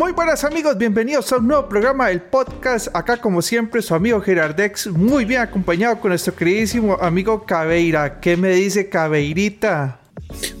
Muy 0.00 0.12
buenas 0.12 0.44
amigos, 0.44 0.78
bienvenidos 0.78 1.30
a 1.30 1.36
un 1.36 1.48
nuevo 1.48 1.68
programa 1.68 2.08
del 2.08 2.22
podcast. 2.22 2.88
Acá 2.94 3.18
como 3.18 3.42
siempre 3.42 3.82
su 3.82 3.94
amigo 3.94 4.18
Gerardex, 4.22 4.86
muy 4.86 5.26
bien 5.26 5.42
acompañado 5.42 6.00
con 6.00 6.08
nuestro 6.08 6.34
queridísimo 6.34 6.96
amigo 7.02 7.44
Cabeira. 7.44 8.18
¿Qué 8.18 8.34
me 8.38 8.48
dice 8.52 8.88
Cabeirita? 8.88 10.00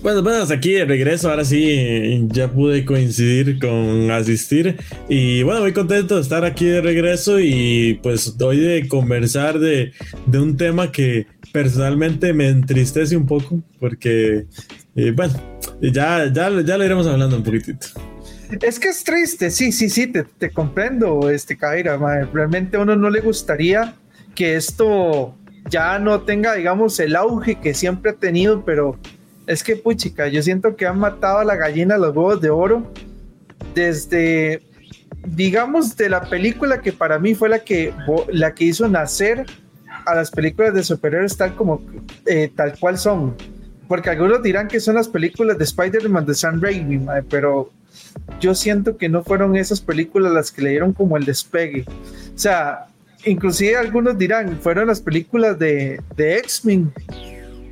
Bueno, 0.02 0.22
bueno, 0.22 0.44
aquí 0.52 0.72
de 0.72 0.84
regreso, 0.84 1.30
ahora 1.30 1.46
sí 1.46 2.28
ya 2.28 2.52
pude 2.52 2.84
coincidir 2.84 3.58
con 3.58 4.10
asistir 4.10 4.76
y 5.08 5.42
bueno, 5.42 5.62
muy 5.62 5.72
contento 5.72 6.16
de 6.16 6.20
estar 6.20 6.44
aquí 6.44 6.66
de 6.66 6.82
regreso 6.82 7.40
y 7.40 7.98
pues 8.02 8.36
hoy 8.42 8.60
de 8.60 8.88
conversar 8.88 9.58
de, 9.58 9.94
de 10.26 10.38
un 10.38 10.58
tema 10.58 10.92
que 10.92 11.26
personalmente 11.50 12.34
me 12.34 12.48
entristece 12.48 13.16
un 13.16 13.24
poco 13.24 13.62
porque, 13.78 14.44
eh, 14.96 15.12
bueno, 15.12 15.32
ya, 15.80 16.30
ya, 16.30 16.60
ya 16.60 16.76
lo 16.76 16.84
iremos 16.84 17.06
hablando 17.06 17.38
un 17.38 17.42
poquitito. 17.42 17.86
Es 18.60 18.80
que 18.80 18.88
es 18.88 19.04
triste, 19.04 19.50
sí, 19.50 19.70
sí, 19.70 19.88
sí, 19.88 20.08
te, 20.08 20.24
te 20.24 20.50
comprendo, 20.50 21.30
este 21.30 21.56
Kaira. 21.56 21.96
Realmente 22.32 22.76
a 22.76 22.80
uno 22.80 22.96
no 22.96 23.08
le 23.08 23.20
gustaría 23.20 23.94
que 24.34 24.56
esto 24.56 25.34
ya 25.68 25.98
no 25.98 26.22
tenga, 26.22 26.54
digamos, 26.54 26.98
el 26.98 27.14
auge 27.16 27.60
que 27.60 27.74
siempre 27.74 28.10
ha 28.10 28.14
tenido, 28.14 28.64
pero 28.64 28.98
es 29.46 29.62
que, 29.62 29.76
puchica, 29.76 30.28
yo 30.28 30.42
siento 30.42 30.76
que 30.76 30.86
han 30.86 30.98
matado 30.98 31.38
a 31.38 31.44
la 31.44 31.56
gallina 31.56 31.96
los 31.96 32.14
huevos 32.14 32.40
de 32.40 32.50
oro 32.50 32.92
desde, 33.74 34.62
digamos, 35.26 35.96
de 35.96 36.08
la 36.08 36.22
película 36.22 36.80
que 36.80 36.92
para 36.92 37.18
mí 37.18 37.34
fue 37.34 37.48
la 37.48 37.60
que, 37.60 37.94
la 38.32 38.54
que 38.54 38.64
hizo 38.64 38.88
nacer 38.88 39.46
a 40.06 40.14
las 40.14 40.30
películas 40.30 40.74
de 40.74 40.82
superhéroes 40.82 41.36
tal 41.36 41.54
como, 41.54 41.82
eh, 42.26 42.50
tal 42.54 42.78
cual 42.78 42.98
son. 42.98 43.36
Porque 43.86 44.10
algunos 44.10 44.42
dirán 44.42 44.68
que 44.68 44.80
son 44.80 44.94
las 44.94 45.08
películas 45.08 45.58
de 45.58 45.64
Spider-Man 45.64 46.26
de 46.26 46.34
Sam 46.34 46.60
Raimi, 46.60 47.00
pero 47.28 47.70
yo 48.40 48.54
siento 48.54 48.96
que 48.96 49.08
no 49.08 49.22
fueron 49.22 49.56
esas 49.56 49.80
películas 49.80 50.32
las 50.32 50.50
que 50.50 50.62
le 50.62 50.70
dieron 50.70 50.92
como 50.92 51.16
el 51.16 51.24
despegue. 51.24 51.84
O 52.34 52.38
sea, 52.38 52.86
inclusive 53.24 53.76
algunos 53.76 54.16
dirán, 54.16 54.58
fueron 54.60 54.86
las 54.86 55.00
películas 55.00 55.58
de, 55.58 56.00
de 56.16 56.38
X-Men. 56.38 56.92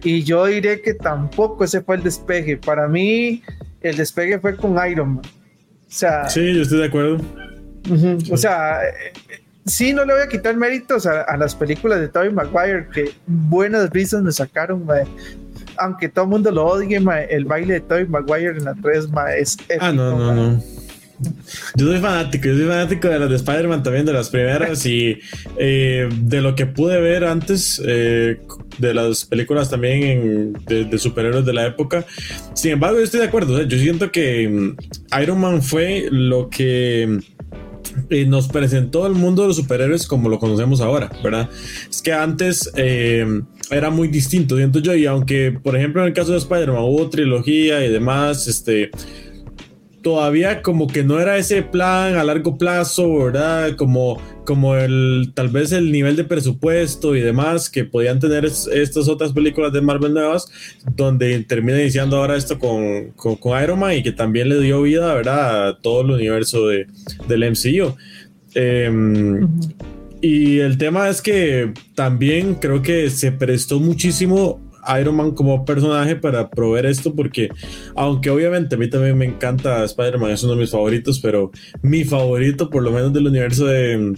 Y 0.03 0.23
yo 0.23 0.47
diré 0.47 0.81
que 0.81 0.95
tampoco 0.95 1.65
ese 1.65 1.81
fue 1.81 1.97
el 1.97 2.03
despegue. 2.03 2.57
Para 2.57 2.87
mí, 2.87 3.43
el 3.81 3.97
despegue 3.97 4.39
fue 4.39 4.57
con 4.57 4.77
Iron 4.89 5.17
Man. 5.17 5.25
O 5.25 5.91
sea, 5.91 6.29
sí, 6.29 6.55
yo 6.55 6.63
estoy 6.63 6.79
de 6.79 6.87
acuerdo. 6.87 7.19
O 8.31 8.37
sea, 8.37 8.81
sí, 9.65 9.93
no 9.93 10.05
le 10.05 10.13
voy 10.13 10.23
a 10.23 10.29
quitar 10.29 10.55
méritos 10.57 11.07
a, 11.07 11.37
las 11.37 11.55
películas 11.55 12.01
de 12.01 12.09
Tobey 12.09 12.31
Maguire, 12.31 12.89
que 12.93 13.13
buenas 13.27 13.89
risas 13.91 14.23
me 14.23 14.33
sacaron, 14.33 14.87
aunque 15.79 16.09
todo 16.09 16.25
el 16.25 16.31
mundo 16.31 16.51
lo 16.51 16.67
odie, 16.67 17.01
el 17.31 17.45
baile 17.45 17.75
de 17.75 17.81
Tobey 17.81 18.07
Maguire 18.07 18.57
en 18.57 18.65
la 18.65 18.75
3 18.75 19.09
es 19.39 19.57
épico, 19.69 19.79
Ah, 19.81 19.93
no, 19.93 20.19
no, 20.19 20.35
no. 20.35 20.63
Yo 21.75 21.87
soy 21.87 21.99
fanático, 21.99 22.47
yo 22.47 22.55
soy 22.55 22.67
fanático 22.67 23.09
de 23.09 23.19
las 23.19 23.29
de 23.29 23.37
Spider-Man 23.37 23.83
también, 23.83 24.07
de 24.07 24.13
las 24.13 24.31
primeras 24.31 24.87
y 24.87 25.19
eh, 25.57 26.09
de 26.13 26.41
lo 26.41 26.55
que 26.55 26.67
pude 26.67 27.01
ver 27.01 27.25
antes 27.25 27.83
eh, 27.85 28.41
de 28.79 28.95
las 28.95 29.25
películas 29.25 29.69
también 29.69 30.53
de, 30.67 30.99
superhéroes 30.99 31.45
de 31.45 31.53
la 31.53 31.67
época. 31.67 32.07
Sin 32.55 32.73
embargo, 32.73 32.99
yo 32.99 33.05
estoy 33.05 33.21
de 33.21 33.27
acuerdo, 33.27 33.61
yo 33.63 33.79
siento 33.79 34.13
que 34.13 34.49
mm, 34.49 35.21
Iron 35.23 35.41
Man 35.41 35.63
fue 35.63 36.09
lo 36.11 36.49
que 36.51 37.19
y 38.11 38.27
nos 38.27 38.49
presentó 38.49 39.07
el 39.07 39.15
mundo 39.15 39.43
de 39.43 39.49
los 39.49 39.57
superhéroes 39.57 40.07
como 40.07 40.29
lo 40.29 40.39
conocemos 40.39 40.81
ahora, 40.81 41.11
¿verdad? 41.23 41.49
Es 41.91 42.01
que 42.01 42.13
antes 42.13 42.71
eh, 42.77 43.43
era 43.71 43.91
muy 43.91 44.09
distinto, 44.09 44.57
siento 44.57 44.79
yo, 44.79 44.95
y 44.95 45.07
aunque, 45.07 45.53
por 45.63 45.77
ejemplo, 45.77 46.03
en 46.03 46.09
el 46.09 46.15
caso 46.15 46.33
de 46.33 46.39
Spider-Man 46.39 46.83
hubo 46.83 47.09
trilogía 47.11 47.85
y 47.85 47.91
demás, 47.91 48.47
este 48.47 48.91
todavía 50.03 50.63
como 50.63 50.87
que 50.87 51.05
no 51.05 51.21
era 51.21 51.37
ese 51.37 51.63
plan 51.63 52.17
a 52.17 52.25
largo 52.25 52.57
plazo, 52.57 53.25
¿verdad? 53.25 53.77
Como, 53.77 54.21
como 54.45 54.75
el 54.77 55.33
tal 55.35 55.49
vez 55.49 55.73
el 55.73 55.93
nivel 55.93 56.17
de 56.17 56.25
presupuesto 56.25 57.17
y 57.17 57.21
demás 57.21 57.69
que 57.69 57.85
podían 57.85 58.21
tener 58.21 58.45
estas 58.45 59.09
otras 59.09 59.33
películas 59.33 59.73
de 59.73 59.81
Marvel 59.81 60.15
nuevas, 60.15 60.51
donde 60.97 61.39
termina 61.45 61.81
iniciando 61.81 62.17
ahora 62.17 62.37
esto 62.37 62.59
con, 62.59 63.11
con, 63.17 63.63
Iron 63.63 63.81
Man 63.81 63.97
y 63.97 64.03
que 64.03 64.13
también 64.13 64.49
le 64.49 64.61
dio 64.61 64.83
vida, 64.83 65.13
¿verdad? 65.13 65.69
A 65.69 65.79
todo 65.79 66.03
el 66.03 66.11
universo 66.13 66.69
de, 66.69 66.87
del 67.27 67.51
MCU. 67.51 67.95
Em, 68.55 69.47
y 70.21 70.59
el 70.61 70.79
tema 70.79 71.09
es 71.09 71.23
que 71.23 71.73
también 71.95 72.55
creo 72.55 72.83
que 72.83 73.11
se 73.11 73.33
prestó 73.33 73.81
muchísimo 73.81 74.61
Iron 75.01 75.17
Man 75.17 75.33
como 75.33 75.65
personaje 75.65 76.17
para 76.17 76.51
proveer 76.51 76.87
esto 76.87 77.15
porque 77.15 77.49
aunque 77.95 78.31
obviamente 78.31 78.75
a 78.75 78.79
mí 78.79 78.89
también 78.89 79.19
me 79.19 79.27
encanta 79.27 79.85
Spider-Man, 79.85 80.31
es 80.31 80.43
uno 80.43 80.55
de 80.55 80.61
mis 80.61 80.71
favoritos, 80.71 81.21
pero 81.21 81.51
mi 81.83 82.05
favorito 82.05 82.71
por 82.71 82.83
lo 82.83 82.91
menos 82.91 83.13
del 83.13 83.27
universo 83.27 83.67
de, 83.67 84.17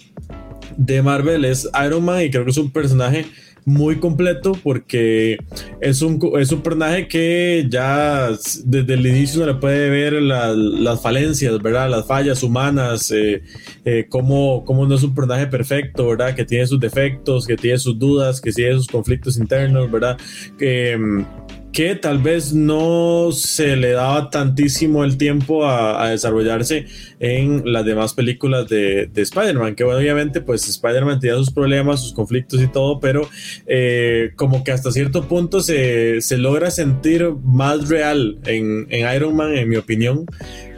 de 0.76 1.02
Marvel 1.02 1.44
es 1.44 1.68
Iron 1.84 2.04
Man 2.04 2.22
y 2.22 2.30
creo 2.30 2.44
que 2.44 2.50
es 2.50 2.58
un 2.58 2.70
personaje 2.70 3.26
muy 3.64 3.96
completo 3.96 4.52
porque 4.62 5.38
es 5.80 6.02
un, 6.02 6.20
es 6.38 6.52
un 6.52 6.62
personaje 6.62 7.08
que 7.08 7.66
ya 7.68 8.30
desde 8.64 8.94
el 8.94 9.06
inicio 9.06 9.40
se 9.40 9.46
le 9.46 9.54
puede 9.54 9.90
ver 9.90 10.14
las 10.14 11.00
falencias, 11.00 11.60
¿verdad? 11.62 11.90
Las 11.90 12.06
fallas 12.06 12.42
humanas, 12.42 13.10
eh, 13.10 13.42
eh, 13.84 14.06
cómo, 14.08 14.64
no 14.66 14.94
es 14.94 15.02
un 15.02 15.14
personaje 15.14 15.46
perfecto, 15.46 16.08
¿verdad? 16.08 16.34
Que 16.34 16.44
tiene 16.44 16.66
sus 16.66 16.80
defectos, 16.80 17.46
que 17.46 17.56
tiene 17.56 17.78
sus 17.78 17.98
dudas, 17.98 18.40
que 18.40 18.52
tiene 18.52 18.74
sus 18.74 18.86
conflictos 18.86 19.36
internos, 19.38 19.90
¿verdad? 19.90 20.16
Que 20.58 21.24
que 21.72 21.94
tal 21.94 22.18
vez 22.18 22.52
no 22.52 23.30
se 23.32 23.76
le 23.76 23.92
daba 23.92 24.30
tantísimo 24.30 25.04
el 25.04 25.16
tiempo 25.16 25.66
a, 25.66 26.10
desarrollarse 26.10 26.86
en 27.20 27.62
las 27.72 27.84
demás 27.84 28.14
películas 28.14 28.68
de, 28.68 29.08
Spider-Man, 29.14 29.74
que 29.74 29.84
obviamente 29.84 30.40
pues 30.40 30.68
Spider-Man 30.68 31.20
tenía 31.20 31.36
sus 31.36 31.52
problemas, 31.52 32.00
sus 32.02 32.12
conflictos 32.12 32.60
y 32.60 32.66
todo, 32.66 32.98
pero 32.98 33.28
eh, 33.66 34.32
como 34.36 34.64
que 34.64 34.72
hasta 34.72 34.90
cierto 34.90 35.28
punto 35.28 35.60
se, 35.60 36.20
logra 36.38 36.70
sentir 36.70 37.30
más 37.44 37.88
real 37.88 38.38
en, 38.46 38.88
Iron 38.90 39.36
Man, 39.36 39.54
en 39.56 39.68
mi 39.68 39.76
opinión, 39.76 40.24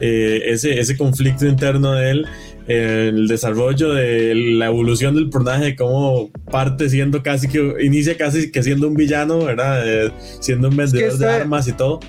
eh, 0.01 0.43
ese, 0.47 0.79
ese 0.79 0.97
conflicto 0.97 1.47
interno 1.47 1.93
de 1.93 2.11
él 2.11 2.27
el 2.73 3.29
desarrollo 3.29 3.93
de 3.93 4.35
la 4.35 4.67
evolución 4.67 5.15
del 5.15 5.31
personaje, 5.31 5.77
cómo 5.77 6.31
parte 6.51 6.89
siendo 6.89 7.23
casi 7.23 7.49
que 7.49 7.77
inicia 7.81 8.17
casi 8.17 8.51
que 8.51 8.63
siendo 8.63 8.89
un 8.89 8.95
villano, 8.95 9.45
¿verdad? 9.45 9.83
Eh, 9.87 10.13
siendo 10.41 10.69
un 10.69 10.77
vendedor 10.77 11.19
de 11.19 11.29
armas 11.29 11.69
y 11.69 11.73
todo. 11.73 12.01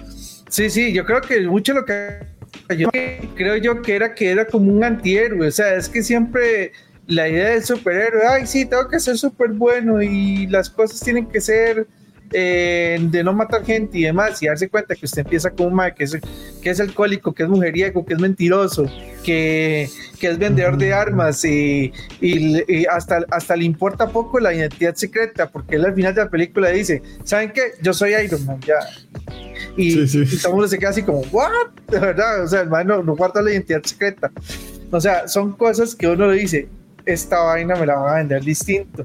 Sí, 0.50 0.70
sí, 0.70 0.94
yo 0.94 1.06
creo 1.06 1.22
que 1.22 1.42
mucho 1.42 1.74
lo 1.74 1.86
que 1.86 2.20
yo 2.78 2.90
creo 3.36 3.58
yo 3.58 3.82
que 3.82 3.96
era 3.96 4.14
que 4.14 4.30
era 4.30 4.46
como 4.46 4.72
un 4.72 4.84
antihéroe, 4.84 5.48
o 5.48 5.52
sea, 5.52 5.76
es 5.76 5.90
que 5.90 6.04
siempre 6.04 6.72
la 7.08 7.28
idea 7.28 7.50
del 7.50 7.64
superhéroe, 7.64 8.22
ay, 8.28 8.48
sí, 8.48 8.66
tengo 8.66 8.88
que 8.88 9.00
ser 9.00 9.18
súper 9.18 9.50
bueno 9.50 10.02
y 10.02 10.48
las 10.48 10.70
cosas 10.70 11.00
tienen 11.02 11.28
que 11.28 11.42
ser 11.42 11.88
eh, 12.32 12.98
de 13.00 13.24
no 13.24 13.34
matar 13.34 13.64
gente 13.64 13.98
y 13.98 14.04
demás, 14.04 14.42
y 14.42 14.48
darse 14.48 14.70
cuenta 14.70 14.96
que 14.96 15.06
usted 15.06 15.22
empieza 15.22 15.52
como 15.52 15.70
un 15.70 15.82
que 15.96 16.04
es, 16.04 16.18
que 16.62 16.70
es 16.70 16.80
alcohólico, 16.80 17.34
que 17.34 17.44
es 17.44 17.50
mujeriego, 17.50 18.06
que 18.06 18.14
es 18.14 18.20
mentiroso, 18.20 18.86
que, 19.24 19.90
que 20.20 20.28
es 20.30 20.40
vendedor 20.40 20.78
de 20.78 20.94
armas 20.94 21.46
y, 21.46 21.94
y, 22.22 22.86
hasta, 22.88 23.26
hasta 23.30 23.56
le 23.56 23.66
importa 23.66 24.10
poco 24.10 24.40
la 24.40 24.54
identidad 24.54 24.96
secreta, 24.96 25.50
porque 25.50 25.76
él 25.76 25.86
al 25.86 25.94
final 25.94 26.16
de 26.16 26.24
la 26.24 26.30
película 26.30 26.70
dice, 26.70 27.02
¿saben 27.24 27.52
qué? 27.52 27.74
Yo 27.82 27.94
soy 27.94 28.14
Iron 28.14 28.46
Man, 28.46 28.60
ya. 28.62 28.80
Y, 29.78 29.96
todo 29.96 30.24
el 30.24 30.52
mundo 30.52 30.68
se 30.68 30.80
queda 30.80 30.90
así 30.90 31.04
como, 31.04 31.22
¿what? 31.32 31.50
De 31.90 32.00
verdad, 32.00 32.44
o 32.44 32.48
sea, 32.48 32.62
hermano, 32.62 33.04
no 33.04 33.16
guarda 33.16 33.42
la 33.42 33.52
identidad 33.52 33.84
secreta. 33.84 34.32
O 34.92 35.00
sea, 35.00 35.28
son 35.28 35.54
cosas 35.54 35.96
que 35.96 36.08
uno 36.08 36.32
le 36.32 36.40
dice, 36.40 36.68
esta 37.06 37.40
vaina 37.42 37.76
me 37.76 37.86
la 37.86 37.96
van 37.96 38.14
a 38.14 38.18
vender 38.18 38.44
distinto 38.44 39.04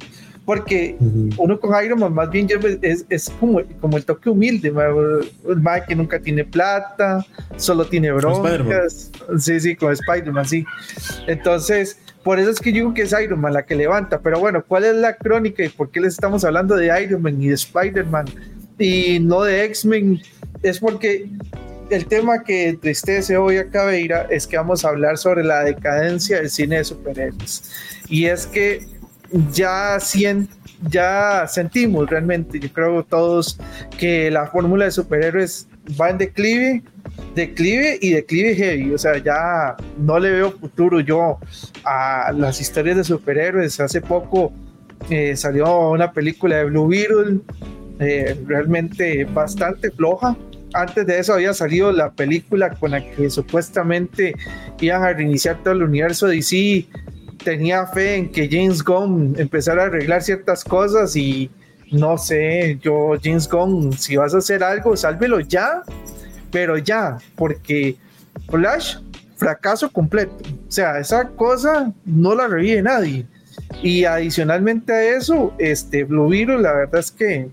porque 0.48 0.96
uno 1.36 1.60
con 1.60 1.84
Iron 1.84 2.00
Man 2.00 2.14
más 2.14 2.30
bien 2.30 2.48
es, 2.80 3.04
es 3.10 3.28
como, 3.38 3.60
como 3.82 3.98
el 3.98 4.04
toque 4.06 4.30
humilde, 4.30 4.68
el 4.68 5.56
Mike 5.58 5.84
que 5.88 5.94
nunca 5.94 6.18
tiene 6.18 6.42
plata, 6.42 7.22
solo 7.58 7.84
tiene 7.84 8.10
broncas, 8.12 9.10
sí, 9.38 9.60
sí, 9.60 9.76
con 9.76 9.92
Spider-Man, 9.92 10.46
sí. 10.46 10.64
Entonces, 11.26 11.98
por 12.22 12.38
eso 12.38 12.48
es 12.48 12.60
que 12.60 12.72
yo 12.72 12.76
digo 12.76 12.94
que 12.94 13.02
es 13.02 13.12
Iron 13.22 13.42
Man 13.42 13.52
la 13.52 13.66
que 13.66 13.74
levanta, 13.74 14.20
pero 14.22 14.40
bueno, 14.40 14.64
¿cuál 14.66 14.84
es 14.84 14.94
la 14.94 15.18
crónica 15.18 15.62
y 15.62 15.68
por 15.68 15.90
qué 15.90 16.00
les 16.00 16.14
estamos 16.14 16.42
hablando 16.46 16.76
de 16.76 16.98
Iron 17.02 17.20
Man 17.20 17.42
y 17.42 17.48
de 17.48 17.54
Spider-Man 17.54 18.24
y 18.78 19.20
no 19.20 19.42
de 19.42 19.64
X-Men? 19.64 20.22
Es 20.62 20.78
porque 20.78 21.28
el 21.90 22.06
tema 22.06 22.42
que 22.42 22.70
entristece 22.70 23.36
hoy 23.36 23.58
a 23.58 23.68
Cabeira 23.68 24.26
es 24.30 24.46
que 24.46 24.56
vamos 24.56 24.82
a 24.86 24.88
hablar 24.88 25.18
sobre 25.18 25.44
la 25.44 25.62
decadencia 25.62 26.38
del 26.38 26.48
cine 26.48 26.78
de 26.78 26.84
superhéroes. 26.84 27.70
Y 28.08 28.24
es 28.24 28.46
que 28.46 28.96
ya, 29.52 29.98
ya 30.88 31.46
sentimos 31.46 32.08
realmente, 32.08 32.58
yo 32.58 32.72
creo 32.72 33.04
todos, 33.04 33.58
que 33.98 34.30
la 34.30 34.46
fórmula 34.46 34.86
de 34.86 34.90
superhéroes 34.90 35.68
va 36.00 36.10
en 36.10 36.18
declive, 36.18 36.82
declive 37.34 37.98
y 38.00 38.10
declive 38.10 38.54
heavy. 38.54 38.92
O 38.92 38.98
sea, 38.98 39.18
ya 39.18 39.76
no 39.98 40.18
le 40.18 40.30
veo 40.30 40.52
futuro 40.52 41.00
yo 41.00 41.38
a 41.84 42.32
las 42.32 42.60
historias 42.60 42.96
de 42.96 43.04
superhéroes. 43.04 43.80
Hace 43.80 44.00
poco 44.00 44.52
eh, 45.10 45.36
salió 45.36 45.90
una 45.90 46.12
película 46.12 46.56
de 46.56 46.64
Blue 46.64 46.88
Beetle, 46.88 47.40
eh, 48.00 48.36
realmente 48.46 49.24
bastante 49.24 49.90
floja. 49.90 50.36
antes 50.74 51.06
de 51.06 51.18
eso 51.18 51.32
había 51.32 51.54
salido 51.54 51.90
la 51.92 52.10
película 52.10 52.70
con 52.74 52.90
la 52.90 53.02
que 53.02 53.30
supuestamente 53.30 54.34
iban 54.80 55.02
a 55.02 55.12
reiniciar 55.14 55.62
todo 55.62 55.72
el 55.72 55.82
universo 55.82 56.26
de 56.26 56.36
DC. 56.36 56.86
Tenía 57.42 57.86
fe 57.86 58.16
en 58.16 58.32
que 58.32 58.48
James 58.50 58.82
Gunn 58.82 59.34
empezara 59.38 59.84
a 59.84 59.86
arreglar 59.86 60.22
ciertas 60.22 60.64
cosas 60.64 61.14
y 61.16 61.50
no 61.90 62.18
sé, 62.18 62.78
yo 62.82 63.14
James 63.22 63.48
Gunn, 63.48 63.92
si 63.92 64.16
vas 64.16 64.34
a 64.34 64.38
hacer 64.38 64.62
algo, 64.62 64.96
sálvelo 64.96 65.40
ya, 65.40 65.82
pero 66.50 66.76
ya, 66.76 67.18
porque 67.36 67.96
Flash, 68.50 68.96
fracaso 69.36 69.90
completo. 69.90 70.34
O 70.68 70.70
sea, 70.70 70.98
esa 70.98 71.28
cosa 71.28 71.92
no 72.04 72.34
la 72.34 72.48
revive 72.48 72.82
nadie. 72.82 73.26
Y 73.82 74.04
adicionalmente 74.04 74.92
a 74.92 75.16
eso, 75.16 75.54
este 75.58 76.04
Blue 76.04 76.28
Virus, 76.28 76.60
la 76.60 76.72
verdad 76.72 77.00
es 77.00 77.10
que 77.10 77.48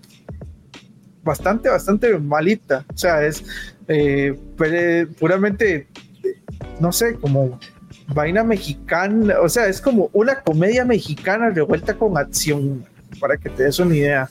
bastante, 1.23 1.69
bastante 1.69 2.17
malita. 2.17 2.85
O 2.93 2.97
sea, 2.97 3.25
es 3.25 3.43
eh, 3.87 4.37
puramente, 5.19 5.87
no 6.79 6.91
sé, 6.91 7.15
como 7.15 7.59
vaina 8.07 8.43
mexicana. 8.43 9.35
O 9.41 9.49
sea, 9.49 9.67
es 9.67 9.81
como 9.81 10.09
una 10.13 10.41
comedia 10.41 10.85
mexicana 10.85 11.49
revuelta 11.49 11.93
con 11.95 12.17
acción, 12.17 12.85
para 13.19 13.37
que 13.37 13.49
te 13.49 13.63
des 13.63 13.79
una 13.79 13.95
idea. 13.95 14.29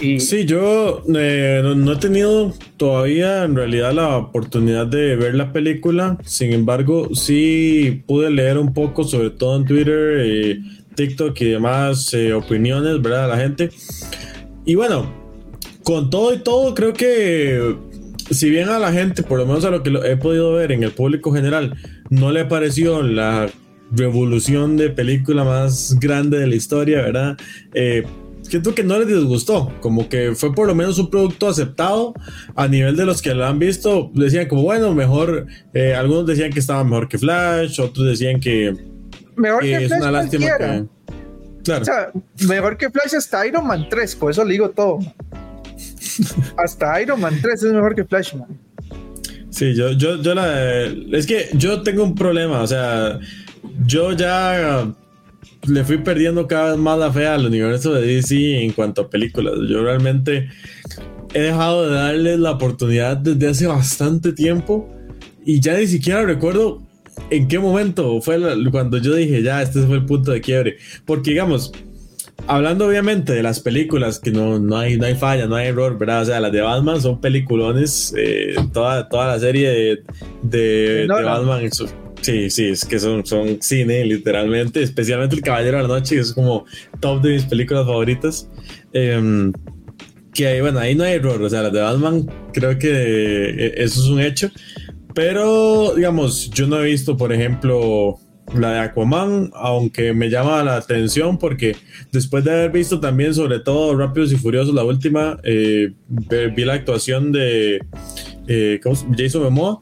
Y... 0.00 0.20
Sí, 0.20 0.44
yo 0.44 1.02
eh, 1.14 1.62
no, 1.64 1.92
he 1.92 1.96
tenido 1.96 2.52
todavía 2.76 3.44
en 3.44 3.56
realidad 3.56 3.92
la 3.92 4.16
oportunidad 4.18 4.86
de 4.86 5.16
ver 5.16 5.34
la 5.34 5.52
película, 5.52 6.18
sin 6.24 6.52
embargo 6.52 7.14
sí 7.14 8.02
pude 8.06 8.30
leer 8.30 8.58
un 8.58 8.74
poco, 8.74 9.04
sobre 9.04 9.30
todo 9.30 9.56
en 9.56 9.64
Twitter, 9.64 10.18
eh, 10.18 10.60
TikTok 10.94 11.40
y 11.40 11.50
demás 11.52 12.14
opiniones, 12.34 13.00
¿verdad? 13.00 13.22
De 13.22 13.28
la 13.28 13.38
gente. 13.38 13.70
Y 14.66 14.74
bueno, 14.74 15.10
con 15.82 16.10
todo 16.10 16.34
y 16.34 16.38
todo, 16.38 16.74
creo 16.74 16.92
que 16.92 17.76
si 18.30 18.50
bien 18.50 18.68
a 18.68 18.78
la 18.78 18.92
gente, 18.92 19.22
por 19.22 19.38
lo 19.38 19.46
menos 19.46 19.64
a 19.64 19.70
lo 19.70 19.82
que 19.82 19.90
he 20.04 20.16
podido 20.16 20.52
ver 20.52 20.72
en 20.72 20.82
el 20.82 20.90
público 20.90 21.32
general, 21.32 21.76
no 22.10 22.32
le 22.32 22.44
pareció 22.44 23.02
la 23.02 23.48
revolución 23.92 24.76
de 24.76 24.90
película 24.90 25.44
más 25.44 25.96
grande 26.00 26.38
de 26.38 26.46
la 26.46 26.54
historia, 26.56 27.02
¿verdad? 27.02 27.36
Eh, 27.74 28.04
siento 28.42 28.74
que 28.74 28.82
no 28.82 28.98
les 28.98 29.08
disgustó, 29.08 29.72
como 29.80 30.08
que 30.08 30.34
fue 30.34 30.54
por 30.54 30.66
lo 30.66 30.74
menos 30.74 30.98
un 30.98 31.10
producto 31.10 31.48
aceptado 31.48 32.14
a 32.54 32.68
nivel 32.68 32.96
de 32.96 33.04
los 33.04 33.22
que 33.22 33.34
lo 33.34 33.46
han 33.46 33.58
visto, 33.58 34.10
decían 34.14 34.48
como, 34.48 34.62
bueno, 34.62 34.94
mejor, 34.94 35.46
eh, 35.74 35.94
algunos 35.94 36.26
decían 36.26 36.52
que 36.52 36.60
estaba 36.60 36.82
mejor 36.84 37.08
que 37.08 37.18
Flash, 37.18 37.80
otros 37.80 38.06
decían 38.06 38.40
que, 38.40 38.74
mejor 39.36 39.62
que, 39.62 39.84
es 39.84 39.92
una 39.92 40.10
lástima 40.10 40.46
que... 40.58 40.84
Claro. 41.64 41.82
O 41.82 41.84
sea, 41.84 42.12
mejor 42.46 42.76
que 42.76 42.88
Flash 42.90 43.16
hasta 43.16 43.44
Iron 43.44 43.66
Man 43.66 43.88
3, 43.90 44.16
por 44.16 44.30
eso 44.30 44.44
le 44.44 44.52
digo 44.52 44.70
todo. 44.70 45.00
Hasta 46.56 47.00
Iron 47.02 47.20
Man 47.20 47.38
3 47.40 47.62
es 47.62 47.72
mejor 47.72 47.94
que 47.94 48.04
Flashman. 48.04 48.65
Sí, 49.56 49.74
yo, 49.74 49.92
yo, 49.92 50.20
yo 50.20 50.34
la. 50.34 50.84
Es 51.12 51.26
que 51.26 51.48
yo 51.54 51.80
tengo 51.82 52.04
un 52.04 52.14
problema, 52.14 52.60
o 52.60 52.66
sea, 52.66 53.18
yo 53.86 54.12
ya 54.12 54.86
le 55.66 55.82
fui 55.82 55.96
perdiendo 55.96 56.46
cada 56.46 56.72
vez 56.72 56.78
más 56.78 56.98
la 56.98 57.10
fe 57.10 57.26
al 57.26 57.46
universo 57.46 57.94
de 57.94 58.06
DC 58.06 58.62
en 58.62 58.72
cuanto 58.72 59.00
a 59.00 59.08
películas. 59.08 59.54
Yo 59.66 59.82
realmente 59.82 60.50
he 61.32 61.40
dejado 61.40 61.88
de 61.88 61.94
darles 61.94 62.38
la 62.38 62.50
oportunidad 62.50 63.16
desde 63.16 63.48
hace 63.48 63.66
bastante 63.66 64.34
tiempo 64.34 64.94
y 65.46 65.58
ya 65.58 65.78
ni 65.78 65.86
siquiera 65.86 66.22
recuerdo 66.26 66.82
en 67.30 67.48
qué 67.48 67.58
momento 67.58 68.20
fue 68.20 68.38
cuando 68.70 68.98
yo 68.98 69.14
dije, 69.14 69.42
ya, 69.42 69.62
este 69.62 69.80
fue 69.86 69.96
el 69.96 70.04
punto 70.04 70.32
de 70.32 70.42
quiebre. 70.42 70.76
Porque, 71.06 71.30
digamos, 71.30 71.72
hablando 72.46 72.86
obviamente 72.86 73.32
de 73.32 73.42
las 73.42 73.60
películas, 73.60 74.18
que 74.18 74.30
no, 74.30 74.58
no, 74.58 74.78
hay, 74.78 74.96
no 74.96 75.06
hay 75.06 75.14
falla, 75.14 75.46
no 75.46 75.56
hay 75.56 75.68
error, 75.68 75.98
¿verdad? 75.98 76.22
O 76.22 76.24
sea, 76.24 76.40
las 76.40 76.52
de 76.52 76.60
Batman 76.60 77.00
son 77.00 77.20
peliculones, 77.20 78.14
eh, 78.16 78.54
toda, 78.72 79.08
toda 79.08 79.28
la 79.28 79.38
serie 79.38 79.68
de, 79.70 80.02
de, 80.42 81.06
Batman. 81.08 81.70
Sí, 82.22 82.50
sí, 82.50 82.68
es 82.68 82.84
que 82.84 82.98
son, 82.98 83.24
son 83.24 83.58
cine, 83.60 84.04
literalmente, 84.04 84.82
especialmente 84.82 85.36
El 85.36 85.42
Caballero 85.42 85.76
de 85.76 85.82
la 85.82 85.88
Noche, 85.88 86.16
que 86.16 86.22
es 86.22 86.32
como 86.32 86.64
top 87.00 87.22
de 87.22 87.34
mis 87.34 87.44
películas 87.44 87.86
favoritas. 87.86 88.48
Em, 88.92 89.52
que 90.32 90.46
ahí, 90.46 90.60
bueno, 90.60 90.78
ahí 90.78 90.94
no 90.94 91.04
hay 91.04 91.14
error, 91.14 91.40
o 91.40 91.48
sea, 91.48 91.62
las 91.62 91.72
de 91.72 91.80
Batman 91.80 92.26
creo 92.52 92.78
que 92.78 92.90
eh, 92.90 93.74
eso 93.76 94.00
es 94.00 94.06
un 94.06 94.20
hecho, 94.20 94.50
pero 95.14 95.94
digamos, 95.94 96.50
yo 96.50 96.66
no 96.66 96.78
he 96.80 96.84
visto, 96.84 97.16
por 97.16 97.32
ejemplo, 97.32 98.18
la 98.54 98.72
de 98.72 98.78
Aquaman, 98.80 99.50
aunque 99.54 100.12
me 100.12 100.30
llama 100.30 100.62
la 100.62 100.76
atención 100.76 101.38
porque 101.38 101.76
después 102.12 102.44
de 102.44 102.52
haber 102.52 102.72
visto 102.72 103.00
también 103.00 103.34
sobre 103.34 103.60
todo 103.60 103.96
Rápidos 103.96 104.32
y 104.32 104.36
Furiosos, 104.36 104.74
la 104.74 104.84
última, 104.84 105.38
eh, 105.42 105.92
vi 106.08 106.64
la 106.64 106.74
actuación 106.74 107.32
de 107.32 107.80
eh, 108.46 108.80
Jason 109.16 109.42
Momoa 109.42 109.80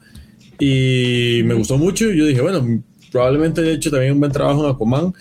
y 0.59 1.43
me 1.45 1.55
gustó 1.55 1.79
mucho. 1.79 2.11
Yo 2.11 2.27
dije, 2.27 2.41
bueno, 2.41 2.83
probablemente 3.13 3.61
he 3.63 3.73
hecho 3.73 3.91
también 3.91 4.13
un 4.13 4.21
buen 4.21 4.33
trabajo 4.33 4.65
en 4.65 4.75
Aquaman, 4.75 5.15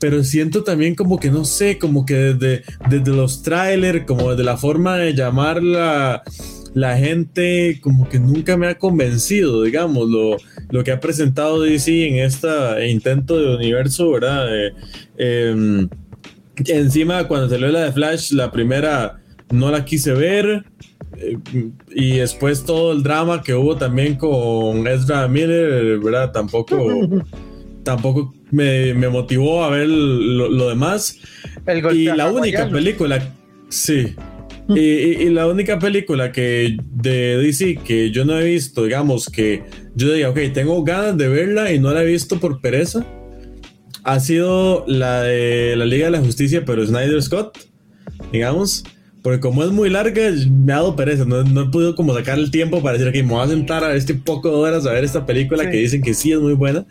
pero 0.00 0.24
siento 0.24 0.64
también 0.64 0.94
como 0.94 1.18
que 1.18 1.30
no 1.30 1.44
sé, 1.44 1.78
como 1.78 2.04
que 2.04 2.14
desde, 2.14 2.64
desde 2.88 3.12
los 3.12 3.42
trailers, 3.42 4.04
como 4.04 4.30
desde 4.30 4.44
la 4.44 4.56
forma 4.56 4.96
de 4.96 5.14
llamarla 5.14 6.22
la 6.74 6.96
gente 6.96 7.80
como 7.82 8.08
que 8.08 8.18
nunca 8.18 8.56
me 8.56 8.68
ha 8.68 8.78
convencido, 8.78 9.62
digamos, 9.62 10.08
lo, 10.08 10.36
lo 10.70 10.84
que 10.84 10.92
ha 10.92 11.00
presentado 11.00 11.60
DC 11.60 12.08
en 12.08 12.24
este 12.24 12.48
intento 12.88 13.38
de 13.38 13.56
universo, 13.56 14.10
¿verdad? 14.12 14.46
Em, 15.16 15.88
encima, 16.66 17.26
cuando 17.26 17.48
salió 17.48 17.68
la 17.68 17.84
de 17.84 17.92
Flash, 17.92 18.32
la 18.32 18.50
primera 18.52 19.20
no 19.50 19.70
la 19.70 19.84
quise 19.84 20.12
ver. 20.12 20.64
Eh, 21.16 21.36
y 21.90 22.18
después 22.18 22.64
todo 22.64 22.92
el 22.92 23.02
drama 23.02 23.42
que 23.42 23.54
hubo 23.54 23.76
también 23.76 24.14
con 24.16 24.86
Ezra 24.86 25.26
Miller, 25.26 25.98
¿verdad? 25.98 26.30
Tampoco, 26.32 26.76
tampoco 27.82 28.32
me, 28.50 28.94
motivó 29.08 29.64
a 29.64 29.70
ver 29.70 29.88
lo, 29.88 30.68
demás. 30.68 31.18
y 31.92 32.04
la 32.04 32.30
única 32.30 32.68
película, 32.68 33.34
sí, 33.68 34.14
y, 34.76 35.28
la 35.30 35.46
única 35.46 35.78
película 35.78 36.32
que 36.32 36.76
de 36.92 37.38
DC 37.38 37.80
que 37.84 38.10
yo 38.10 38.24
no 38.24 38.38
he 38.38 38.44
visto, 38.44 38.84
digamos, 38.84 39.28
que 39.28 39.64
yo 39.94 40.12
diga, 40.12 40.30
ok, 40.30 40.38
tengo 40.52 40.82
ganas 40.84 41.16
de 41.16 41.28
verla 41.28 41.72
y 41.72 41.78
no 41.78 41.92
la 41.92 42.02
he 42.02 42.06
visto 42.06 42.38
por 42.40 42.60
pereza, 42.60 43.06
ha 44.04 44.20
sido 44.20 44.84
la 44.86 45.22
de 45.22 45.76
la 45.76 45.84
Liga 45.84 46.06
de 46.06 46.12
la 46.12 46.20
Justicia, 46.20 46.64
pero 46.64 46.84
Snyder 46.84 47.22
Scott, 47.22 47.58
digamos. 48.32 48.84
Porque 49.22 49.40
como 49.40 49.62
es 49.62 49.70
muy 49.70 49.90
larga, 49.90 50.30
me 50.48 50.72
ha 50.72 50.76
dado 50.76 50.96
pereza. 50.96 51.26
No, 51.26 51.40
he 51.40 51.66
podido 51.66 51.94
como 51.94 52.14
sacar 52.14 52.38
el 52.38 52.50
tiempo 52.50 52.82
para 52.82 52.96
decir, 52.96 53.12
que 53.12 53.22
me 53.22 53.34
voy 53.34 53.44
a 53.44 53.48
sentar 53.48 53.84
a 53.84 53.94
este 53.94 54.14
poco 54.14 54.48
de 54.48 54.56
horas 54.56 54.86
a 54.86 54.92
ver 54.92 55.04
esta 55.04 55.26
película 55.26 55.70
que 55.70 55.76
dicen 55.76 56.00
que 56.00 56.14
sí 56.14 56.32
es 56.32 56.38
muy 56.38 56.54
buena. 56.54 56.86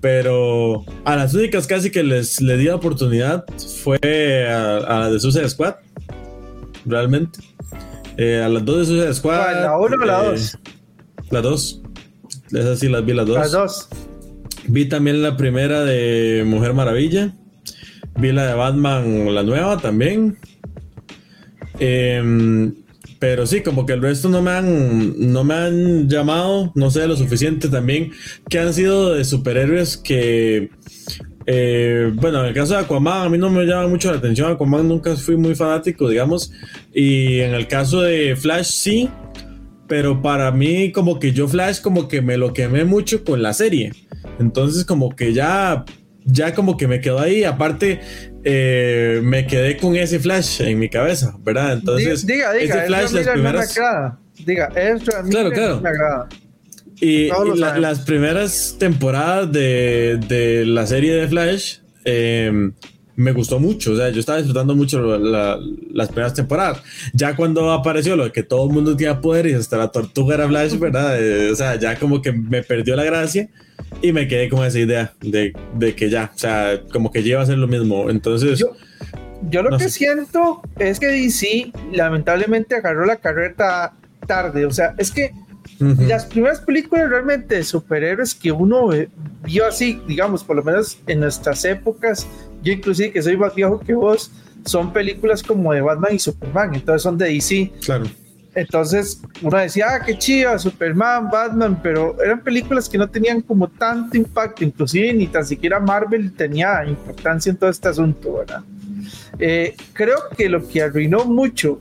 Pero 0.00 0.84
a 1.04 1.16
las 1.16 1.34
únicas 1.34 1.66
casi 1.66 1.90
que 1.90 2.02
les 2.02 2.40
le 2.40 2.56
di 2.56 2.64
la 2.64 2.76
oportunidad 2.76 3.44
fue 3.82 3.98
a, 4.48 4.76
a 4.78 5.00
la 5.00 5.10
de 5.10 5.20
Suicide 5.20 5.48
Squad 5.48 5.74
realmente. 6.84 7.40
Eh, 8.16 8.42
a 8.44 8.48
las 8.48 8.64
dos 8.64 8.78
de 8.78 8.84
Suicide 8.86 9.14
Squad. 9.14 9.62
¿La 9.62 9.78
1 9.78 9.96
o 9.96 10.04
la 10.04 10.22
2? 10.22 10.54
Eh, 10.54 10.58
la 11.30 11.40
2. 11.40 11.82
Esas 12.52 12.78
sí 12.78 12.88
las 12.88 13.04
vi 13.04 13.14
las 13.14 13.26
dos. 13.26 13.36
Las 13.36 13.52
dos. 13.52 13.88
Vi 14.68 14.86
también 14.86 15.22
la 15.22 15.36
primera 15.36 15.84
de 15.84 16.44
Mujer 16.46 16.74
Maravilla. 16.74 17.32
Vi 18.16 18.32
la 18.32 18.46
de 18.46 18.54
Batman, 18.54 19.34
la 19.34 19.42
nueva 19.42 19.78
también. 19.78 20.38
Em, 21.80 22.74
pero 23.18 23.46
sí, 23.46 23.62
como 23.62 23.86
que 23.86 23.94
el 23.94 24.02
resto 24.02 24.28
no 24.28 24.40
me 24.42 24.52
han, 24.52 25.32
no 25.32 25.42
me 25.44 25.54
han 25.54 26.08
llamado, 26.08 26.70
no 26.74 26.90
sé, 26.90 27.06
lo 27.08 27.16
suficiente 27.16 27.68
también, 27.68 28.12
que 28.48 28.58
han 28.60 28.72
sido 28.72 29.14
de 29.14 29.24
superhéroes 29.24 29.96
que 29.96 30.70
eh, 31.46 32.10
bueno, 32.14 32.40
en 32.40 32.46
el 32.46 32.54
caso 32.54 32.74
de 32.74 32.80
Aquaman, 32.80 33.26
a 33.26 33.28
mí 33.28 33.38
no 33.38 33.50
me 33.50 33.64
llama 33.64 33.88
mucho 33.88 34.10
la 34.10 34.18
atención. 34.18 34.52
Aquaman 34.52 34.88
nunca 34.88 35.14
fui 35.16 35.36
muy 35.36 35.54
fanático, 35.54 36.08
digamos. 36.08 36.52
Y 36.92 37.40
en 37.40 37.54
el 37.54 37.66
caso 37.68 38.02
de 38.02 38.36
Flash, 38.36 38.66
sí. 38.66 39.10
Pero 39.86 40.22
para 40.22 40.50
mí, 40.50 40.92
como 40.92 41.18
que 41.18 41.32
yo 41.32 41.46
Flash, 41.46 41.80
como 41.80 42.08
que 42.08 42.22
me 42.22 42.36
lo 42.36 42.52
quemé 42.54 42.84
mucho 42.84 43.24
con 43.24 43.42
la 43.42 43.52
serie. 43.52 43.92
Entonces, 44.38 44.84
como 44.84 45.14
que 45.14 45.34
ya, 45.34 45.84
ya 46.24 46.54
como 46.54 46.76
que 46.76 46.88
me 46.88 47.00
quedó 47.00 47.20
ahí. 47.20 47.44
Aparte, 47.44 48.00
eh, 48.44 49.20
me 49.22 49.46
quedé 49.46 49.76
con 49.76 49.94
ese 49.96 50.18
Flash 50.18 50.62
en 50.62 50.78
mi 50.78 50.88
cabeza, 50.88 51.36
¿verdad? 51.40 51.74
Entonces, 51.74 52.26
diga, 52.26 52.52
diga, 52.52 52.76
ese 52.76 52.86
Flash, 52.86 53.12
las 53.12 53.28
primeras. 53.28 53.74
Diga, 54.46 54.68
claro, 55.30 55.50
claro. 55.50 55.80
Me 55.80 55.88
agrada. 55.90 56.28
Y, 57.00 57.28
las 57.56 58.00
primeras 58.00 58.76
temporadas 58.78 59.50
de, 59.50 60.64
la 60.66 60.86
serie 60.86 61.14
de 61.14 61.28
Flash 61.28 61.78
em, 62.04 62.72
me 63.16 63.32
gustó 63.32 63.58
mucho. 63.58 63.92
O 63.92 63.96
sea, 63.96 64.10
yo 64.10 64.20
estaba 64.20 64.38
disfrutando 64.38 64.74
mucho 64.74 65.18
las 65.18 66.08
primeras 66.08 66.34
temporadas. 66.34 66.82
Ya 67.12 67.36
cuando 67.36 67.72
apareció 67.72 68.16
lo 68.16 68.24
de 68.24 68.32
que 68.32 68.42
todo 68.42 68.66
el 68.66 68.72
mundo 68.72 68.96
tenía 68.96 69.20
poder 69.20 69.46
y 69.46 69.54
hasta 69.54 69.76
la 69.76 69.88
tortuga 69.88 70.34
era 70.34 70.48
Flash, 70.48 70.78
¿verdad? 70.78 71.20
Eh, 71.20 71.50
o 71.50 71.56
sea, 71.56 71.76
ya 71.76 71.98
como 71.98 72.22
que 72.22 72.32
me 72.32 72.62
perdió 72.62 72.96
la 72.96 73.04
gracia 73.04 73.48
y 74.02 74.12
me 74.12 74.28
quedé 74.28 74.48
con 74.48 74.64
esa 74.64 74.78
idea 74.78 75.12
de, 75.20 75.54
que 75.94 76.10
ya, 76.10 76.30
o 76.34 76.38
sea, 76.38 76.80
como 76.92 77.10
que 77.10 77.22
lleva 77.22 77.42
a 77.42 77.46
ser 77.46 77.58
lo 77.58 77.68
mismo. 77.68 78.10
Entonces. 78.10 78.58
Yo, 79.50 79.62
lo 79.62 79.76
que 79.76 79.90
siento 79.90 80.62
es 80.78 80.98
que 80.98 81.06
DC 81.08 81.70
lamentablemente 81.92 82.76
agarró 82.76 83.04
la 83.04 83.16
carreta 83.16 83.92
tarde. 84.26 84.64
O 84.64 84.70
sea, 84.70 84.94
es 84.96 85.10
que 85.10 85.32
las 85.78 86.26
primeras 86.26 86.60
películas 86.60 87.08
realmente 87.08 87.56
de 87.56 87.64
superhéroes 87.64 88.34
que 88.34 88.52
uno 88.52 88.90
vio 89.44 89.66
así, 89.66 90.00
digamos, 90.06 90.44
por 90.44 90.56
lo 90.56 90.62
menos 90.62 90.98
en 91.06 91.20
nuestras 91.20 91.64
épocas, 91.64 92.26
yo 92.62 92.72
inclusive 92.72 93.12
que 93.12 93.22
soy 93.22 93.36
más 93.36 93.54
viejo 93.54 93.80
que 93.80 93.94
vos, 93.94 94.30
son 94.64 94.92
películas 94.92 95.42
como 95.42 95.72
de 95.72 95.80
Batman 95.80 96.14
y 96.14 96.18
Superman, 96.18 96.74
entonces 96.74 97.02
son 97.02 97.18
de 97.18 97.26
DC. 97.26 97.72
Claro. 97.84 98.06
Entonces 98.54 99.20
uno 99.42 99.58
decía, 99.58 99.86
ah, 99.90 100.04
qué 100.04 100.16
chiva, 100.16 100.58
Superman, 100.58 101.28
Batman, 101.30 101.80
pero 101.82 102.16
eran 102.22 102.40
películas 102.40 102.88
que 102.88 102.96
no 102.96 103.08
tenían 103.08 103.40
como 103.40 103.68
tanto 103.68 104.16
impacto, 104.16 104.64
inclusive 104.64 105.12
ni 105.12 105.26
tan 105.26 105.44
siquiera 105.44 105.80
Marvel 105.80 106.32
tenía 106.32 106.84
importancia 106.86 107.50
en 107.50 107.56
todo 107.56 107.70
este 107.70 107.88
asunto, 107.88 108.34
¿verdad? 108.38 108.62
Eh, 109.38 109.74
creo 109.92 110.18
que 110.36 110.48
lo 110.48 110.66
que 110.66 110.82
arruinó 110.82 111.24
mucho 111.24 111.80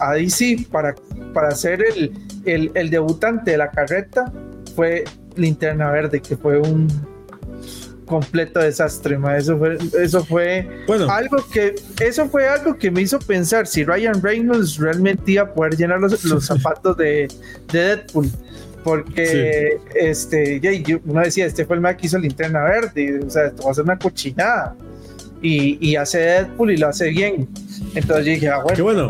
a 0.00 0.14
DC 0.14 0.66
para, 0.70 0.94
para 1.32 1.52
ser 1.52 1.82
el, 1.82 2.12
el, 2.44 2.70
el 2.74 2.90
debutante 2.90 3.52
de 3.52 3.58
la 3.58 3.70
carreta 3.70 4.32
fue 4.74 5.04
Linterna 5.36 5.90
Verde, 5.90 6.20
que 6.20 6.36
fue 6.36 6.58
un 6.58 6.88
completo 8.10 8.58
desastre, 8.58 9.16
Eso 9.36 9.56
fue, 9.56 9.78
eso 10.02 10.24
fue 10.24 10.68
algo 11.08 11.36
que 11.52 11.76
eso 12.00 12.28
fue 12.28 12.48
algo 12.48 12.76
que 12.76 12.90
me 12.90 13.02
hizo 13.02 13.20
pensar 13.20 13.68
si 13.68 13.84
Ryan 13.84 14.20
Reynolds 14.20 14.78
realmente 14.78 15.32
iba 15.32 15.44
a 15.44 15.54
poder 15.54 15.76
llenar 15.76 16.00
los, 16.00 16.20
zapatos 16.44 16.96
de, 16.96 17.28
Deadpool. 17.72 18.28
Porque 18.82 19.78
este, 19.94 20.58
ya, 20.58 20.70
uno 21.04 21.20
decía, 21.20 21.46
este 21.46 21.64
fue 21.66 21.76
el 21.76 21.82
más 21.82 21.96
que 21.96 22.06
hizo 22.06 22.18
linterna 22.18 22.64
verde, 22.64 23.20
o 23.24 23.30
sea, 23.30 23.46
esto 23.46 23.62
va 23.62 23.70
a 23.70 23.74
ser 23.74 23.84
una 23.84 23.98
cochinada. 23.98 24.74
Y, 25.40 25.78
y 25.80 25.96
hace 25.96 26.18
Deadpool 26.18 26.72
y 26.72 26.76
lo 26.78 26.88
hace 26.88 27.10
bien. 27.10 27.48
Entonces 27.94 28.26
yo 28.26 28.32
dije, 28.32 28.48
ah, 28.48 28.62
bueno. 28.64 28.82
bueno. 28.82 29.08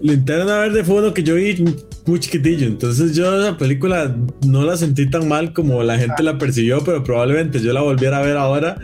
Linterna 0.00 0.58
verde 0.58 0.82
fue 0.82 0.96
uno 0.96 1.14
que 1.14 1.22
yo 1.22 1.36
vi 1.36 1.76
muy 2.06 2.20
chiquitillo. 2.20 2.66
Entonces 2.66 3.14
yo 3.14 3.40
esa 3.40 3.56
película 3.58 4.14
no 4.46 4.62
la 4.64 4.76
sentí 4.76 5.08
tan 5.10 5.28
mal 5.28 5.52
como 5.52 5.82
la 5.82 5.98
gente 5.98 6.22
la 6.22 6.38
percibió, 6.38 6.82
pero 6.84 7.02
probablemente 7.02 7.60
yo 7.60 7.72
la 7.72 7.82
volviera 7.82 8.18
a 8.18 8.22
ver 8.22 8.36
ahora 8.36 8.78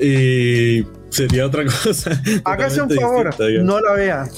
y 0.00 0.84
sería 1.10 1.46
otra 1.46 1.64
cosa. 1.84 2.20
Hágase 2.44 2.82
un 2.82 2.90
favor, 2.90 3.34
no 3.62 3.80
la 3.80 3.92
vea. 3.92 4.28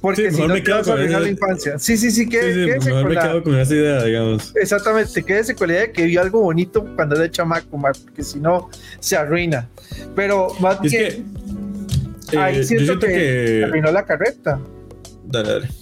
Porque 0.00 0.32
si 0.32 0.40
no 0.40 0.48
me 0.48 0.62
quedo 0.64 0.82
con 0.82 0.98
la 0.98 1.28
infancia. 1.28 1.78
Sí, 1.78 1.96
sí, 1.96 2.10
sí, 2.10 2.28
que, 2.28 2.52
sí, 2.52 2.88
mejor 2.88 3.08
me 3.08 3.16
quedo 3.16 3.42
con 3.44 3.54
esa 3.54 3.72
idea, 3.72 4.02
digamos. 4.02 4.52
Exactamente, 4.56 5.22
quédese 5.22 5.54
con 5.54 5.68
la 5.68 5.74
idea 5.74 5.82
de 5.86 5.92
que 5.92 6.06
vio 6.06 6.20
algo 6.20 6.40
bonito 6.40 6.84
cuando 6.96 7.14
era 7.14 7.30
chamaco, 7.30 7.80
porque 7.80 8.24
si 8.24 8.40
no 8.40 8.68
se 8.98 9.16
arruina. 9.16 9.68
Pero 10.16 10.48
más 10.58 10.80
que, 10.80 11.22
ahí 12.36 12.58
eh, 12.58 12.64
siento, 12.64 12.98
que, 12.98 13.06
que 13.06 13.64
arruinó 13.64 13.92
la 13.92 14.04
carreta. 14.04 14.58
Dale, 15.24 15.48
dale. 15.52 15.81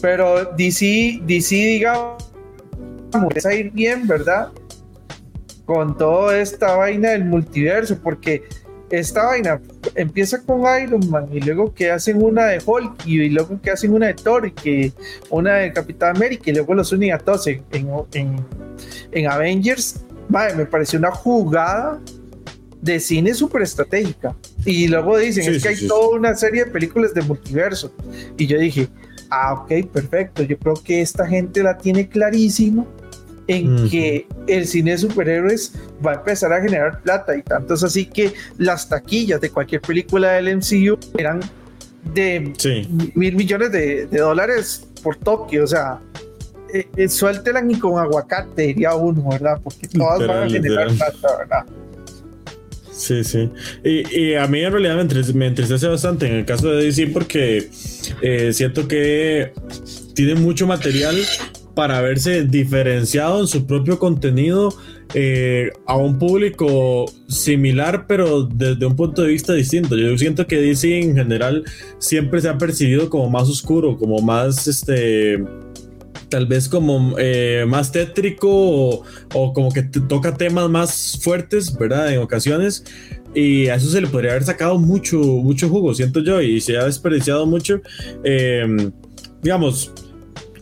Pero 0.00 0.52
DC, 0.56 1.20
DC, 1.26 1.54
digamos, 1.54 2.22
a 3.44 3.54
ir 3.54 3.70
bien, 3.70 4.06
¿verdad? 4.06 4.48
Con 5.64 5.96
toda 5.96 6.38
esta 6.38 6.76
vaina 6.76 7.10
del 7.10 7.24
multiverso, 7.24 7.98
porque 8.02 8.44
esta 8.90 9.26
vaina 9.26 9.60
empieza 9.94 10.42
con 10.42 10.62
Iron 10.80 11.10
Man 11.10 11.28
y 11.32 11.40
luego 11.40 11.74
que 11.74 11.90
hacen 11.90 12.22
una 12.22 12.46
de 12.46 12.62
Hulk 12.64 13.06
y 13.06 13.28
luego 13.30 13.60
que 13.60 13.70
hacen 13.70 13.92
una 13.92 14.06
de 14.06 14.14
Thor 14.14 14.46
y 14.46 14.52
que 14.52 14.92
una 15.30 15.54
de 15.54 15.72
Capitán 15.72 16.16
América 16.16 16.50
y 16.50 16.54
luego 16.54 16.74
los 16.74 16.92
unen 16.92 17.12
a 17.12 17.18
todos 17.18 17.46
en, 17.48 17.64
en, 19.12 19.26
Avengers. 19.28 20.04
me 20.28 20.66
pareció 20.66 20.98
una 20.98 21.10
jugada 21.10 22.00
de 22.80 23.00
cine 23.00 23.34
súper 23.34 23.62
estratégica. 23.62 24.36
Y 24.64 24.86
luego 24.86 25.18
dicen, 25.18 25.52
es 25.52 25.62
que 25.62 25.70
hay 25.70 25.86
toda 25.88 26.16
una 26.16 26.34
serie 26.34 26.64
de 26.64 26.70
películas 26.70 27.12
de 27.12 27.22
multiverso. 27.22 27.92
Y 28.36 28.46
yo 28.46 28.58
dije, 28.58 28.88
ah, 29.30 29.54
ok, 29.54 29.86
perfecto. 29.92 30.42
Yo 30.42 30.58
creo 30.58 30.74
que 30.74 31.00
esta 31.00 31.26
gente 31.26 31.62
la 31.62 31.76
tiene 31.76 32.08
clarísimo 32.08 32.86
en 33.48 33.88
que 33.88 34.26
el 34.48 34.66
cine 34.66 34.92
de 34.92 34.98
superhéroes 34.98 35.72
va 36.04 36.12
a 36.12 36.14
empezar 36.16 36.52
a 36.52 36.60
generar 36.60 37.00
plata 37.02 37.36
y 37.36 37.42
tanto 37.42 37.74
es 37.74 37.84
así 37.84 38.06
que 38.06 38.32
las 38.58 38.88
taquillas 38.88 39.40
de 39.40 39.50
cualquier 39.50 39.80
película 39.80 40.32
del 40.32 40.56
MCU 40.56 40.98
eran 41.16 41.40
de 42.12 42.52
mil 43.14 43.36
millones 43.36 43.72
de, 43.72 44.06
dólares 44.06 44.88
por 45.02 45.16
Tokio, 45.16 45.64
o 45.64 45.66
sea, 45.66 46.00
eh, 46.72 46.88
eh, 46.96 47.08
suéltela 47.08 47.60
ni 47.60 47.78
con 47.78 47.98
aguacate, 47.98 48.62
diría 48.62 48.94
uno, 48.94 49.28
¿verdad? 49.30 49.60
Porque 49.62 49.86
todas 49.88 50.26
van 50.26 50.42
a 50.44 50.48
generar 50.48 50.88
plata, 50.88 51.36
¿verdad? 51.38 51.66
Sí, 52.96 53.24
sí. 53.24 53.50
Y, 53.84 54.34
a 54.34 54.46
mí 54.46 54.60
en 54.60 54.72
realidad 54.72 54.96
me 55.34 55.46
entristece, 55.46 55.86
bastante 55.86 56.26
en 56.26 56.32
el 56.36 56.44
caso 56.46 56.70
de 56.70 56.84
DC 56.84 57.08
porque 57.08 57.68
eh, 58.22 58.52
siento 58.54 58.88
que 58.88 59.52
tiene 60.14 60.34
mucho 60.34 60.66
material 60.66 61.16
para 61.74 62.00
verse 62.00 62.44
diferenciado 62.44 63.40
en 63.42 63.48
su 63.48 63.66
propio 63.66 63.98
contenido 63.98 64.74
eh, 65.12 65.70
a 65.86 65.96
un 65.96 66.18
público 66.18 67.04
similar, 67.28 68.06
pero 68.06 68.44
desde 68.44 68.86
un 68.86 68.96
punto 68.96 69.22
de 69.22 69.28
vista 69.28 69.52
distinto. 69.52 69.94
Yo 69.94 70.16
siento 70.16 70.46
que 70.46 70.56
DC 70.56 70.98
en 70.98 71.14
general 71.14 71.64
siempre 71.98 72.40
se 72.40 72.48
ha 72.48 72.56
percibido 72.56 73.10
como 73.10 73.28
más 73.28 73.48
oscuro, 73.48 73.98
como 73.98 74.18
más 74.20 74.66
este 74.66 75.44
tal 76.28 76.46
vez 76.46 76.68
como 76.68 77.14
eh, 77.18 77.64
más 77.68 77.92
tétrico 77.92 78.48
o, 79.32 79.52
como 79.52 79.72
que 79.72 79.82
toca 79.82 80.34
temas 80.34 80.68
más 80.68 81.18
fuertes, 81.22 81.76
¿verdad? 81.76 82.12
En 82.12 82.20
ocasiones. 82.20 82.84
Y 83.34 83.68
a 83.68 83.74
eso 83.74 83.90
se 83.90 84.00
le 84.00 84.06
podría 84.06 84.30
haber 84.30 84.44
sacado 84.44 84.78
mucho, 84.78 85.18
mucho 85.18 85.68
jugo, 85.68 85.92
siento 85.94 86.20
yo, 86.20 86.40
y 86.40 86.60
se 86.60 86.78
ha 86.78 86.84
desperdiciado 86.84 87.44
mucho. 87.46 87.80
Em, 88.24 88.90
digamos, 89.42 89.92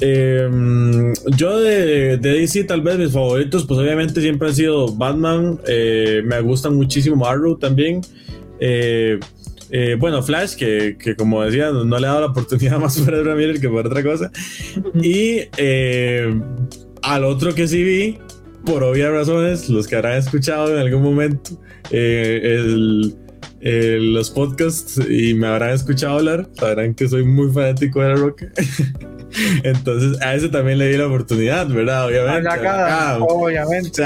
em, 0.00 1.12
yo 1.36 1.60
de, 1.60 2.16
DC 2.16 2.64
tal 2.64 2.82
vez 2.82 2.98
mis 2.98 3.12
favoritos, 3.12 3.64
pues 3.64 3.78
obviamente 3.78 4.20
siempre 4.20 4.48
han 4.48 4.54
sido 4.54 4.92
Batman, 4.92 5.60
eh, 5.68 6.22
me 6.24 6.40
gustan 6.40 6.74
muchísimo 6.74 7.24
Arrow 7.26 7.56
también. 7.56 8.00
Eh, 8.58 9.20
eh, 9.76 9.96
bueno, 9.98 10.22
Flash, 10.22 10.54
que, 10.54 11.16
como 11.18 11.42
decía, 11.42 11.72
no, 11.72 11.98
le 11.98 12.06
ha 12.06 12.10
dado 12.10 12.20
la 12.20 12.26
oportunidad 12.28 12.78
más 12.80 12.96
por 12.96 13.12
Ezra 13.12 13.34
Miller 13.34 13.60
que 13.60 13.68
por 13.68 13.84
otra 13.84 14.04
cosa. 14.04 14.30
Y 14.94 15.48
eh, 15.56 16.32
al 17.02 17.24
otro 17.24 17.56
que 17.56 17.66
sí 17.66 17.82
vi, 17.82 18.18
por 18.64 18.84
obvias 18.84 19.10
razones, 19.10 19.68
los 19.68 19.88
que 19.88 19.96
habrán 19.96 20.18
escuchado 20.18 20.72
en 20.72 20.78
algún 20.78 21.02
momento 21.02 21.60
eh, 21.90 23.12
los 24.00 24.30
podcasts 24.30 25.00
y 25.10 25.34
me 25.34 25.48
habrán 25.48 25.70
escuchado 25.70 26.18
hablar, 26.18 26.48
sabrán 26.52 26.94
que 26.94 27.08
soy 27.08 27.24
muy 27.24 27.50
fanático 27.50 28.00
de 28.00 28.08
la 28.10 28.14
Roca. 28.14 28.52
Entonces, 29.62 30.20
a 30.22 30.34
ese 30.34 30.48
también 30.48 30.78
le 30.78 30.88
di 30.88 30.96
la 30.96 31.06
oportunidad, 31.06 31.68
¿verdad? 31.68 32.06
Obviamente. 32.06 32.48
obviamente. 33.20 34.02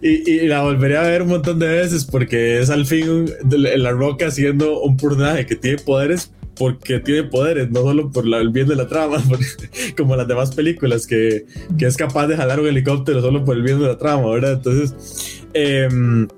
y, 0.00 0.46
la 0.46 0.62
volvería 0.62 1.00
a 1.00 1.08
ver 1.08 1.22
un 1.22 1.28
montón 1.28 1.58
de 1.58 1.68
veces 1.68 2.04
porque 2.04 2.60
es 2.60 2.70
al 2.70 2.86
fin 2.86 3.26
la 3.50 3.90
Roca 3.90 4.30
siendo 4.30 4.80
un 4.80 4.96
personaje 4.96 5.46
que 5.46 5.56
tiene 5.56 5.78
poderes 5.78 6.32
porque 6.56 7.00
tiene 7.00 7.24
poderes, 7.24 7.70
no 7.70 7.82
solo 7.82 8.10
por 8.10 8.26
el 8.26 8.50
bien 8.50 8.68
de 8.68 8.76
la 8.76 8.86
trama, 8.86 9.22
como 9.96 10.16
las 10.16 10.28
demás 10.28 10.54
películas, 10.54 11.06
que, 11.06 11.46
que, 11.78 11.86
es 11.86 11.96
capaz 11.96 12.26
de 12.26 12.36
jalar 12.36 12.60
un 12.60 12.66
helicóptero 12.66 13.20
solo 13.20 13.44
por 13.44 13.56
el 13.56 13.62
bien 13.62 13.80
de 13.80 13.86
la 13.86 13.98
trama, 13.98 14.30
¿verdad? 14.30 14.52
Entonces, 14.52 15.42
em, 15.54 16.28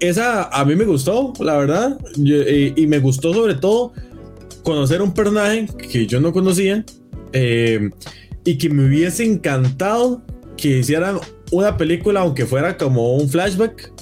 esa 0.00 0.44
a 0.44 0.64
mí 0.64 0.74
me 0.74 0.84
gustó, 0.84 1.32
la 1.40 1.56
verdad, 1.56 1.98
y, 2.16 2.86
me 2.86 2.98
gustó 2.98 3.32
sobre 3.32 3.54
todo 3.54 3.92
conocer 4.62 5.00
un 5.00 5.14
personaje 5.14 5.66
que 5.90 6.06
yo 6.06 6.20
no 6.20 6.32
conocía 6.32 6.84
eh, 7.32 7.90
y 8.44 8.58
que 8.58 8.70
me 8.70 8.86
hubiese 8.86 9.24
encantado 9.24 10.22
que 10.56 10.78
hicieran 10.78 11.18
una 11.52 11.76
película, 11.76 12.20
aunque 12.20 12.46
fuera 12.46 12.76
como 12.76 13.14
un 13.16 13.28
flashback 13.28 13.92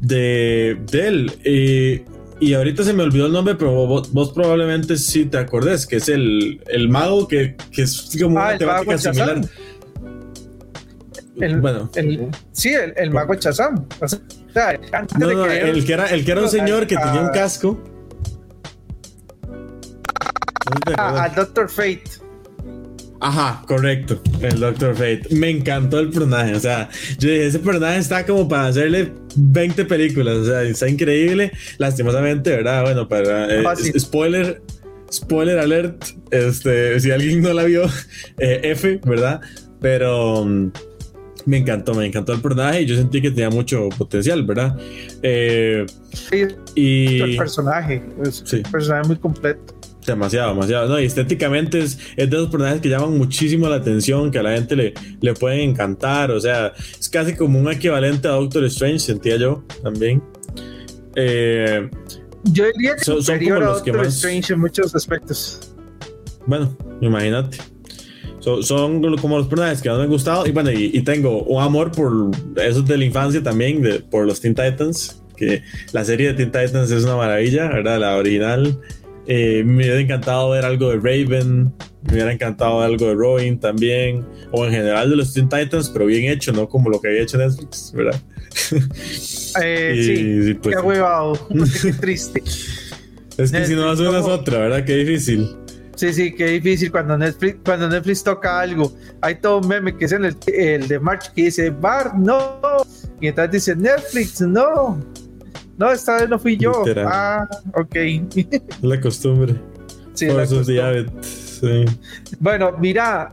de, 0.00 0.78
de 0.90 1.08
él. 1.08 2.04
y 2.40 2.54
ahorita 2.54 2.84
se 2.84 2.92
me 2.92 3.02
olvidó 3.02 3.26
el 3.26 3.32
nombre, 3.32 3.54
pero 3.54 3.86
vos, 3.86 4.32
probablemente 4.32 4.96
sí 4.96 5.24
te 5.24 5.38
acordés, 5.38 5.86
que 5.86 5.96
es 5.96 6.08
el, 6.08 6.60
el 6.66 6.88
mago 6.88 7.26
que, 7.26 7.56
que, 7.72 7.82
es 7.82 8.16
como 8.20 8.38
ah, 8.38 8.48
una 8.48 8.58
temática 8.58 8.98
similar. 8.98 9.40
El, 11.40 11.60
bueno, 11.60 11.88
el, 11.94 12.28
sí, 12.52 12.70
el, 12.70 12.94
el 12.96 13.10
mago 13.10 13.34
Chazam. 13.36 13.86
O 14.00 14.08
sea, 14.08 14.78
no, 15.18 15.32
no, 15.32 15.46
el, 15.46 15.84
que 15.84 15.92
era, 15.92 16.06
el 16.06 16.24
que 16.24 16.32
era 16.32 16.42
un 16.42 16.48
señor 16.48 16.86
que 16.86 16.96
tenía 16.96 17.20
un 17.20 17.28
casco. 17.28 17.78
Ah, 20.96 21.24
al 21.24 21.34
Doctor 21.34 21.68
Fate. 21.68 22.17
Ajá, 23.20 23.62
correcto, 23.66 24.20
el 24.40 24.60
Doctor 24.60 24.94
Fate. 24.94 25.22
Me 25.30 25.50
encantó 25.50 25.98
el 25.98 26.10
personaje, 26.10 26.54
o 26.54 26.60
sea, 26.60 26.88
yo 27.18 27.28
dije, 27.28 27.46
ese 27.46 27.58
personaje 27.58 27.98
está 27.98 28.24
como 28.24 28.48
para 28.48 28.66
hacerle 28.66 29.12
20 29.36 29.84
películas, 29.86 30.36
o 30.36 30.44
sea, 30.44 30.62
está 30.62 30.88
increíble. 30.88 31.50
Lastimosamente, 31.78 32.50
¿verdad? 32.50 32.82
Bueno, 32.82 33.08
para 33.08 33.46
eh, 33.48 33.64
spoiler, 33.98 34.62
spoiler 35.12 35.58
alert, 35.58 36.04
este, 36.30 37.00
si 37.00 37.10
alguien 37.10 37.42
no 37.42 37.52
la 37.52 37.64
vio, 37.64 37.86
eh, 38.38 38.60
F, 38.62 39.00
¿verdad? 39.04 39.40
Pero 39.80 40.44
mm, 40.44 40.70
me 41.46 41.56
encantó, 41.56 41.94
me 41.94 42.06
encantó 42.06 42.32
el 42.34 42.40
personaje 42.40 42.82
y 42.82 42.86
yo 42.86 42.94
sentí 42.96 43.20
que 43.20 43.30
tenía 43.30 43.50
mucho 43.50 43.88
potencial, 43.98 44.44
¿verdad? 44.44 44.78
Eh, 45.22 45.86
sí, 46.12 46.46
y 46.76 47.20
el 47.20 47.36
personaje, 47.36 48.00
es 48.22 48.44
un 48.52 48.62
personaje 48.62 49.08
muy 49.08 49.16
completo. 49.16 49.77
Demasiado, 50.12 50.54
demasiado. 50.54 50.88
No, 50.88 51.00
y 51.00 51.04
estéticamente 51.04 51.80
es, 51.80 51.98
es, 52.16 52.30
de 52.30 52.36
esos 52.36 52.48
personajes 52.48 52.80
que 52.80 52.88
llaman 52.88 53.18
muchísimo 53.18 53.68
la 53.68 53.76
atención, 53.76 54.30
que 54.30 54.38
a 54.38 54.42
la 54.42 54.52
gente 54.52 54.74
le, 54.74 54.94
le 55.20 55.34
pueden 55.34 55.60
encantar. 55.70 56.30
O 56.30 56.40
sea, 56.40 56.72
es 56.98 57.08
casi 57.08 57.34
como 57.34 57.58
un 57.58 57.70
equivalente 57.70 58.26
a 58.26 58.32
Doctor 58.32 58.64
Strange, 58.64 59.00
sentía 59.00 59.36
yo 59.36 59.64
también. 59.82 60.22
Eh, 61.14 61.90
yo 62.44 62.64
diría 62.74 62.94
que 62.96 63.04
son, 63.04 63.22
superior 63.22 63.62
a 63.62 63.66
Doctor 63.66 64.06
Strange 64.06 64.54
en 64.54 64.60
muchos 64.60 64.94
aspectos. 64.94 65.74
Bueno, 66.46 66.74
imagínate. 67.02 67.58
son 68.40 69.02
como 69.18 69.36
los 69.36 69.48
personajes 69.48 69.82
que 69.82 69.90
más 69.90 69.98
me 69.98 70.04
han 70.04 70.10
gustado. 70.10 70.46
Y 70.46 70.52
bueno, 70.52 70.70
y, 70.72 71.02
tengo 71.02 71.42
un 71.42 71.62
amor 71.62 71.92
por 71.92 72.30
esos 72.56 72.86
de 72.86 72.96
la 72.96 73.04
infancia 73.04 73.42
también, 73.42 73.82
de, 73.82 74.00
por 74.00 74.26
los 74.26 74.40
Teen 74.40 74.54
Titans. 74.54 75.22
Que 75.36 75.62
la 75.92 76.04
serie 76.04 76.28
de 76.28 76.34
Teen 76.34 76.50
Titans 76.50 76.90
es 76.90 77.04
una 77.04 77.16
maravilla, 77.16 77.68
¿verdad? 77.68 78.00
La 78.00 78.16
original. 78.16 78.80
Eh, 79.30 79.62
me 79.62 79.84
hubiera 79.84 80.00
encantado 80.00 80.48
ver 80.50 80.64
algo 80.64 80.88
de 80.88 80.96
Raven, 80.96 81.64
me 82.02 82.12
hubiera 82.12 82.32
encantado 82.32 82.78
ver 82.78 82.86
algo 82.86 83.08
de 83.08 83.14
Robin 83.14 83.60
también, 83.60 84.26
o 84.52 84.64
en 84.64 84.72
general 84.72 85.10
de 85.10 85.16
los 85.16 85.34
Teen 85.34 85.50
Titans, 85.50 85.90
pero 85.90 86.06
bien 86.06 86.32
hecho, 86.32 86.50
no 86.50 86.66
como 86.66 86.88
lo 86.88 86.98
que 86.98 87.08
había 87.08 87.22
hecho 87.22 87.36
Netflix, 87.36 87.92
¿verdad? 87.92 88.20
Eh, 89.62 90.44
sí, 90.46 90.54
pues, 90.54 90.76
qué 90.76 90.82
huevado, 90.82 91.38
qué 91.82 91.92
triste. 91.92 92.42
Es 93.36 93.52
que 93.52 93.66
si 93.66 93.74
no 93.74 93.88
hace 93.88 94.06
una 94.06 94.18
es 94.18 94.26
otra, 94.26 94.58
¿verdad? 94.58 94.84
Qué 94.84 94.96
difícil. 94.96 95.56
Sí, 95.94 96.12
sí, 96.12 96.34
qué 96.34 96.46
difícil 96.46 96.90
cuando 96.90 97.16
Netflix, 97.16 97.58
cuando 97.64 97.88
Netflix 97.88 98.22
toca 98.22 98.60
algo. 98.60 98.92
Hay 99.20 99.36
todo 99.36 99.58
un 99.58 99.68
meme 99.68 99.96
que 99.96 100.04
es 100.04 100.12
el, 100.12 100.36
el 100.46 100.88
de 100.88 100.98
March 101.00 101.32
que 101.34 101.44
dice 101.44 101.70
Bar, 101.70 102.18
no. 102.18 102.60
Y 103.20 103.28
entonces 103.28 103.52
dice 103.52 103.76
Netflix, 103.76 104.40
no. 104.40 104.98
No, 105.78 105.92
esta 105.92 106.16
vez 106.16 106.28
no 106.28 106.38
fui 106.38 106.56
yo. 106.56 106.84
Ah, 107.06 107.48
ok. 107.74 107.96
La 108.82 109.00
costumbre. 109.00 109.54
Sí, 110.12 110.26
la 110.26 110.44
costumbre. 110.46 111.06
Sí. 111.22 111.84
Bueno, 112.40 112.72
mira, 112.78 113.32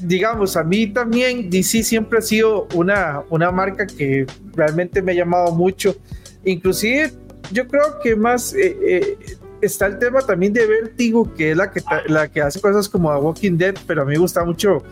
digamos, 0.00 0.58
a 0.58 0.62
mí 0.62 0.86
también 0.88 1.48
DC 1.48 1.82
siempre 1.82 2.18
ha 2.18 2.22
sido 2.22 2.68
una, 2.74 3.22
una 3.30 3.50
marca 3.50 3.86
que 3.86 4.26
realmente 4.54 5.00
me 5.00 5.12
ha 5.12 5.14
llamado 5.14 5.52
mucho. 5.52 5.96
Inclusive, 6.44 7.12
yo 7.50 7.66
creo 7.66 7.98
que 8.02 8.14
más 8.14 8.52
eh, 8.54 8.76
eh, 8.86 9.18
está 9.62 9.86
el 9.86 9.98
tema 9.98 10.20
también 10.20 10.52
de 10.52 10.66
Vertigo, 10.66 11.32
que 11.34 11.52
es 11.52 11.56
la 11.56 11.70
que, 11.70 11.80
la 12.08 12.28
que 12.28 12.42
hace 12.42 12.60
cosas 12.60 12.88
como 12.90 13.10
A 13.10 13.18
Walking 13.18 13.56
Dead, 13.56 13.74
pero 13.86 14.02
a 14.02 14.04
mí 14.04 14.12
me 14.12 14.18
gusta 14.18 14.44
mucho 14.44 14.82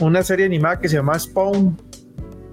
una 0.00 0.22
serie 0.24 0.46
animada 0.46 0.80
que 0.80 0.88
se 0.88 0.96
llama 0.96 1.18
Spawn. 1.18 1.76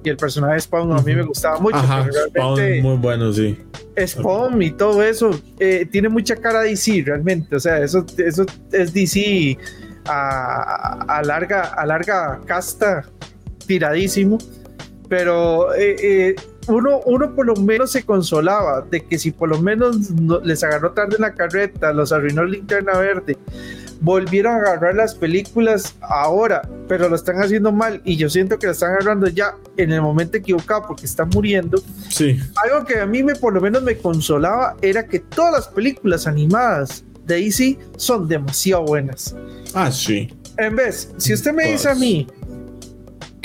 Y 0.07 0.09
el 0.09 0.15
personaje 0.15 0.53
de 0.53 0.61
Spawn 0.61 0.97
a 0.97 1.01
mí 1.01 1.13
me 1.13 1.23
gustaba 1.23 1.59
mucho. 1.59 1.75
Ajá, 1.75 2.07
Spawn 2.29 2.81
muy 2.81 2.95
bueno, 2.95 3.33
sí. 3.33 3.57
Spawn 4.05 4.61
y 4.61 4.71
todo 4.71 5.03
eso 5.03 5.31
eh, 5.59 5.85
tiene 5.91 6.07
mucha 6.07 6.37
cara 6.37 6.61
DC 6.61 7.03
realmente, 7.05 7.53
o 7.53 7.59
sea, 7.59 7.79
eso, 7.79 8.05
eso 8.17 8.45
es 8.71 8.93
DC 8.93 9.57
a, 10.05 11.21
larga, 11.25 11.73
a 11.73 11.85
larga 11.85 12.39
casta, 12.45 13.03
tiradísimo, 13.65 14.37
pero 15.09 15.75
eh, 15.75 15.97
eh, 16.01 16.35
uno, 16.69 17.01
uno 17.05 17.35
por 17.35 17.45
lo 17.45 17.55
menos 17.57 17.91
se 17.91 18.05
consolaba 18.05 18.83
de 18.89 19.05
que 19.05 19.19
si 19.19 19.31
por 19.31 19.49
lo 19.49 19.61
menos 19.61 20.09
les 20.45 20.63
agarró 20.63 20.93
tarde 20.93 21.17
en 21.17 21.23
la 21.23 21.33
carreta, 21.33 21.91
los 21.91 22.13
arruinó 22.13 22.45
linterna 22.45 22.97
verde, 22.97 23.37
volvieron 24.01 24.53
a 24.53 24.57
agarrar 24.57 24.95
las 24.95 25.15
películas 25.15 25.95
ahora, 26.01 26.67
pero 26.87 27.09
lo 27.09 27.15
están 27.15 27.37
haciendo 27.37 27.71
mal 27.71 28.01
y 28.03 28.15
yo 28.17 28.29
siento 28.29 28.57
que 28.59 28.67
lo 28.67 28.73
están 28.73 28.91
agarrando 28.91 29.27
ya 29.27 29.55
en 29.77 29.91
el 29.91 30.01
momento 30.01 30.37
equivocado 30.37 30.83
porque 30.87 31.05
están 31.05 31.29
muriendo. 31.29 31.81
Sí. 32.09 32.39
Algo 32.63 32.85
que 32.85 32.99
a 32.99 33.05
mí 33.05 33.23
me 33.23 33.35
por 33.35 33.53
lo 33.53 33.61
menos 33.61 33.83
me 33.83 33.97
consolaba 33.97 34.75
era 34.81 35.07
que 35.07 35.19
todas 35.19 35.51
las 35.51 35.67
películas 35.67 36.27
animadas 36.27 37.03
de 37.25 37.35
DC 37.41 37.77
son 37.97 38.27
demasiado 38.27 38.83
buenas. 38.85 39.35
Ah, 39.73 39.91
sí. 39.91 40.33
En 40.57 40.75
vez, 40.75 41.13
si 41.17 41.33
usted 41.33 41.53
me 41.53 41.71
dice 41.71 41.89
a 41.89 41.95
mí 41.95 42.27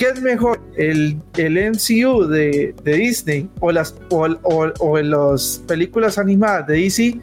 ¿qué 0.02 0.08
es 0.08 0.20
mejor? 0.20 0.60
¿El, 0.76 1.20
el 1.36 1.70
MCU 1.70 2.26
de, 2.26 2.74
de 2.82 2.92
Disney 2.94 3.48
o 3.60 3.70
las 3.70 3.94
o, 4.10 4.26
o, 4.42 4.72
o 4.80 4.98
las 4.98 5.62
películas 5.68 6.18
animadas 6.18 6.66
de 6.66 6.74
DC? 6.74 7.20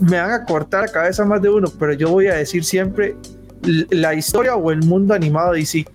Me 0.00 0.18
van 0.18 0.30
a 0.30 0.44
cortar 0.44 0.86
la 0.86 0.92
cabeza 0.92 1.24
más 1.24 1.40
de 1.42 1.48
uno, 1.48 1.72
pero 1.78 1.92
yo 1.92 2.10
voy 2.10 2.26
a 2.28 2.34
decir 2.34 2.64
siempre 2.64 3.16
la 3.90 4.14
historia 4.14 4.54
o 4.56 4.70
el 4.70 4.82
mundo 4.82 5.14
animado 5.14 5.52
de 5.52 5.60
DC. 5.60 5.86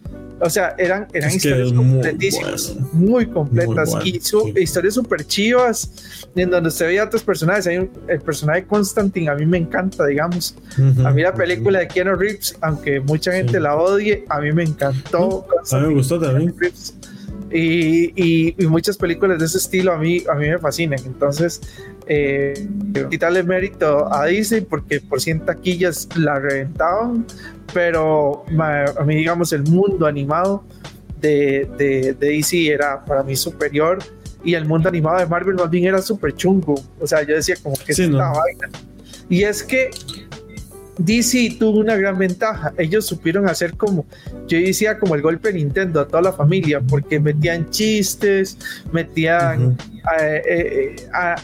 O 0.43 0.49
sea, 0.49 0.73
eran, 0.79 1.07
eran 1.13 1.29
historias 1.29 1.71
completísimas, 1.71 2.75
muy, 2.93 3.27
completas 3.27 3.93
y 4.03 4.19
historias 4.59 4.95
súper 4.95 5.23
chivas, 5.23 5.91
en 6.35 6.49
donde 6.49 6.69
usted 6.69 6.87
veía 6.87 7.03
otros 7.03 7.21
personajes. 7.21 7.67
Hay 7.67 7.87
el 8.07 8.21
personaje 8.21 8.65
Constantine, 8.65 9.29
a 9.29 9.35
mí 9.35 9.45
me 9.45 9.59
encanta, 9.59 10.03
digamos. 10.07 10.55
a 11.05 11.11
mí 11.11 11.21
la 11.21 11.33
película 11.33 11.79
de 11.79 11.87
Keanu 11.87 12.15
Reeves, 12.15 12.57
aunque 12.61 12.99
mucha 12.99 13.33
gente 13.33 13.59
la 13.59 13.75
odie, 13.75 14.25
a 14.29 14.41
mí 14.41 14.51
me 14.51 14.63
encantó. 14.63 15.45
A 15.71 15.77
mí 15.77 15.87
me 15.89 15.93
gustó 15.93 16.19
también. 16.19 16.55
Y, 17.53 18.55
y, 18.63 18.65
muchas 18.65 18.97
películas 18.97 19.37
de 19.37 19.45
ese 19.45 19.57
estilo 19.57 19.91
a 19.91 19.97
mí, 19.97 20.23
a 20.27 20.35
mí 20.35 20.49
me 20.49 20.57
fascinan. 20.57 20.99
Entonces, 21.05 21.61
eh, 22.13 22.53
quitarle 23.09 23.41
mérito 23.41 24.13
a 24.13 24.25
Disney 24.25 24.59
porque 24.59 24.99
por 24.99 25.21
100 25.21 25.45
taquillas 25.45 26.09
la 26.17 26.39
reventaban, 26.39 27.25
pero 27.73 28.43
a 28.97 29.03
mí, 29.05 29.15
digamos, 29.15 29.53
el 29.53 29.63
mundo 29.63 30.05
animado 30.05 30.65
de, 31.21 31.69
de, 31.77 32.13
de 32.13 32.27
DC 32.27 32.67
era 32.67 33.05
para 33.05 33.23
mí 33.23 33.37
superior 33.37 33.99
y 34.43 34.55
el 34.55 34.65
mundo 34.65 34.89
animado 34.89 35.19
de 35.19 35.25
Marvel 35.25 35.55
más 35.55 35.69
bien 35.69 35.85
era 35.85 36.01
súper 36.01 36.35
chungo. 36.35 36.75
O 36.99 37.07
sea, 37.07 37.23
yo 37.23 37.33
decía, 37.35 37.55
como 37.63 37.77
que 37.77 37.93
es 37.93 37.99
esta 37.99 38.29
vaina. 38.29 38.69
Y 39.29 39.43
es 39.43 39.63
que 39.63 39.91
DC 40.97 41.57
tuvo 41.57 41.79
una 41.79 41.95
gran 41.95 42.17
ventaja. 42.17 42.73
Ellos 42.77 43.05
supieron 43.05 43.47
hacer 43.47 43.75
como, 43.77 44.05
yo 44.47 44.57
decía, 44.59 44.99
como 44.99 45.15
el 45.15 45.21
golpe 45.21 45.49
de 45.51 45.59
Nintendo 45.59 46.01
a 46.01 46.07
toda 46.07 46.21
la 46.21 46.33
familia, 46.33 46.81
porque 46.81 47.19
metían 47.19 47.69
chistes, 47.69 48.57
metían 48.91 49.77
eh, 50.19 50.41
eh, 50.47 50.95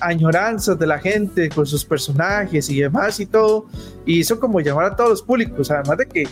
añoranzas 0.02 0.78
de 0.78 0.88
la 0.88 1.00
gente 1.00 1.50
con 1.50 1.66
sus 1.66 1.86
personajes 1.86 2.70
y 2.70 2.82
demás 2.82 3.20
y 3.20 3.26
todo. 3.26 3.68
Y 4.06 4.20
hizo 4.20 4.40
como 4.40 4.60
llamar 4.60 4.86
a 4.86 4.96
todos 4.96 5.10
los 5.12 5.22
públicos, 5.22 5.72
además 5.72 5.98
de 5.98 6.06
que 6.08 6.28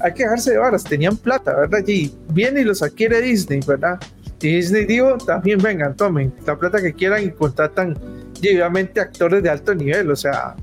hay 0.00 0.14
que 0.14 0.22
dejarse 0.22 0.52
de 0.52 0.58
varas, 0.58 0.84
tenían 0.84 1.16
plata, 1.16 1.54
¿verdad? 1.54 1.86
Y 1.86 2.12
viene 2.30 2.62
y 2.62 2.64
los 2.64 2.82
adquiere 2.82 3.20
Disney, 3.20 3.60
¿verdad? 3.66 4.00
Disney 4.38 4.86
digo, 4.86 5.18
también 5.18 5.58
vengan, 5.58 5.94
tomen 5.94 6.32
la 6.46 6.58
plata 6.58 6.80
que 6.80 6.94
quieran 6.94 7.22
y 7.24 7.30
contratan, 7.30 7.98
y 8.40 8.48
obviamente 8.54 9.00
actores 9.00 9.42
de 9.42 9.50
alto 9.50 9.74
nivel, 9.74 10.10
o 10.10 10.16
sea, 10.16 10.56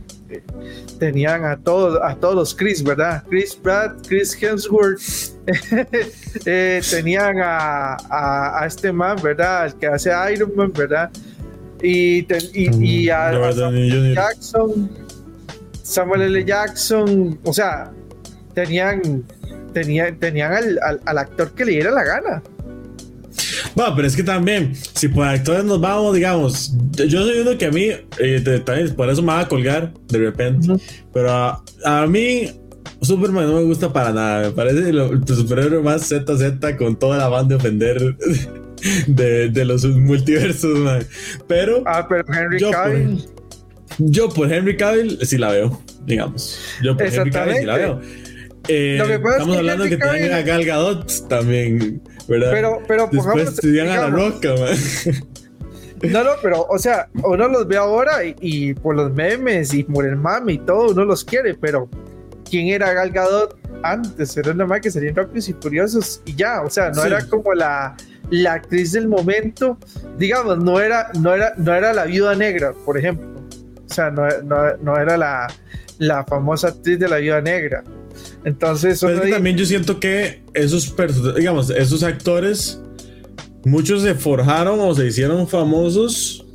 tenían 1.00 1.46
a 1.46 1.58
todos, 1.58 2.00
a 2.02 2.16
todos 2.16 2.54
Chris, 2.56 2.84
¿verdad? 2.84 3.24
Chris 3.30 3.56
Pratt, 3.56 4.06
Chris 4.08 4.36
Hemsworth, 4.42 5.02
eh, 6.46 6.82
tenían 6.90 7.38
a, 7.40 7.98
a, 8.10 8.66
este 8.66 8.92
man, 8.92 9.18
¿verdad? 9.22 9.68
El 9.68 9.76
que 9.76 9.88
hace 9.88 10.12
Iron 10.34 10.56
Man, 10.56 10.74
¿verdad? 10.74 11.10
Y, 11.82 12.26
y, 12.54 13.10
a, 13.10 13.32
Samuel 13.54 14.16
Jackson, 14.16 14.90
Samuel 15.84 16.22
L. 16.24 16.44
Jackson, 16.46 17.40
o 17.44 17.54
sea, 17.54 17.92
tenían, 18.54 19.24
tenían, 19.74 20.18
tenían 20.20 20.54
al, 20.54 21.02
al 21.06 21.18
actor 21.18 21.52
que 21.52 21.66
le 21.66 21.74
diera 21.74 21.92
la 21.92 22.04
gana. 22.04 22.44
Bueno, 23.78 23.94
pero 23.96 24.08
es 24.08 24.16
que 24.16 24.24
también, 24.24 24.74
si 24.74 25.08
por 25.08 25.28
actores 25.28 25.64
nos 25.64 25.80
vamos, 25.80 26.16
digamos, 26.16 26.74
yo 26.94 27.22
soy 27.22 27.42
uno 27.42 27.56
que 27.60 27.68
a 27.68 27.72
mí, 27.72 27.90
eh, 28.18 28.62
también 28.66 28.96
por 28.96 29.08
eso 29.08 29.22
me 29.22 29.28
va 29.28 29.42
a 29.42 29.48
colgar 29.48 29.94
de 30.08 30.18
repente, 30.18 30.68
pero 31.14 31.32
a, 31.32 32.08
mí 32.08 32.50
Superman 33.04 33.46
no 33.46 33.58
me 33.58 33.64
gusta 33.66 33.94
para 33.94 34.12
nada, 34.12 34.48
me 34.48 34.52
parece 34.52 34.90
el 34.90 35.22
superhéroe 35.28 35.84
más 35.84 36.08
ZZ 36.08 36.76
con 36.76 36.98
toda 36.98 37.20
la 37.20 37.28
banda 37.30 37.50
de 37.50 37.56
ofender 37.58 38.18
de, 39.08 39.50
de 39.50 39.66
los 39.66 39.86
multiversos, 39.86 41.06
Pero, 41.48 41.84
ah, 41.86 42.08
pero 42.10 42.24
Henry 42.34 42.60
yo 42.60 42.72
Cavill. 42.72 43.26
Por, 43.96 44.10
yo 44.10 44.30
por 44.30 44.52
Henry 44.52 44.76
Cavill 44.76 45.20
sí 45.22 45.38
la 45.38 45.52
veo, 45.52 45.84
digamos. 46.04 46.60
Yo 46.82 46.98
por 46.98 47.06
Henry 47.06 47.30
Cavill 47.30 47.58
sí 47.58 47.66
la 47.66 47.78
veo. 47.78 48.02
Eh, 48.70 48.98
estamos 49.00 49.56
hablando 49.56 49.84
de 49.84 49.92
que 49.92 49.98
tengan 49.98 50.34
a 50.34 50.42
Gal 50.42 50.66
Gadot 50.66 51.28
también. 51.30 52.02
Pero, 52.28 52.82
pero 52.88 53.10
Después 53.12 53.50
estudian 53.50 53.88
a 53.90 54.02
la 54.02 54.10
roca, 54.10 54.50
No, 56.04 56.24
no, 56.24 56.32
pero, 56.44 56.68
o 56.70 56.78
sea, 56.78 57.10
uno 57.24 57.48
los 57.48 57.68
ve 57.68 57.78
ahora 57.78 58.20
y, 58.24 58.74
por 58.76 58.96
los 58.96 59.12
memes 59.14 59.74
y 59.74 59.84
por 59.84 60.06
el 60.06 60.16
mami 60.16 60.54
y 60.54 60.58
todo, 60.60 60.92
uno 60.92 61.06
los 61.06 61.24
quiere, 61.24 61.56
pero 61.56 61.90
¿quién 62.48 62.68
era 62.68 62.94
Gal 62.94 63.10
Gadot 63.10 63.58
antes? 63.82 64.38
Era 64.38 64.52
una 64.52 64.68
más 64.68 64.82
que 64.82 64.92
salían 64.92 65.16
rápidos 65.16 65.50
y 65.50 65.54
curiosos 65.54 66.22
y 66.26 66.36
ya, 66.36 66.62
o 66.62 66.70
sea, 66.70 66.92
no 66.92 67.04
era 67.04 67.26
como 67.28 67.52
la, 67.56 67.96
la 68.30 68.54
actriz 68.54 68.92
del 68.92 69.08
momento, 69.08 69.80
digamos, 70.20 70.60
no 70.60 70.80
era, 70.80 71.10
no 71.20 71.34
era, 71.34 71.54
no 71.58 71.74
era 71.74 71.94
la 71.94 72.06
viuda 72.06 72.36
negra, 72.36 72.74
por 72.86 72.98
ejemplo. 72.98 73.28
O 73.90 73.94
sea, 73.94 74.12
no, 74.12 74.28
no, 74.44 74.78
no 74.78 74.98
era 74.98 75.18
la, 75.18 75.48
la 75.98 76.24
famosa 76.26 76.68
actriz 76.68 77.00
de 77.00 77.08
la 77.08 77.18
viuda 77.18 77.42
negra. 77.42 77.84
Entonces, 78.48 79.02
también 79.30 79.58
yo 79.58 79.66
siento 79.66 80.00
que 80.00 80.42
esos, 80.54 80.96
digamos, 81.36 81.70
esos 81.70 82.02
actores, 82.02 82.82
muchos 83.66 84.04
se 84.04 84.16
forjaron 84.16 84.80
o 84.80 84.96
se 84.96 85.06
hicieron 85.06 85.50
famosos 85.50 86.46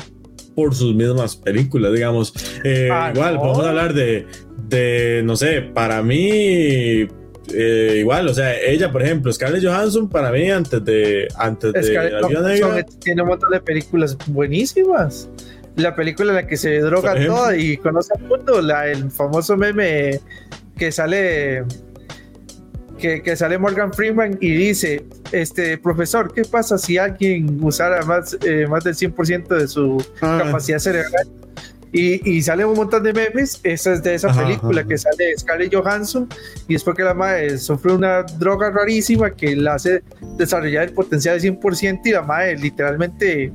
por 0.57 0.75
sus 0.75 0.95
mismas 0.95 1.37
películas, 1.37 1.93
digamos. 1.93 2.33
Eh, 2.65 2.89
ah, 2.91 3.13
igual, 3.15 3.37
vamos 3.37 3.63
a 3.63 3.69
hablar 3.69 3.93
de, 3.93 4.27
de, 4.69 5.21
no 5.23 5.37
sé, 5.37 5.61
para 5.61 6.03
mí 6.03 7.07
eh, 7.53 7.97
igual, 7.99 8.27
o 8.27 8.33
sea, 8.33 8.59
ella, 8.59 8.91
por 8.91 9.03
ejemplo, 9.03 9.31
Scarlett 9.31 9.63
Johansson, 9.63 10.09
para 10.09 10.33
mí, 10.33 10.51
antes 10.51 10.83
de, 10.83 11.29
antes 11.37 11.75
de 11.75 11.93
La 11.93 12.27
Vida 12.27 12.41
Negra. 12.41 12.87
Tiene 13.01 13.21
un 13.21 13.29
montón 13.29 13.51
de 13.51 13.61
películas 13.61 14.17
buenísimas. 14.29 15.29
La 15.77 15.95
película 15.95 16.31
en 16.31 16.37
la 16.37 16.47
que 16.47 16.57
se 16.57 16.81
droga 16.81 17.15
toda 17.27 17.55
y 17.55 17.77
conoce 17.77 18.15
al 18.17 18.23
mundo, 18.23 18.63
la, 18.63 18.91
el 18.91 19.11
famoso 19.11 19.59
meme 19.59 20.21
que 20.83 20.91
sale. 20.91 21.65
Que, 22.99 23.37
sale 23.37 23.57
Morgan 23.57 23.93
Freeman 23.93 24.37
y 24.41 24.51
dice, 24.51 25.05
este 25.31 25.79
profesor, 25.79 26.33
¿qué 26.33 26.43
pasa 26.43 26.77
si 26.77 26.99
alguien 26.99 27.59
usara 27.63 28.05
más, 28.05 28.37
eh, 28.45 28.67
más 28.69 28.83
del 28.83 28.95
100% 28.95 29.47
de 29.49 29.69
su 29.69 30.05
ah. 30.21 30.41
capacidad 30.45 30.81
cerebral? 30.81 31.29
Y, 31.93 32.43
sale 32.43 32.65
un 32.65 32.75
montón 32.75 33.05
de 33.05 33.13
memes. 33.13 33.61
Esa 33.63 33.93
es 33.93 34.03
de 34.03 34.15
esa 34.15 34.33
película 34.35 34.83
que 34.83 34.99
sale 34.99 35.37
Scarlett 35.39 35.73
Johansson. 35.73 36.29
Y 36.67 36.75
es 36.75 36.83
porque 36.83 37.05
la 37.05 37.15
madre 37.15 37.59
sufre 37.59 37.93
una 37.93 38.23
droga 38.23 38.71
rarísima 38.71 39.31
que 39.31 39.55
la 39.55 39.75
hace 39.75 40.03
desarrollar 40.37 40.89
el 40.89 40.95
potencial 40.95 41.41
del 41.41 41.61
100%. 41.61 42.01
Y 42.05 42.11
la 42.11 42.23
madre 42.23 42.57
literalmente 42.57 43.53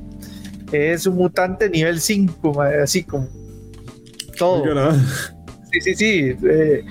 es 0.72 1.06
un 1.06 1.16
mutante 1.16 1.68
nivel 1.68 2.00
5, 2.00 2.62
así 2.62 3.02
como 3.02 3.28
todo. 4.38 4.94
Sí, 5.72 5.80
sí, 5.80 5.94
sí. 5.94 6.36
Eh, 6.48 6.84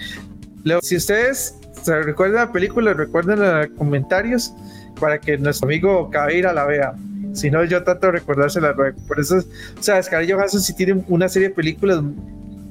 si 0.82 0.96
ustedes 0.96 1.56
se 1.82 2.02
recuerdan 2.02 2.48
la 2.48 2.52
película, 2.52 2.94
recuerden 2.94 3.42
en 3.44 3.58
los 3.58 3.68
comentarios 3.78 4.54
para 5.00 5.20
que 5.20 5.38
nuestro 5.38 5.68
amigo 5.68 6.10
Cabeira 6.10 6.54
la 6.54 6.66
vea. 6.66 6.94
Si 7.34 7.52
no, 7.52 7.64
yo 7.64 7.84
trato 7.84 8.08
de 8.08 8.14
recordársela 8.14 8.74
Por 8.76 9.20
eso, 9.20 9.38
o 9.38 9.84
sea, 9.84 10.02
Scarlett 10.02 10.34
Johansson 10.34 10.62
sí 10.62 10.74
tiene 10.74 11.04
una 11.08 11.30
serie 11.30 11.50
de 11.50 11.56
películas 11.56 12.02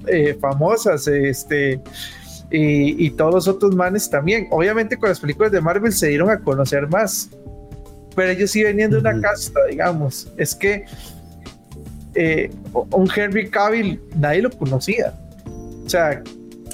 eh, 0.07 0.37
famosas, 0.41 1.07
este, 1.07 1.81
y, 2.51 3.11
todos 3.11 3.35
los 3.35 3.49
otros 3.49 3.75
manes 3.75 4.09
también. 4.09 4.47
Obviamente 4.51 4.97
con 4.97 5.09
las 5.09 5.21
películas 5.21 5.53
de 5.53 5.61
Marvel 5.61 5.93
se 5.93 6.09
dieron 6.09 6.31
a 6.31 6.39
conocer 6.39 6.89
más, 6.89 7.31
pero 8.15 8.31
ellos 8.31 8.51
sí 8.51 8.63
venían 8.63 8.91
de 8.91 8.99
una 8.99 9.21
casta, 9.21 9.65
digamos. 9.67 10.33
Es 10.37 10.55
que 10.55 10.85
eh, 12.15 12.51
un 12.73 13.09
Henry 13.15 13.51
Cavill 13.51 14.01
nadie 14.17 14.43
lo 14.43 14.51
conocía. 14.51 15.13
O 15.85 15.89
sea, 15.89 16.23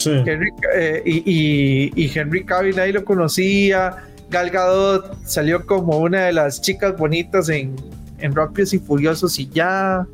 Henry, 0.06 0.50
eh, 0.74 1.02
y, 1.04 1.92
y 1.94 2.18
Henry 2.18 2.44
Cavill 2.44 2.76
nadie 2.76 2.92
lo 2.92 3.04
conocía 3.04 3.96
Gal 4.32 4.50
Gadot 4.50 5.14
salió 5.26 5.64
como 5.66 5.98
una 5.98 6.22
de 6.22 6.32
las 6.32 6.60
chicas 6.62 6.96
bonitas 6.96 7.50
en, 7.50 7.76
en 8.18 8.34
Rápidos 8.34 8.72
y 8.72 8.78
Furiosos 8.78 9.38
y 9.38 9.48
ya. 9.50 10.06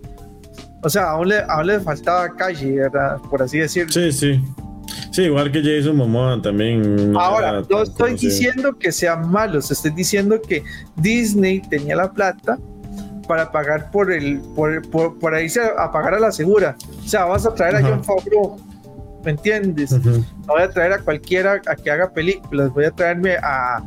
O 0.83 0.91
sea, 0.91 1.11
aún 1.11 1.29
le, 1.29 1.39
aún 1.49 1.69
le 1.69 1.81
faltaba 1.81 2.35
calle, 2.35 2.73
¿verdad? 2.73 3.19
Por 3.31 3.43
así 3.43 3.59
decirlo. 3.59 3.93
Sí, 3.93 4.13
sí. 4.13 4.43
Sí, 5.13 5.23
igual 5.23 5.53
que 5.53 5.63
Jason 5.63 5.97
Momoa 5.97 6.41
también. 6.43 7.15
Ahora, 7.17 7.63
no 7.69 7.83
estoy 7.83 8.15
diciendo 8.15 8.77
que 8.77 8.91
sean 8.91 9.31
malos, 9.31 9.71
estoy 9.71 9.93
diciendo 9.93 10.41
que 10.41 10.63
Disney 10.97 11.61
tenía 11.61 11.97
la 11.97 12.13
plata 12.13 12.59
para 13.27 13.53
pagar 13.53 13.91
por 13.91 14.13
el, 14.13 14.41
por, 14.55 14.89
por, 14.91 15.19
por 15.19 15.41
irse 15.41 15.61
a, 15.61 15.93
pagar 15.93 16.15
a 16.15 16.21
la 16.21 16.33
segura. 16.33 16.77
O 17.05 17.09
sea, 17.09 17.25
vas 17.27 17.47
a 17.47 17.55
traer 17.55 17.77
a 17.77 17.83
John 17.83 18.03
Favreau, 18.03 18.57
¿me 19.25 19.33
entiendes? 19.33 19.93
No 19.93 20.25
voy 20.47 20.63
a 20.63 20.71
traer 20.71 20.93
a 20.93 20.99
cualquiera 20.99 21.61
a 21.67 21.77
que 21.77 21.91
haga 21.91 22.11
películas, 22.11 22.71
voy 22.73 22.85
a 22.85 22.91
traerme 22.91 23.37
a 23.43 23.83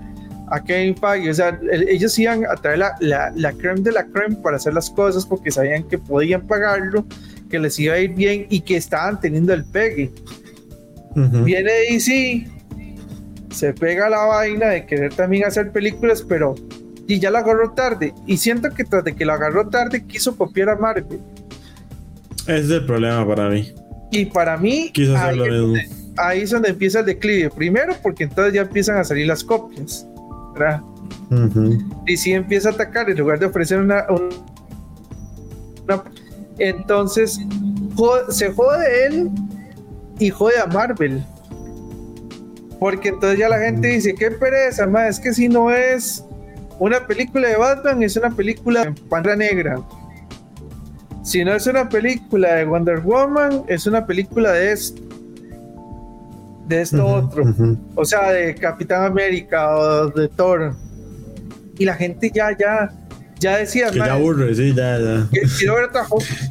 a 0.51 0.61
Kevin 0.61 0.97
Feige, 0.97 1.29
o 1.29 1.33
sea, 1.33 1.57
ellos 1.87 2.19
iban 2.19 2.45
a 2.45 2.55
traer 2.55 2.79
la, 2.79 2.95
la, 2.99 3.31
la, 3.33 3.53
creme 3.53 3.79
de 3.79 3.93
la 3.93 4.03
creme 4.03 4.35
para 4.35 4.57
hacer 4.57 4.73
las 4.73 4.89
cosas 4.89 5.25
porque 5.25 5.49
sabían 5.49 5.83
que 5.83 5.97
podían 5.97 6.45
pagarlo, 6.45 7.05
que 7.49 7.57
les 7.57 7.79
iba 7.79 7.93
a 7.93 7.99
ir 7.99 8.13
bien 8.13 8.47
y 8.49 8.59
que 8.59 8.75
estaban 8.75 9.17
teniendo 9.17 9.53
el 9.53 9.63
pegue. 9.63 10.11
Viene 11.15 11.71
DC, 11.89 12.47
se 13.49 13.73
pega 13.73 14.09
la 14.09 14.25
vaina 14.25 14.67
de 14.67 14.85
querer 14.85 15.13
también 15.13 15.45
hacer 15.45 15.71
películas, 15.71 16.21
pero 16.27 16.55
y 17.07 17.19
ya 17.19 17.31
la 17.31 17.39
agarró 17.39 17.71
tarde. 17.71 18.13
Y 18.27 18.37
siento 18.37 18.69
que 18.71 18.83
tras 18.83 19.05
de 19.05 19.15
que 19.15 19.25
la 19.25 19.33
agarró 19.33 19.69
tarde 19.69 20.05
quiso 20.05 20.35
copiar 20.35 20.69
a 20.69 20.75
Marvel. 20.75 21.19
Ese 22.43 22.59
es 22.59 22.69
el 22.69 22.85
problema 22.85 23.25
para 23.25 23.49
mí. 23.49 23.73
Y 24.11 24.25
para 24.25 24.57
mí, 24.57 24.91
ahí, 25.17 25.39
ahí 26.17 26.41
es 26.41 26.51
donde 26.51 26.69
empieza 26.69 26.99
el 26.99 27.05
declive. 27.05 27.49
Primero, 27.49 27.95
porque 28.03 28.25
entonces 28.25 28.53
ya 28.53 28.61
empiezan 28.61 28.97
a 28.97 29.03
salir 29.03 29.25
las 29.25 29.43
copias. 29.43 30.05
Y 32.05 32.17
si 32.17 32.33
empieza 32.33 32.69
a 32.69 32.71
atacar 32.73 33.09
en 33.09 33.17
lugar 33.17 33.39
de 33.39 33.45
ofrecer 33.45 33.79
una, 33.79 34.05
entonces 36.57 37.39
se 38.29 38.51
jode 38.51 39.05
él 39.05 39.29
y 40.19 40.29
jode 40.29 40.59
a 40.59 40.67
Marvel. 40.67 41.23
Porque 42.79 43.09
entonces 43.09 43.39
ya 43.39 43.47
la 43.47 43.59
gente 43.59 43.87
dice, 43.87 44.13
qué 44.15 44.31
pereza, 44.31 44.87
más 44.87 45.09
es 45.09 45.19
que 45.19 45.33
si 45.33 45.47
no 45.47 45.71
es 45.71 46.25
una 46.79 47.05
película 47.05 47.47
de 47.47 47.55
Batman, 47.55 48.03
es 48.03 48.17
una 48.17 48.31
película 48.31 48.85
de 48.85 48.91
Pantera 49.07 49.35
Negra. 49.35 49.79
Si 51.23 51.43
no 51.43 51.53
es 51.53 51.67
una 51.67 51.87
película 51.87 52.55
de 52.55 52.65
Wonder 52.65 52.99
Woman, 52.99 53.63
es 53.67 53.85
una 53.85 54.05
película 54.05 54.51
de 54.53 54.71
esto 54.71 55.01
de 56.71 56.81
esto 56.81 57.05
otro, 57.05 57.43
o 57.95 58.05
sea, 58.05 58.31
de 58.31 58.55
Capitán 58.55 59.03
América 59.03 59.75
o 59.77 60.07
de 60.09 60.27
Thor. 60.29 60.73
Y 61.77 61.85
la 61.85 61.95
gente 61.95 62.31
ya, 62.33 62.55
ya, 62.57 62.89
ya 63.39 63.57
decía, 63.57 63.91
que 63.91 63.97
ya 63.97 64.13
aburre, 64.13 64.55
sí, 64.55 64.73
ya, 64.73 64.97
ya. 64.99 65.27
quiero 65.59 65.75
ver 65.75 65.89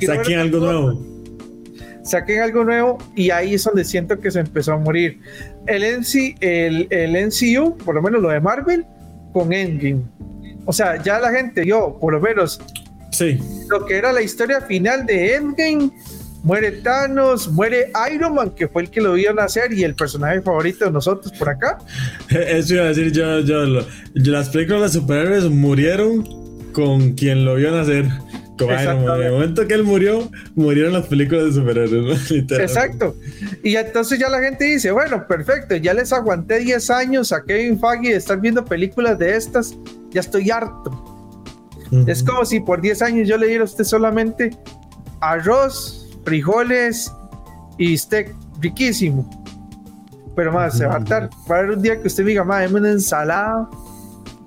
Saquen 0.04 0.38
algo 0.38 0.58
nuevo. 0.58 1.06
Saquen 2.04 2.40
algo 2.40 2.64
nuevo 2.64 2.98
y 3.14 3.30
ahí 3.30 3.54
es 3.54 3.64
donde 3.64 3.84
siento 3.84 4.18
que 4.20 4.30
se 4.30 4.40
empezó 4.40 4.74
a 4.74 4.76
morir. 4.78 5.20
El, 5.66 5.82
NC, 5.82 6.36
el, 6.40 6.86
el 6.90 7.28
NCU, 7.28 7.76
por 7.78 7.94
lo 7.94 8.02
menos 8.02 8.20
lo 8.20 8.28
de 8.28 8.40
Marvel, 8.40 8.84
con 9.32 9.52
Endgame. 9.52 10.02
O 10.66 10.72
sea, 10.72 11.02
ya 11.02 11.18
la 11.18 11.30
gente 11.30 11.64
yo 11.64 11.96
por 12.00 12.12
lo 12.12 12.20
menos, 12.20 12.60
sí. 13.10 13.38
lo 13.68 13.84
que 13.86 13.96
era 13.96 14.12
la 14.12 14.22
historia 14.22 14.60
final 14.60 15.06
de 15.06 15.34
Endgame 15.34 15.90
muere 16.42 16.72
Thanos, 16.72 17.48
muere 17.48 17.92
Iron 18.12 18.34
Man, 18.34 18.50
que 18.50 18.68
fue 18.68 18.82
el 18.82 18.90
que 18.90 19.00
lo 19.00 19.14
vio 19.14 19.32
nacer 19.34 19.72
y 19.72 19.84
el 19.84 19.94
personaje 19.94 20.40
favorito 20.42 20.84
de 20.84 20.90
nosotros 20.90 21.32
por 21.38 21.48
acá. 21.48 21.78
Eso 22.30 22.74
iba 22.74 22.84
a 22.84 22.88
decir 22.88 23.12
yo, 23.12 23.40
yo, 23.40 23.84
las 24.14 24.48
películas 24.50 24.92
de 24.92 25.00
superhéroes 25.00 25.44
murieron 25.44 26.24
con 26.72 27.12
quien 27.12 27.44
lo 27.44 27.56
vio 27.56 27.70
nacer. 27.70 28.06
Como 28.58 28.72
Iron 28.72 29.04
Man. 29.06 29.20
En 29.20 29.26
el 29.26 29.32
momento 29.32 29.66
que 29.66 29.72
él 29.72 29.84
murió, 29.84 30.30
murieron 30.54 30.92
las 30.92 31.06
películas 31.06 31.46
de 31.46 31.52
superhéroes. 31.52 32.30
Exacto. 32.50 33.16
Y 33.64 33.76
entonces 33.76 34.18
ya 34.18 34.28
la 34.28 34.40
gente 34.40 34.64
dice, 34.64 34.90
bueno, 34.90 35.26
perfecto, 35.26 35.76
ya 35.76 35.94
les 35.94 36.12
aguanté 36.12 36.58
10 36.58 36.90
años 36.90 37.32
a 37.32 37.42
Kevin 37.42 37.80
Feige 37.80 38.10
de 38.10 38.16
estar 38.16 38.38
viendo 38.38 38.64
películas 38.64 39.18
de 39.18 39.34
estas, 39.34 39.74
ya 40.10 40.20
estoy 40.20 40.50
harto. 40.50 41.09
Es 42.06 42.22
como 42.22 42.44
si 42.44 42.60
por 42.60 42.80
10 42.80 43.02
años 43.02 43.28
yo 43.28 43.36
le 43.36 43.48
diera 43.48 43.62
a 43.62 43.64
usted 43.64 43.84
solamente 43.84 44.56
arroz, 45.20 46.08
frijoles 46.24 47.12
y 47.78 47.96
steak 47.96 48.34
riquísimo. 48.60 49.28
Pero 50.36 50.52
más, 50.52 50.78
se 50.78 50.86
va 50.86 50.96
a 50.96 50.98
estar. 50.98 51.28
Va 51.50 51.56
a 51.56 51.58
haber 51.58 51.72
un 51.72 51.82
día 51.82 52.00
que 52.00 52.06
usted 52.06 52.24
diga, 52.24 52.44
más, 52.44 52.70
una 52.70 52.92
ensalada 52.92 53.68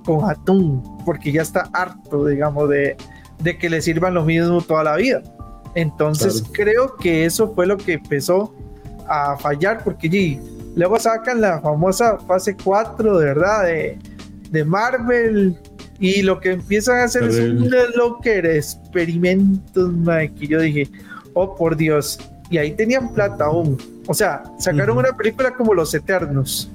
con 0.06 0.30
atún, 0.30 0.82
porque 1.06 1.32
ya 1.32 1.42
está 1.42 1.70
harto, 1.74 2.26
digamos, 2.26 2.70
de, 2.70 2.96
de 3.40 3.58
que 3.58 3.70
le 3.70 3.82
sirvan 3.82 4.14
lo 4.14 4.24
mismo 4.24 4.62
toda 4.62 4.84
la 4.84 4.96
vida. 4.96 5.22
Entonces 5.76 6.44
creo 6.52 6.96
que 6.98 7.26
eso 7.26 7.54
fue 7.54 7.66
lo 7.66 7.78
que 7.78 7.94
empezó 7.94 8.54
a 9.08 9.36
fallar, 9.38 9.84
porque 9.84 10.40
luego 10.76 11.00
sacan 11.00 11.42
la 11.42 11.60
famosa 11.62 12.18
fase 12.20 12.56
4, 12.56 13.18
de 13.18 13.26
verdad, 13.26 13.64
de, 13.64 14.00
de 14.50 14.66
Marvel, 14.66 15.60
y 16.00 16.22
lo 16.22 16.40
que 16.40 16.52
empiezan 16.52 17.00
a 17.00 17.04
hacer 17.06 17.24
es 17.24 17.40
un 17.40 17.70
locker 17.96 18.46
experimentos, 18.46 19.92
que 20.40 20.48
yo 20.48 20.60
dije, 20.60 20.90
oh 21.34 21.56
por 21.56 21.76
Dios, 21.78 22.20
y 22.50 22.58
ahí 22.58 22.72
tenían 22.72 23.14
plata 23.14 23.46
aún. 23.46 23.78
O 24.08 24.14
sea, 24.14 24.44
sacaron 24.60 24.98
una 24.98 25.16
película 25.16 25.54
como 25.54 25.74
Los 25.74 25.94
Eternos, 25.94 26.70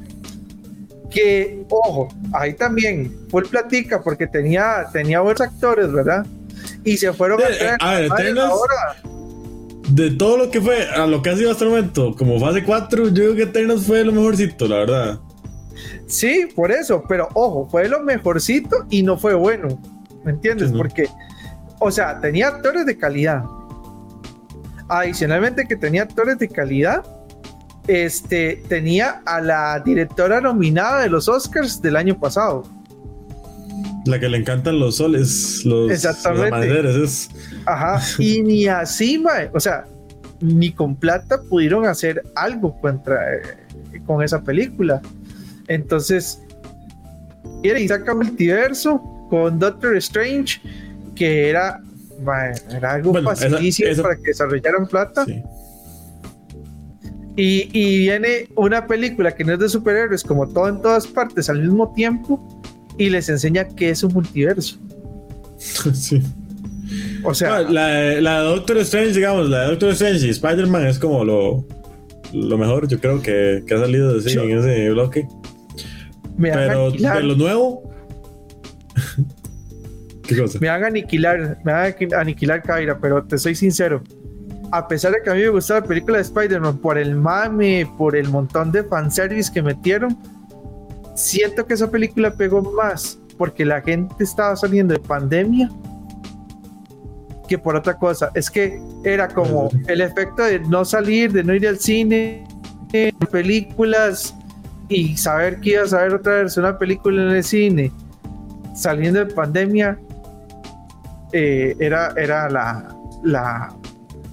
que, 1.11 1.65
ojo, 1.71 2.09
ahí 2.33 2.55
también 2.55 3.15
fue 3.31 3.43
el 3.43 3.49
platica 3.49 4.03
porque 4.03 4.27
tenía, 4.27 4.87
tenía 4.93 5.21
buenos 5.21 5.41
actores, 5.41 5.93
¿verdad? 5.93 6.27
Y 6.85 6.97
se 6.97 7.13
fueron 7.13 7.41
a, 7.43 7.99
ver, 7.99 8.39
ahora. 8.39 8.97
De 9.89 10.11
todo 10.11 10.37
lo 10.37 10.51
que 10.51 10.61
fue, 10.61 10.87
a 10.87 11.07
lo 11.07 11.23
que 11.23 11.31
ha 11.31 11.37
sido 11.37 11.51
hasta 11.51 11.65
el 11.65 11.71
momento, 11.71 12.15
como 12.17 12.39
fase 12.39 12.63
4, 12.63 13.09
yo 13.09 13.15
creo 13.15 13.35
que 13.35 13.43
Eternos 13.45 13.85
fue 13.85 14.05
lo 14.05 14.13
mejorcito, 14.13 14.69
la 14.69 14.77
verdad. 14.77 15.21
Sí, 16.07 16.49
por 16.55 16.73
eso, 16.73 17.05
pero 17.09 17.29
ojo, 17.35 17.69
fue 17.69 17.89
lo 17.89 18.03
mejorcito 18.03 18.87
y 18.91 19.03
no 19.03 19.19
fue 19.19 19.35
bueno, 19.35 19.81
¿me 20.25 20.33
entiendes? 20.33 20.73
Porque, 20.73 21.09
o 21.79 21.91
sea, 21.91 22.21
tenía 22.21 22.49
actores 22.49 22.87
de 22.87 22.97
calidad, 22.97 23.45
adicionalmente 24.89 25.67
que 25.67 25.77
tenía 25.77 26.03
actores 26.03 26.39
de 26.39 26.49
calidad, 26.49 27.05
este, 27.87 28.63
tenía 28.69 29.23
a 29.25 29.41
la 29.41 29.81
directora 29.81 30.41
nominada 30.41 31.03
de 31.03 31.09
los 31.09 31.29
Oscars 31.29 31.81
del 31.81 31.97
año 31.97 32.19
pasado. 32.19 32.65
La 34.05 34.19
que 34.19 34.29
le 34.29 34.39
encantan 34.39 34.79
los 34.79 34.97
soles, 34.97 35.65
los, 35.65 35.91
Exactamente. 35.91 36.57
Ajá. 37.67 38.01
Y 38.19 38.43
ni 38.43 38.67
así, 38.67 39.19
mae. 39.19 39.51
O 39.53 39.61
sea, 39.61 39.87
ni 40.41 40.73
con 40.73 40.97
plata 40.97 41.41
pudieron 41.49 41.87
hacer 41.87 42.23
algo 42.35 42.79
contra, 42.81 43.35
eh, 43.35 43.41
con 44.07 44.23
esa 44.23 44.43
película. 44.43 45.01
Entonces, 45.69 46.43
y 47.63 47.89
saca 47.89 48.15
multiverso 48.15 49.01
con 49.31 49.59
Doctor 49.59 49.97
Strange, 49.97 50.61
que 51.15 51.51
era, 51.51 51.81
era 52.71 52.95
algo 52.95 53.15
facilísimo 53.23 54.03
para 54.03 54.17
que 54.17 54.23
desarrollaran 54.29 54.87
plata. 54.87 55.27
Y, 57.37 57.69
y, 57.73 57.99
viene 58.01 58.49
una 58.57 58.87
película 58.87 59.33
que 59.33 59.45
no 59.45 59.53
es 59.53 59.61
de 59.61 59.69
superhéroes, 59.69 60.25
como 60.25 60.49
todo 60.49 60.69
en 60.69 60.83
todas 60.83 61.07
partes 61.07 61.49
al 61.49 61.61
mismo 61.61 61.93
tiempo, 61.93 62.61
y 62.99 63.11
les 63.11 63.29
enseña 63.29 63.69
que 63.69 63.91
es 63.91 64.03
un 64.03 64.13
multiverso. 64.13 64.79
Sí. 65.93 66.23
O 67.23 67.35
sea, 67.35 67.61
la, 67.61 68.21
la, 68.21 68.41
de 68.41 68.49
Doctor 68.49 68.79
Strange, 68.79 69.13
digamos, 69.13 69.49
la 69.51 69.63
de 69.63 69.67
Doctor 69.69 69.91
Strange 69.91 70.27
y 70.27 70.31
Spider-Man 70.31 70.87
es 70.87 70.99
como 70.99 71.25
lo, 71.25 71.67
lo 72.33 72.59
mejor, 72.59 72.89
yo 72.89 72.99
creo 72.99 73.21
que, 73.21 73.63
que 73.67 73.75
ha 73.75 73.79
salido 73.79 74.15
de 74.15 74.31
sí, 74.31 74.39
en 74.39 74.59
ese 74.59 74.91
bloque. 74.91 75.29
Pero 76.41 76.91
de 76.91 77.23
lo 77.23 77.37
nuevo. 77.37 77.91
¿Qué 80.23 80.39
cosa? 80.39 80.59
Me 80.61 80.69
van 80.69 80.85
a 80.85 80.87
aniquilar, 80.89 81.59
me 81.65 81.73
van 81.73 81.95
a 82.15 82.21
aniquilar 82.21 82.63
Kaira, 82.63 82.99
pero 82.99 83.25
te 83.25 83.39
soy 83.39 83.55
sincero. 83.55 84.03
A 84.71 84.87
pesar 84.87 85.13
de 85.13 85.23
que 85.23 85.31
a 85.31 85.35
mí 85.35 85.41
me 85.41 85.49
gustó 85.49 85.75
la 85.75 85.83
película 85.83 86.19
de 86.19 86.23
Spider-Man 86.23 86.79
por 86.79 86.99
el 86.99 87.15
mame, 87.15 87.91
por 87.97 88.15
el 88.15 88.29
montón 88.29 88.71
de 88.71 88.85
fanservice 88.85 89.51
que 89.51 89.63
metieron, 89.63 90.19
siento 91.15 91.67
que 91.67 91.75
esa 91.75 91.91
película 91.91 92.31
pegó 92.31 92.61
más 92.61 93.19
porque 93.39 93.65
la 93.65 93.81
gente 93.81 94.23
estaba 94.23 94.55
saliendo 94.57 94.93
de 94.93 95.01
pandemia 95.01 95.71
que 97.49 97.59
por 97.59 97.75
otra 97.75 97.97
cosa. 97.97 98.31
Es 98.35 98.51
que 98.51 98.79
era 99.05 99.27
como 99.29 99.71
el 99.89 100.03
efecto 100.03 100.43
de 100.43 100.61
no 100.61 100.85
salir, 100.85 101.33
de 101.33 101.43
no 101.43 101.55
ir 101.55 101.67
al 101.67 101.79
cine, 101.79 102.47
películas 103.31 104.35
y 104.89 105.17
saber 105.17 105.61
que 105.61 105.71
ibas 105.71 105.93
a 105.93 106.03
ver 106.03 106.15
otra 106.15 106.43
vez 106.43 106.57
una 106.57 106.79
película 106.79 107.23
en 107.23 107.31
el 107.31 107.45
cine 107.45 107.93
saliendo 108.75 109.25
de 109.25 109.27
pandemia 109.27 109.99
eh, 111.33 111.77
era, 111.79 112.13
era 112.17 112.49
la, 112.49 112.97
la, 113.23 113.75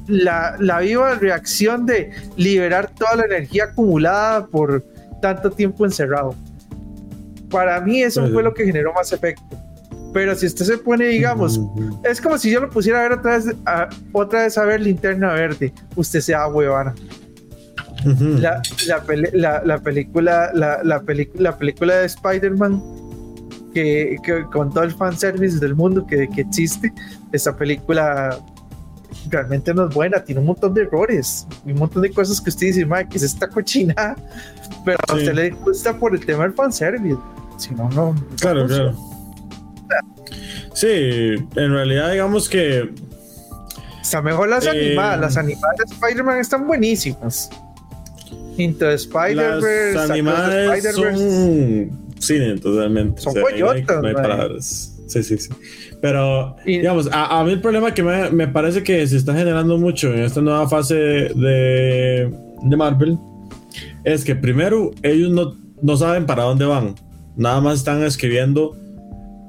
la, 0.07 0.55
la 0.59 0.79
viva 0.79 1.15
reacción 1.15 1.85
de 1.85 2.11
liberar 2.37 2.89
toda 2.89 3.17
la 3.17 3.25
energía 3.25 3.65
acumulada 3.65 4.45
por 4.45 4.83
tanto 5.21 5.51
tiempo 5.51 5.85
encerrado. 5.85 6.35
Para 7.49 7.81
mí 7.81 8.01
eso 8.01 8.21
pues 8.21 8.33
fue 8.33 8.43
lo 8.43 8.53
que 8.53 8.65
generó 8.65 8.93
más 8.93 9.11
efecto. 9.11 9.43
Pero 10.13 10.33
si 10.35 10.45
usted 10.45 10.65
se 10.65 10.77
pone, 10.77 11.07
digamos, 11.07 11.59
es 12.03 12.21
como 12.21 12.37
si 12.37 12.49
yo 12.49 12.61
lo 12.61 12.69
pusiera 12.69 12.99
a 12.99 13.03
ver 13.03 13.11
otra 13.13 13.37
vez 13.37 13.55
a, 13.65 13.89
otra 14.13 14.43
vez 14.43 14.57
a 14.57 14.63
ver 14.63 14.79
linterna 14.79 15.33
verde, 15.33 15.73
usted 15.95 16.21
se 16.21 16.31
da 16.31 16.47
huevana. 16.47 16.95
La, 18.05 18.61
la, 19.33 19.61
la, 19.65 19.79
película, 19.79 20.51
la, 20.53 20.83
la, 20.83 21.01
la 21.35 21.57
película 21.57 21.95
de 21.97 22.05
Spider-Man, 22.05 22.81
que, 23.73 24.17
que, 24.23 24.43
con 24.51 24.71
todo 24.73 24.83
el 24.83 24.91
fanservice 24.91 25.59
del 25.59 25.75
mundo 25.75 26.05
que, 26.05 26.27
que 26.29 26.41
existe, 26.41 26.93
esa 27.31 27.55
película 27.55 28.39
realmente 29.29 29.73
no 29.73 29.87
es 29.87 29.95
buena, 29.95 30.23
tiene 30.23 30.41
un 30.41 30.47
montón 30.47 30.73
de 30.73 30.83
errores, 30.83 31.47
un 31.65 31.75
montón 31.75 32.01
de 32.01 32.11
cosas 32.11 32.39
que 32.39 32.49
usted 32.49 32.67
dice, 32.67 32.87
que 33.09 33.17
es 33.17 33.23
esta 33.23 33.47
cochina, 33.47 34.15
pero 34.83 34.97
a 35.07 35.13
usted 35.13 35.33
le 35.33 35.49
gusta 35.51 35.97
por 35.97 36.13
el 36.13 36.25
tema 36.25 36.43
del 36.43 36.53
fanservice. 36.53 37.17
Si 37.57 37.73
no, 37.73 37.89
no. 37.89 38.15
Claro, 38.39 38.67
claro. 38.67 38.95
Sí, 40.73 40.87
en 40.87 41.71
realidad 41.71 42.11
digamos 42.11 42.49
que... 42.49 42.93
Sea, 44.01 44.21
mejor 44.21 44.49
las 44.49 44.65
eh, 44.65 44.69
animadas, 44.69 45.19
las 45.19 45.37
animadas 45.37 45.77
de 45.77 45.95
Spider-Man 45.95 46.39
están 46.39 46.67
buenísimas. 46.67 47.49
Into 48.57 48.89
Spider-Verse. 48.91 49.93
Las 49.93 50.09
animadas 50.09 50.83
son 50.93 51.91
cine 52.19 52.57
totalmente. 52.57 53.21
Son 53.21 53.33
o 53.37 53.41
no 53.41 53.69
hay, 53.69 53.83
palabras. 53.83 54.97
Sí, 55.07 55.23
sí, 55.23 55.37
sí. 55.37 55.49
Pero, 56.01 56.55
digamos, 56.65 57.09
a, 57.11 57.43
mí 57.43 57.51
el 57.51 57.61
problema 57.61 57.93
que 57.93 58.03
me, 58.03 58.29
me, 58.31 58.47
parece 58.47 58.83
que 58.83 59.05
se 59.07 59.17
está 59.17 59.33
generando 59.33 59.77
mucho 59.77 60.13
en 60.13 60.19
esta 60.23 60.41
nueva 60.41 60.67
fase 60.67 60.95
de, 60.95 62.31
de 62.63 62.77
Marvel 62.77 63.17
es 64.03 64.23
que 64.23 64.35
primero 64.35 64.91
ellos 65.03 65.31
no, 65.31 65.55
no 65.81 65.97
saben 65.97 66.25
para 66.25 66.43
dónde 66.43 66.65
van. 66.65 66.95
Nada 67.35 67.61
más 67.61 67.79
están 67.79 68.03
escribiendo 68.03 68.77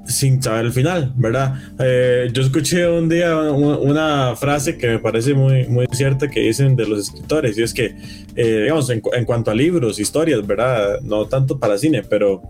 sin 0.07 0.41
saber 0.41 0.65
el 0.65 0.71
final, 0.71 1.13
¿verdad? 1.15 1.55
Eh, 1.79 2.29
yo 2.31 2.41
escuché 2.41 2.87
un 2.87 3.09
día 3.09 3.37
una, 3.37 4.35
frase 4.35 4.77
que 4.77 4.87
me 4.87 4.99
parece 4.99 5.33
muy, 5.33 5.67
muy 5.67 5.85
cierta 5.91 6.29
que 6.29 6.39
dicen 6.39 6.75
de 6.75 6.87
los 6.87 6.99
escritores, 6.99 7.57
y 7.57 7.63
es 7.63 7.73
que, 7.73 7.95
eh, 8.35 8.61
digamos, 8.63 8.89
en, 8.89 9.01
cuanto 9.25 9.51
a 9.51 9.55
libros, 9.55 9.99
historias, 9.99 10.45
¿verdad? 10.45 11.01
No 11.01 11.25
tanto 11.25 11.59
para 11.59 11.77
cine, 11.77 12.03
pero 12.03 12.41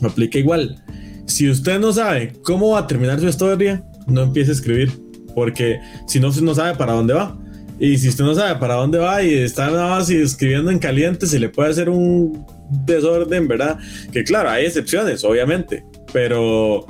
me 0.00 0.08
aplica 0.08 0.38
igual. 0.38 0.82
Si 1.26 1.48
usted 1.48 1.80
no 1.80 1.92
sabe 1.92 2.34
cómo 2.42 2.70
va 2.70 2.80
a 2.80 2.86
terminar 2.86 3.20
su 3.20 3.28
historia, 3.28 3.82
no 4.06 4.22
empiece 4.22 4.50
a 4.50 4.54
escribir, 4.54 4.92
porque 5.34 5.80
si 6.06 6.20
no, 6.20 6.30
no 6.42 6.54
sabe 6.54 6.76
para 6.76 6.92
dónde 6.92 7.14
va. 7.14 7.38
Y 7.78 7.98
si 7.98 8.08
usted 8.08 8.24
no 8.24 8.34
sabe 8.34 8.60
para 8.60 8.74
dónde 8.74 8.98
va 8.98 9.22
y 9.22 9.34
está 9.34 9.66
nada 9.66 9.88
más 9.88 10.08
escribiendo 10.10 10.70
en 10.70 10.78
caliente, 10.78 11.26
se 11.26 11.40
le 11.40 11.48
puede 11.48 11.70
hacer 11.70 11.88
un 11.88 12.44
desorden, 12.86 13.48
¿verdad? 13.48 13.78
Que 14.12 14.22
claro, 14.24 14.50
hay 14.50 14.66
excepciones, 14.66 15.24
obviamente, 15.24 15.84
pero, 16.12 16.86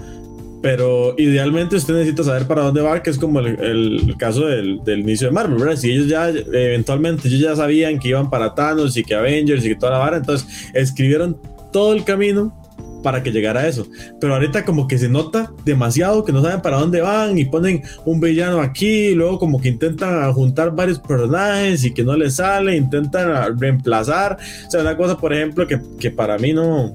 pero 0.63 1.15
idealmente 1.19 1.77
usted 1.77 1.95
necesita 1.95 2.25
saber 2.25 2.47
para 2.47 2.63
dónde 2.63 2.81
va, 2.81 3.03
que 3.03 3.11
es 3.11 3.19
como 3.19 3.41
el, 3.41 4.15
caso 4.19 4.47
del, 4.47 4.81
inicio 4.87 5.29
de 5.29 5.33
Marvel, 5.33 5.59
¿verdad? 5.59 5.77
Si 5.77 5.91
ellos 5.91 6.09
ya 6.09 6.29
eventualmente 6.29 7.29
ellos 7.29 7.41
ya 7.41 7.57
sabían 7.57 7.99
que 7.99 8.09
iban 8.09 8.31
para 8.31 8.55
Thanos 8.55 8.97
y 8.97 9.03
que 9.03 9.15
Avengers 9.15 9.65
y 9.65 9.69
que 9.71 9.77
toda 9.77 9.93
la 9.93 9.99
vara, 9.99 10.17
entonces 10.19 10.71
escribieron 10.75 11.37
todo 11.73 11.93
el 11.93 12.05
camino 12.05 12.55
para 13.03 13.23
que 13.23 13.33
llegara 13.33 13.61
a 13.61 13.69
eso. 13.69 13.87
Pero 14.21 14.35
ahorita 14.35 14.65
como 14.65 14.87
que 14.87 14.99
se 14.99 15.09
nota 15.09 15.53
demasiado 15.65 16.25
que 16.25 16.33
no 16.33 16.43
saben 16.43 16.63
para 16.63 16.79
dónde 16.79 17.01
van 17.01 17.37
y 17.37 17.45
ponen 17.45 17.83
un 18.05 18.21
villano 18.21 18.61
aquí 18.61 19.09
y 19.09 19.15
luego 19.15 19.39
como 19.39 19.61
que 19.61 19.69
intentan 19.69 20.33
juntar 20.33 20.75
varios 20.75 20.99
personajes 20.99 21.85
y 21.85 21.93
que 21.93 22.05
no 22.05 22.17
les 22.17 22.37
sale, 22.37 22.77
intentan 22.77 23.59
reemplazar. 23.59 24.39
O 24.67 24.71
sea, 24.71 24.81
una 24.81 24.97
cosa, 24.97 25.19
por 25.19 25.33
ejemplo, 25.33 25.67
que, 25.67 25.81
que 25.99 26.11
para 26.11 26.39
mí 26.39 26.53
no, 26.53 26.93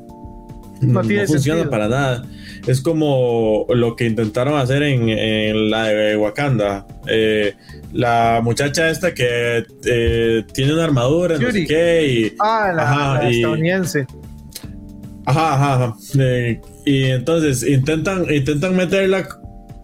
no, 0.81 1.03
funciona 1.25 1.69
para 1.69 1.87
nada. 1.87 2.25
Es 2.67 2.81
como 2.81 3.65
lo 3.69 3.95
que 3.95 4.05
intentaron 4.05 4.57
hacer 4.59 4.83
en, 4.83 5.69
la 5.69 5.85
de 5.85 6.17
Wakanda. 6.17 6.85
Eh, 7.07 7.53
la 7.93 8.41
muchacha 8.43 8.89
esta 8.89 9.13
que 9.13 9.65
eh, 9.85 10.43
tiene 10.53 10.73
una 10.73 10.83
armadura, 10.83 11.37
no 11.37 11.51
sé 11.51 11.65
qué. 11.65 12.07
Y, 12.07 12.35
ah, 12.39 12.71
la, 12.75 13.29
estadounidense. 13.29 14.05
Ajá, 15.25 15.53
ajá. 15.53 15.95
Eh, 16.19 16.61
y 16.85 17.03
entonces 17.05 17.63
intentan, 17.67 18.25
intentan 18.33 18.75
meterla 18.75 19.27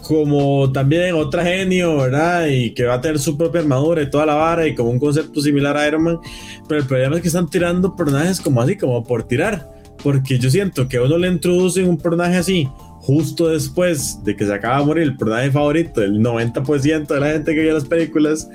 como 0.03 0.71
también 0.71 1.15
otra 1.15 1.43
genio, 1.43 1.97
¿verdad? 1.97 2.47
Y 2.47 2.73
que 2.73 2.83
va 2.85 2.95
a 2.95 3.01
tener 3.01 3.19
su 3.19 3.37
propia 3.37 3.61
armadura 3.61 4.01
y 4.01 4.09
toda 4.09 4.25
la 4.25 4.35
vara 4.35 4.67
y 4.67 4.75
como 4.75 4.89
un 4.89 4.99
concepto 4.99 5.41
similar 5.41 5.75
a 5.77 5.87
Iron 5.87 6.03
Man. 6.03 6.19
Pero 6.67 6.81
el 6.81 6.87
problema 6.87 7.15
es 7.15 7.21
que 7.21 7.27
están 7.29 7.49
tirando 7.49 7.95
personajes 7.95 8.39
como 8.41 8.61
así, 8.61 8.75
como 8.75 9.03
por 9.03 9.23
tirar. 9.23 9.69
Porque 10.03 10.37
yo 10.37 10.49
siento 10.49 10.87
que 10.87 10.99
uno 10.99 11.17
le 11.17 11.29
introducen 11.29 11.87
un 11.87 11.97
personaje 11.97 12.37
así 12.37 12.69
justo 13.03 13.49
después 13.49 14.23
de 14.23 14.35
que 14.35 14.45
se 14.45 14.53
acaba 14.53 14.79
de 14.79 14.85
morir 14.85 15.03
el 15.03 15.17
personaje 15.17 15.51
favorito 15.51 15.99
del 15.99 16.19
90% 16.19 17.07
de 17.07 17.19
la 17.19 17.31
gente 17.31 17.53
que 17.53 17.61
ve 17.61 17.73
las 17.73 17.83
películas, 17.83 18.49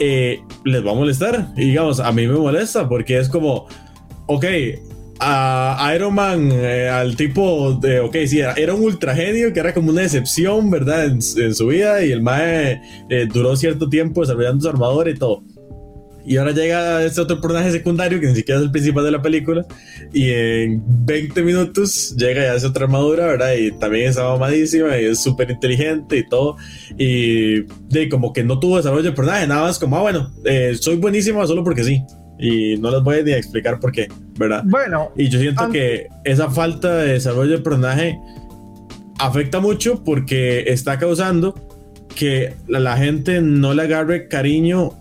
eh, 0.00 0.40
les 0.64 0.84
va 0.84 0.90
a 0.90 0.94
molestar. 0.94 1.52
Y 1.56 1.66
digamos, 1.66 2.00
a 2.00 2.10
mí 2.10 2.26
me 2.26 2.34
molesta 2.34 2.88
porque 2.88 3.18
es 3.18 3.28
como, 3.28 3.68
ok, 4.26 4.44
a 5.20 5.92
Iron 5.94 6.14
Man, 6.14 6.50
eh, 6.52 6.88
al 6.88 7.14
tipo 7.16 7.74
de, 7.74 8.00
ok, 8.00 8.16
sí, 8.26 8.40
era, 8.40 8.74
un 8.74 8.82
ultra 8.82 9.14
genio 9.14 9.52
que 9.52 9.60
era 9.60 9.72
como 9.72 9.90
una 9.90 10.02
excepción, 10.02 10.70
¿verdad? 10.70 11.04
En, 11.04 11.22
su 11.22 11.66
vida 11.68 12.04
y 12.04 12.10
el 12.10 12.20
Mae 12.20 12.82
eh, 13.08 13.28
duró 13.32 13.54
cierto 13.56 13.88
tiempo 13.88 14.22
desarrollando 14.22 14.62
su 14.62 14.68
armadura 14.68 15.10
y 15.10 15.14
todo. 15.14 15.44
Y 16.26 16.38
ahora 16.38 16.52
llega 16.52 17.04
este 17.04 17.20
otro 17.20 17.40
personaje 17.40 17.70
secundario 17.70 18.18
que 18.18 18.28
ni 18.28 18.34
siquiera 18.34 18.58
es 18.58 18.64
el 18.64 18.70
principal 18.70 19.04
de 19.04 19.10
la 19.10 19.20
película. 19.20 19.66
Y 20.12 20.30
en 20.30 20.82
20 21.04 21.42
minutos 21.42 22.16
llega 22.16 22.42
ya 22.42 22.54
esa 22.54 22.68
otra 22.68 22.84
armadura, 22.84 23.26
¿verdad? 23.26 23.54
Y 23.54 23.72
también 23.72 24.08
está 24.08 24.24
mamadísima 24.24 24.98
y 24.98 25.04
es 25.04 25.22
súper 25.22 25.50
inteligente 25.50 26.18
y 26.18 26.26
todo. 26.26 26.56
Y 26.96 27.62
de 27.88 28.08
como 28.10 28.32
que 28.32 28.42
no 28.42 28.58
tuvo 28.58 28.78
desarrollo 28.78 29.02
de 29.02 29.12
personaje, 29.12 29.46
nada 29.46 29.62
más 29.62 29.78
como, 29.78 29.96
ah, 29.96 30.00
bueno, 30.00 30.32
eh, 30.44 30.74
soy 30.80 30.96
buenísima 30.96 31.46
solo 31.46 31.62
porque 31.62 31.84
sí. 31.84 32.02
Y 32.38 32.76
no 32.78 32.90
les 32.90 33.02
voy 33.02 33.18
a 33.18 33.22
ni 33.22 33.32
a 33.32 33.36
explicar 33.36 33.78
por 33.78 33.92
qué, 33.92 34.08
¿verdad? 34.38 34.62
Bueno. 34.64 35.12
Y 35.16 35.28
yo 35.28 35.38
siento 35.38 35.68
que 35.70 36.08
esa 36.24 36.50
falta 36.50 36.96
de 36.96 37.12
desarrollo 37.12 37.58
de 37.58 37.62
personaje 37.62 38.18
afecta 39.18 39.60
mucho 39.60 40.02
porque 40.02 40.64
está 40.66 40.98
causando 40.98 41.54
que 42.14 42.54
la 42.66 42.96
gente 42.96 43.40
no 43.40 43.74
le 43.74 43.82
agarre 43.82 44.28
cariño 44.28 44.92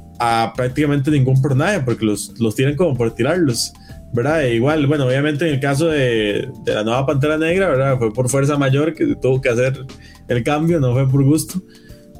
prácticamente 0.56 1.12
ningún 1.12 1.42
personaje 1.42 1.80
porque 1.82 2.06
los, 2.06 2.40
los 2.40 2.56
tienen 2.56 2.76
como 2.76 2.96
por 2.96 3.14
tirarlos. 3.14 3.74
¿verdad? 4.14 4.46
E 4.46 4.54
igual, 4.54 4.86
bueno, 4.86 5.08
obviamente 5.08 5.48
en 5.48 5.56
el 5.56 5.60
caso 5.60 5.88
de, 5.88 6.48
la 6.68 6.84
nueva 6.84 7.04
Pantera 7.08 7.36
Negra, 7.36 7.68
¿verdad? 7.70 7.98
Fue 7.98 8.14
por 8.14 8.30
fuerza 8.30 8.58
mayor 8.60 8.94
que 8.94 9.16
tuvo 9.16 9.42
que 9.42 9.50
hacer 9.50 9.86
el 10.28 10.44
cambio, 10.44 10.80
no 10.80 10.94
fue 10.94 11.10
por 11.10 11.24
gusto. 11.24 11.60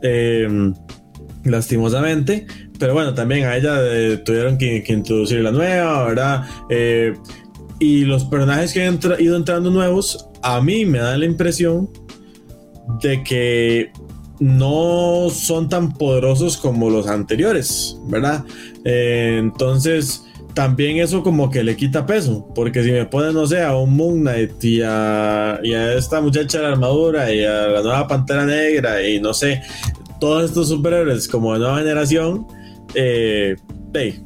Eh, 0.02 0.74
lastimosamente. 1.46 2.46
Pero 2.80 2.94
bueno, 2.94 3.14
también 3.14 3.46
a 3.46 3.56
ella 3.56 3.78
eh, 3.82 4.18
tuvieron 4.18 4.58
que, 4.58 4.84
introducir 4.88 5.42
la 5.42 5.52
nueva, 5.52 6.06
¿verdad? 6.06 6.44
Eh, 6.70 7.14
y 7.80 8.06
los 8.06 8.26
personajes 8.26 8.74
que 8.74 8.86
han 8.86 9.00
ido 9.20 9.36
entrando 9.36 9.70
nuevos, 9.70 10.30
a 10.42 10.62
mí 10.62 10.86
me 10.86 11.00
da 11.00 11.18
la 11.18 11.26
impresión 11.26 11.90
de 13.02 13.24
que 13.24 13.92
no 14.44 15.30
son 15.32 15.70
tan 15.70 15.94
poderosos 15.94 16.58
como 16.58 16.90
los 16.90 17.08
anteriores, 17.08 17.98
¿verdad? 18.08 18.44
entonces 18.84 20.26
también 20.54 20.98
eso 20.98 21.24
como 21.24 21.50
que 21.50 21.64
le 21.64 21.78
quita 21.78 22.06
peso, 22.06 22.46
porque 22.54 22.84
si 22.84 22.92
me 22.92 23.06
ponen, 23.06 23.34
no 23.34 23.48
sé, 23.48 23.64
a 23.64 23.76
un 23.76 23.96
Moon 23.96 24.20
Knight 24.20 24.62
y 24.64 24.82
a, 24.82 25.60
esta 25.96 26.20
muchacha 26.20 26.58
de 26.58 26.64
la 26.66 26.72
armadura 26.74 27.34
y 27.34 27.44
a 27.44 27.68
la 27.68 27.82
nueva 27.82 28.08
Pantera 28.08 28.46
Negra 28.46 29.02
y 29.08 29.22
no 29.22 29.34
sé, 29.34 29.62
todos 30.20 30.44
estos 30.44 30.68
superhéroes 30.68 31.30
como 31.30 31.54
de 31.54 31.60
nueva 31.60 31.78
generación, 31.78 32.46
eh, 32.96 33.56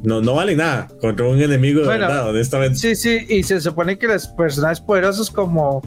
no, 0.02 0.22
no 0.22 0.34
valen 0.34 0.58
nada 0.58 0.88
contra 1.00 1.28
un 1.28 1.40
enemigo 1.40 1.82
de 1.82 1.88
verdad, 1.90 2.30
honestamente. 2.30 2.80
Sí, 2.80 2.96
sí, 2.96 3.20
y 3.30 3.44
se 3.44 3.62
supone 3.62 4.00
que 4.00 4.08
los 4.08 4.28
personajes 4.30 4.82
poderosos 4.82 5.30
como 5.30 5.82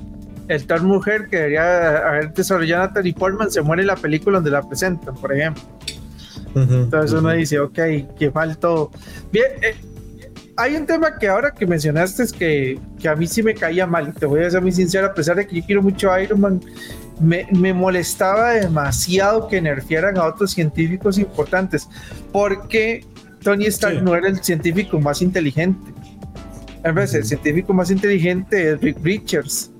el 0.51 0.67
Thor 0.67 0.83
Mujer 0.83 1.29
que 1.29 1.37
debería 1.37 2.09
haber 2.09 2.35
desarrollado 2.35 2.89
Natalie 2.89 3.15
Portman 3.15 3.53
se 3.53 3.63
muere 3.63 3.83
en 3.83 3.87
la 3.87 3.95
película 3.95 4.39
donde 4.39 4.51
la 4.51 4.69
presentan, 4.69 5.15
por 5.15 5.33
ejemplo. 5.33 5.63
Entonces 6.57 7.13
uno 7.13 7.31
dice, 7.31 7.61
ok, 7.61 7.79
que 8.19 8.31
faltó. 8.33 8.91
Bien, 9.31 9.47
eh, 9.63 9.77
hay 10.57 10.75
un 10.75 10.87
tema 10.87 11.17
que 11.17 11.29
ahora 11.29 11.53
que 11.53 11.65
mencionaste 11.69 12.25
es 12.25 12.33
que, 12.33 12.81
que, 12.99 13.09
a 13.09 13.15
mí 13.15 13.29
sí 13.29 13.45
me 13.45 13.55
caía 13.55 13.87
mal, 13.87 14.13
te 14.13 14.27
voy 14.27 14.43
a 14.43 14.51
ser 14.51 14.61
muy 14.61 14.73
sincero, 14.73 15.07
a 15.07 15.15
pesar 15.15 15.37
de 15.37 15.47
que 15.47 15.61
yo 15.61 15.63
quiero 15.65 15.83
mucho 15.83 16.11
a 16.11 16.21
Iron 16.21 16.41
Man, 16.41 16.61
me, 17.21 17.47
me 17.53 17.73
molestaba 17.73 18.55
demasiado 18.55 19.47
que 19.47 19.63
nerfieran 19.63 20.19
a 20.19 20.25
otros 20.25 20.51
científicos 20.51 21.17
importantes, 21.17 21.89
porque 22.33 23.07
Tony 23.45 23.67
Stark 23.67 24.03
no 24.03 24.17
era 24.17 24.27
el 24.27 24.43
científico 24.43 24.99
más 24.99 25.23
inteligente. 25.23 25.93
En 26.83 26.95
vez, 26.97 27.15
el 27.15 27.25
científico 27.25 27.73
más 27.73 27.93
inteligente 27.93 28.73
es 28.73 28.81
Rick 28.81 28.99
Richards 29.05 29.71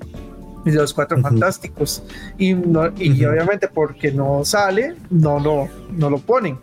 los 0.65 0.95
cuatro 0.95 1.21
fantásticos. 1.21 2.03
Y, 2.39 2.55
no, 2.55 2.93
y 2.97 3.25
obviamente 3.25 3.69
porque 3.69 4.13
no 4.13 4.45
sale, 4.45 4.97
no 5.11 5.39
lo, 5.39 5.69
no 5.93 6.11
lo 6.11 6.19
ponen. 6.19 6.59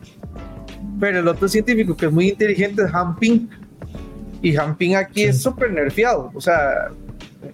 Pero 1.00 1.20
el 1.20 1.28
otro 1.28 1.48
científico 1.48 1.96
que 1.96 2.08
es 2.08 2.12
muy 2.12 2.30
inteligente 2.30 2.84
es 2.84 2.94
Han 2.94 3.16
Ping 3.18 3.48
y 4.42 4.56
Hamping 4.56 4.96
aquí 4.96 5.24
es 5.24 5.42
súper 5.42 5.72
nerfeado, 5.72 6.32
o 6.34 6.42
sea, 6.42 6.90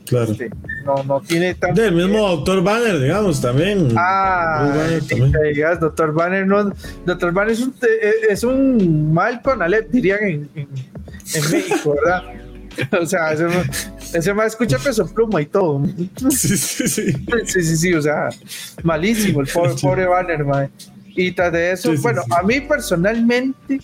claro. 0.06 0.32
Este, 0.32 0.49
no, 0.86 1.03
no 1.03 1.21
tiene 1.21 1.56
tanto. 1.56 1.82
Del 1.82 1.95
mismo 1.95 2.27
Doctor 2.27 2.63
Banner, 2.63 2.99
digamos, 2.99 3.41
también. 3.41 3.93
Ah, 3.95 4.69
Banner 4.75 5.79
Doctor 5.79 6.13
Banner 6.13 6.45
no. 6.45 6.73
Doctor 7.06 7.32
Banner 7.32 7.53
es 7.53 7.62
un, 7.62 7.73
es 8.29 8.43
un 8.43 9.13
mal 9.13 9.41
con 9.41 9.62
Alep, 9.62 9.89
dirían 9.89 10.23
en, 10.23 10.49
en, 10.56 10.67
México, 11.51 11.95
¿verdad? 11.95 12.23
o 13.01 13.06
sea, 13.06 13.32
ese, 13.32 13.47
ese 13.47 14.03
más 14.34 14.47
escucha 14.47 14.78
peso 14.78 15.06
pluma 15.13 15.41
y 15.41 15.45
todo. 15.45 15.84
Sí, 16.30 16.58
sí, 16.58 16.88
sí. 16.88 17.12
Sí, 17.45 17.63
sí, 17.63 17.78
sí, 17.78 17.93
o 17.93 18.02
sea, 18.02 18.30
malísimo 18.84 19.41
el 19.41 19.47
pobre, 19.47 19.73
pobre 19.82 20.06
Banner, 20.06 20.43
man. 20.45 20.71
Y 21.08 21.32
tras 21.32 21.52
de 21.52 21.71
eso, 21.71 21.93
bueno, 22.02 22.23
a 22.32 22.43
mí 22.43 22.62
personalmente 22.62 23.80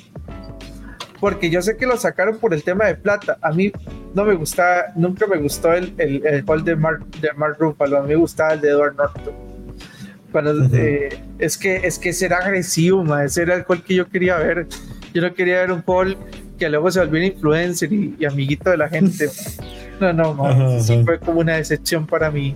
porque 1.19 1.49
yo 1.49 1.61
sé 1.61 1.75
que 1.75 1.85
lo 1.85 1.97
sacaron 1.97 2.37
por 2.37 2.53
el 2.53 2.63
tema 2.63 2.85
de 2.85 2.95
plata. 2.95 3.37
A 3.41 3.51
mí 3.51 3.71
no 4.13 4.25
me 4.25 4.35
gusta, 4.35 4.93
nunca 4.95 5.27
me 5.27 5.37
gustó 5.37 5.73
el, 5.73 5.93
el, 5.97 6.25
el 6.25 6.43
gol 6.43 6.63
de 6.63 6.75
Mark, 6.75 7.05
de 7.19 7.31
Mark 7.33 7.57
Ruffalo, 7.59 7.97
a 7.97 8.01
mí 8.03 8.09
me 8.09 8.15
gustaba 8.15 8.53
el 8.53 8.61
de 8.61 8.69
Edward 8.69 8.95
Norton. 8.95 9.49
Eh, 10.73 11.09
es 11.39 11.57
que 11.57 11.77
es 11.77 11.97
que 11.97 12.13
era 12.21 12.37
agresivo, 12.37 13.17
ese 13.17 13.41
era 13.41 13.55
el 13.55 13.63
gol 13.63 13.83
que 13.83 13.95
yo 13.95 14.07
quería 14.07 14.37
ver. 14.37 14.67
Yo 15.13 15.21
no 15.23 15.33
quería 15.33 15.61
ver 15.61 15.71
un 15.71 15.83
gol 15.83 16.17
que 16.57 16.69
luego 16.69 16.91
se 16.91 16.99
volviera 16.99 17.25
influencer 17.25 17.91
y, 17.91 18.23
amiguito 18.25 18.69
de 18.69 18.77
la 18.77 18.89
gente. 18.89 19.29
No, 19.99 20.13
no, 20.13 20.33
no, 20.33 20.79
fue 20.81 21.19
como 21.19 21.41
una 21.41 21.55
decepción 21.55 22.07
para 22.07 22.31
mí. 22.31 22.55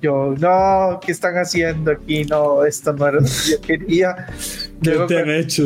Yo, 0.00 0.34
no, 0.38 1.00
¿qué 1.04 1.12
están 1.12 1.36
haciendo 1.36 1.90
aquí? 1.90 2.24
No, 2.24 2.64
esto 2.64 2.92
no 2.92 3.06
era 3.08 3.20
lo 3.20 3.26
que 3.26 3.50
yo 3.50 3.60
quería. 3.60 4.26
¿Qué 4.82 4.98
te 5.08 5.18
han 5.18 5.30
hecho? 5.30 5.64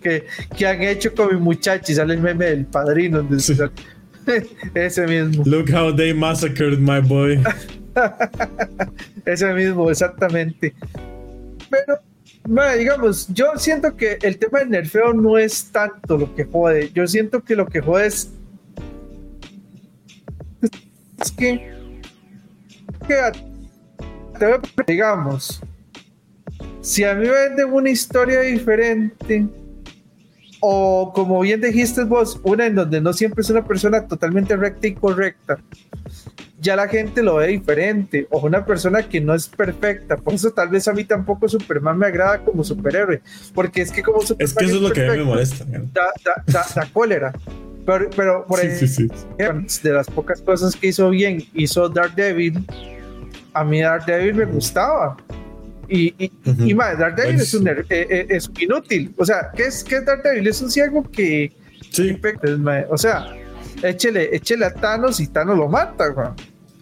que, 0.00 0.26
que 0.56 0.66
han 0.66 0.82
hecho 0.82 1.14
con 1.14 1.34
mi 1.34 1.40
muchacho 1.40 1.92
y 1.92 1.94
sale 1.94 2.14
el 2.14 2.20
meme 2.20 2.46
del 2.46 2.66
padrino. 2.66 3.26
Ese 4.74 5.06
mismo. 5.06 5.42
Look 5.46 5.70
how 5.72 5.94
they 5.94 6.12
massacred 6.12 6.78
my 6.78 7.00
boy. 7.00 7.42
Ese 9.24 9.52
mismo, 9.54 9.90
exactamente. 9.90 10.74
Pero, 11.70 12.00
digamos, 12.76 13.28
yo 13.28 13.52
siento 13.56 13.96
que 13.96 14.18
el 14.22 14.38
tema 14.38 14.60
del 14.60 14.70
nerfeo 14.70 15.12
no 15.12 15.38
es 15.38 15.70
tanto 15.70 16.16
lo 16.16 16.34
que 16.34 16.44
jode. 16.44 16.90
Yo 16.94 17.06
siento 17.06 17.42
que 17.42 17.56
lo 17.56 17.66
que 17.66 17.80
jode 17.80 18.06
es. 18.06 18.32
Es 21.20 21.32
que. 21.32 21.72
digamos, 24.86 25.60
si 26.80 27.04
a 27.04 27.14
mí 27.14 27.26
me 27.26 27.32
venden 27.32 27.72
una 27.72 27.90
historia 27.90 28.40
diferente 28.40 29.46
o 30.60 31.12
como 31.14 31.40
bien 31.40 31.60
dijiste 31.60 32.04
vos, 32.04 32.40
una 32.42 32.66
en 32.66 32.74
donde 32.74 33.00
no 33.00 33.12
siempre 33.12 33.42
es 33.42 33.50
una 33.50 33.64
persona 33.64 34.06
totalmente 34.06 34.56
recta 34.56 34.86
y 34.86 34.94
correcta, 34.94 35.58
ya 36.60 36.74
la 36.74 36.88
gente 36.88 37.22
lo 37.22 37.36
ve 37.36 37.48
diferente, 37.48 38.26
o 38.30 38.40
una 38.40 38.64
persona 38.64 39.08
que 39.08 39.20
no 39.20 39.34
es 39.34 39.46
perfecta, 39.46 40.16
por 40.16 40.34
eso 40.34 40.50
tal 40.50 40.68
vez 40.68 40.88
a 40.88 40.92
mí 40.92 41.04
tampoco 41.04 41.48
Superman 41.48 41.96
me 41.98 42.06
agrada 42.06 42.38
como 42.40 42.64
superhéroe, 42.64 43.22
porque 43.54 43.82
es 43.82 43.92
que 43.92 44.02
como 44.02 44.20
Superman... 44.22 44.44
Es 44.44 44.54
que 44.54 44.64
eso 44.64 44.76
es, 44.76 44.82
lo 44.82 44.90
que 44.90 45.06
a 45.06 45.12
mí 45.12 45.18
me 45.18 45.24
molesta. 45.24 45.64
Da, 45.92 46.86
cólera. 46.92 47.32
Pero, 47.88 48.10
pero 48.14 48.44
por 48.44 48.58
sí, 48.58 49.08
de 49.38 49.92
las 49.92 50.06
pocas 50.08 50.42
cosas 50.42 50.76
que 50.76 50.88
hizo 50.88 51.08
bien, 51.08 51.42
hizo 51.54 51.88
Daredevil, 51.88 52.62
a 53.54 53.64
mí 53.64 53.80
Daredevil 53.80 54.34
me 54.34 54.44
gustaba 54.44 55.16
y, 55.88 56.14
y, 56.22 56.30
y 56.44 56.74
Daredevil 56.74 57.40
es, 57.40 57.54
un, 57.54 57.66
eh, 57.66 57.84
eh, 57.88 58.26
es 58.28 58.50
inútil. 58.60 59.14
O 59.16 59.24
sea, 59.24 59.50
¿qué 59.56 59.68
es, 59.68 59.82
qué 59.82 59.96
es 59.96 60.04
Daredevil? 60.04 60.46
Es 60.46 60.60
un 60.60 60.70
ciego 60.70 61.02
que. 61.10 61.50
Sí. 61.90 62.20
O 62.90 62.98
sea, 62.98 63.34
échele, 63.82 64.36
échele 64.36 64.66
a 64.66 64.74
Thanos 64.74 65.18
y 65.20 65.26
Thanos 65.28 65.56
lo 65.56 65.66
mata, 65.66 66.12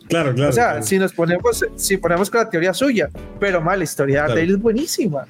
Claro, 0.09 0.35
claro. 0.35 0.51
O 0.51 0.53
sea, 0.53 0.83
si 0.83 0.99
nos 0.99 1.13
ponemos, 1.13 1.65
si 1.77 1.99
ponemos 1.99 2.31
con 2.31 2.41
la 2.41 2.51
teoría 2.51 2.75
suya, 2.75 3.11
pero 3.39 3.61
mal, 3.61 3.79
la 3.79 3.85
historia 3.85 4.23
de 4.23 4.29
Daredevil 4.31 4.55
es 4.57 4.61
buenísima. 4.61 5.25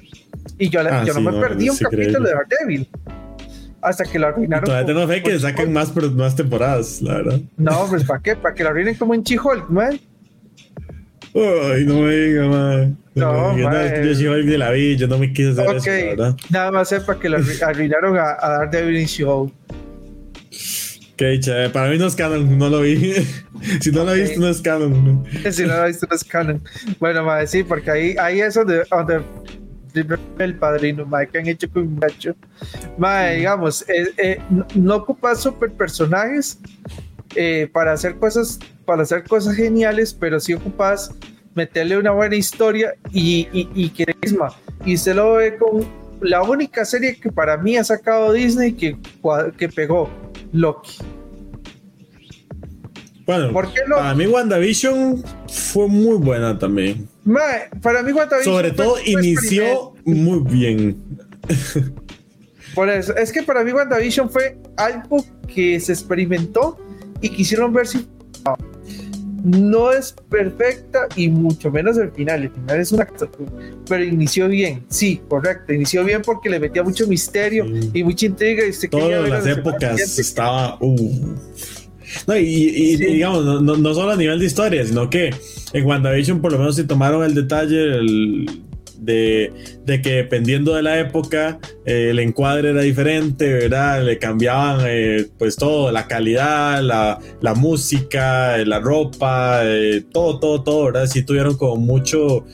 Y 0.59 0.71
yo, 0.71 0.81
ah, 0.81 1.05
yo 1.05 1.13
no 1.13 1.21
me 1.21 1.39
perdí 1.39 1.69
un 1.69 1.77
capítulo 1.77 2.27
de 2.27 2.35
Daredevil 2.35 2.89
hasta 3.87 4.05
que 4.05 4.19
lo 4.19 4.27
arruinaron. 4.27 4.65
Todavía 4.65 4.87
tengo 4.87 5.07
fe 5.07 5.23
que 5.23 5.39
saquen 5.39 5.73
más, 5.73 5.95
más 6.15 6.35
temporadas, 6.35 7.01
la 7.03 7.15
verdad. 7.15 7.41
No, 7.57 7.87
pues 7.89 8.05
¿para 8.05 8.21
qué? 8.21 8.37
Para 8.37 8.55
que 8.55 8.65
lo 8.65 8.71
arruinen 8.71 8.97
como 8.97 9.15
en 9.15 9.23
Chihol, 9.23 9.65
man. 9.69 9.99
Ay, 11.35 11.85
no 11.85 12.01
me 12.01 12.17
diga, 12.17 12.47
man. 12.47 12.99
No, 13.15 13.57
yo, 13.57 13.71
yo 14.05 14.15
soy 14.15 14.27
alguien 14.27 14.51
de 14.51 14.59
la 14.59 14.71
vida, 14.73 14.97
yo 14.99 15.07
no 15.07 15.19
me 15.19 15.33
quise 15.33 15.51
hacer 15.51 15.77
eso, 15.77 15.91
la 15.91 15.97
verdad. 15.97 16.37
Nada 16.51 16.71
más 16.71 16.89
sepa 16.89 17.19
que 17.19 17.29
lo 17.29 17.39
arruinaron 17.67 18.19
a, 18.19 18.37
a 18.41 18.67
Daredevil 18.67 19.07
Show. 19.07 19.53
Qué 21.17 21.29
dicha, 21.29 21.73
para 21.73 21.89
mí 21.89 21.97
no 21.97 22.07
es 22.07 22.15
canon, 22.15 22.59
no 22.59 22.69
lo 22.69 22.83
vi. 22.83 23.15
si 23.81 23.91
no 23.91 24.05
lo 24.05 24.15
he 24.15 24.21
visto, 24.21 24.41
no 24.41 24.49
es 24.49 24.61
canon. 24.61 25.25
si 25.51 25.63
no 25.63 25.69
lo 25.69 25.85
he 25.85 25.89
visto, 25.89 26.07
no 26.11 26.17
es 26.17 26.25
canon. 26.25 26.63
Bueno, 26.99 27.25
madre, 27.25 27.47
sí, 27.47 27.63
porque 27.63 27.91
ahí, 27.91 28.17
ahí 28.19 28.41
es 28.41 28.55
donde, 28.55 28.83
donde 28.91 29.23
el 30.39 30.59
padrino, 30.59 31.07
madre, 31.07 31.29
que 31.29 31.39
han 31.39 31.47
hecho 31.47 31.71
con 31.71 31.83
un. 31.83 32.01
Madre, 32.99 33.35
mm. 33.35 33.37
digamos, 33.39 33.89
eh, 33.89 34.13
eh, 34.17 34.39
no, 34.75 34.97
ocupas 34.97 35.43
super 35.43 35.71
personajes 35.73 36.59
eh, 37.35 37.69
para 37.73 37.93
hacer 37.93 38.17
cosas 38.17 38.59
para 38.85 39.03
hacer 39.03 39.25
cosas 39.25 39.57
geniales, 39.57 40.15
pero 40.15 40.39
si 40.39 40.55
ocupas 40.55 41.13
meterle 41.55 41.99
una 41.99 42.13
buena 42.13 42.37
historia 42.37 42.95
y, 43.11 43.49
y, 43.53 43.69
y 43.75 43.91
que 43.91 44.07
y 44.85 44.97
se 44.97 45.15
lo 45.15 45.35
ve 45.35 45.57
con 45.57 45.85
la 46.21 46.43
única 46.43 46.85
serie 46.85 47.17
que 47.17 47.31
para 47.33 47.57
mí 47.57 47.77
ha 47.77 47.85
sacado 47.85 48.33
Disney 48.33 48.73
que, 48.73 48.97
que 49.59 49.69
pegó, 49.69 50.09
Loki. 50.53 50.99
Bueno, 53.27 53.53
para 53.53 54.15
mí 54.15 54.27
WandaVision 54.27 55.23
fue 55.49 55.89
muy 55.89 56.17
buena 56.17 56.57
también. 56.57 57.09
para 57.83 58.03
mí 58.03 58.13
WandaVision 58.13 58.55
Sobre 58.55 58.71
todo 58.71 58.97
inició 59.05 59.95
muy 60.05 60.41
bien. 60.49 60.97
Por 62.75 62.89
eso, 62.89 63.17
es 63.17 63.33
que 63.33 63.43
para 63.43 63.65
mí 63.65 63.73
WandaVision 63.73 64.31
fue 64.31 64.59
algo 64.77 65.25
que 65.53 65.81
se 65.81 65.93
experimentó 65.93 66.79
y 67.21 67.31
quisieron 67.31 67.73
ver 67.73 67.89
si 67.89 68.07
no 69.43 69.93
es 69.93 70.15
perfecta 70.29 71.07
y 71.17 71.29
mucho 71.29 71.71
menos 71.71 71.97
el 71.99 72.13
final. 72.13 72.45
El 72.45 72.51
final 72.51 72.81
es 72.81 72.93
una 72.93 73.09
pero 73.89 74.05
inició 74.05 74.49
bien, 74.49 74.85
sí, 74.89 75.21
correcto. 75.29 75.73
Inició 75.73 76.05
bien 76.05 76.23
porque 76.23 76.51
le 76.51 76.61
metía 76.61 76.83
mucho 76.83 77.07
misterio 77.07 77.65
y 77.93 78.05
mucha 78.05 78.27
intriga. 78.27 78.63
Y 78.65 78.89
Todas 78.89 79.29
las 79.29 79.47
épocas 79.47 80.19
estaba. 80.19 80.77
Uh. 80.81 81.35
No, 82.27 82.37
y, 82.37 82.97
digamos, 82.97 83.45
no, 83.45 83.61
no, 83.61 83.95
solo 83.95 84.13
a 84.13 84.17
nivel 84.17 84.39
de 84.39 84.47
historia, 84.47 84.85
sino 84.87 85.11
que 85.11 85.35
en 85.73 85.85
WandaVision 85.85 86.41
por 86.41 86.53
lo 86.53 86.59
menos 86.59 86.77
se 86.77 86.85
tomaron 86.85 87.25
el 87.25 87.35
detalle 87.35 88.01
de, 88.99 89.53
de, 89.85 90.03
que 90.03 90.11
dependiendo 90.11 90.75
de 90.75 90.83
la 90.83 90.99
época 90.99 91.59
eh, 91.85 92.09
el 92.11 92.19
encuadre 92.19 92.71
era 92.71 92.83
diferente, 92.83 93.53
¿verdad? 93.53 94.05
Le 94.05 94.19
cambiaban 94.19 94.81
eh, 94.87 95.27
pues 95.39 95.57
todo, 95.57 95.91
la 95.93 96.07
calidad, 96.07 96.83
la, 96.83 97.19
la 97.41 97.55
música, 97.55 98.57
la 98.59 98.81
ropa, 98.81 99.63
todo, 100.13 100.39
todo, 100.39 100.63
todo, 100.63 100.85
¿verdad? 100.87 101.07
Sí 101.07 101.23
tuvieron 101.23 101.57
como 101.57 101.77
mucho, 101.77 102.45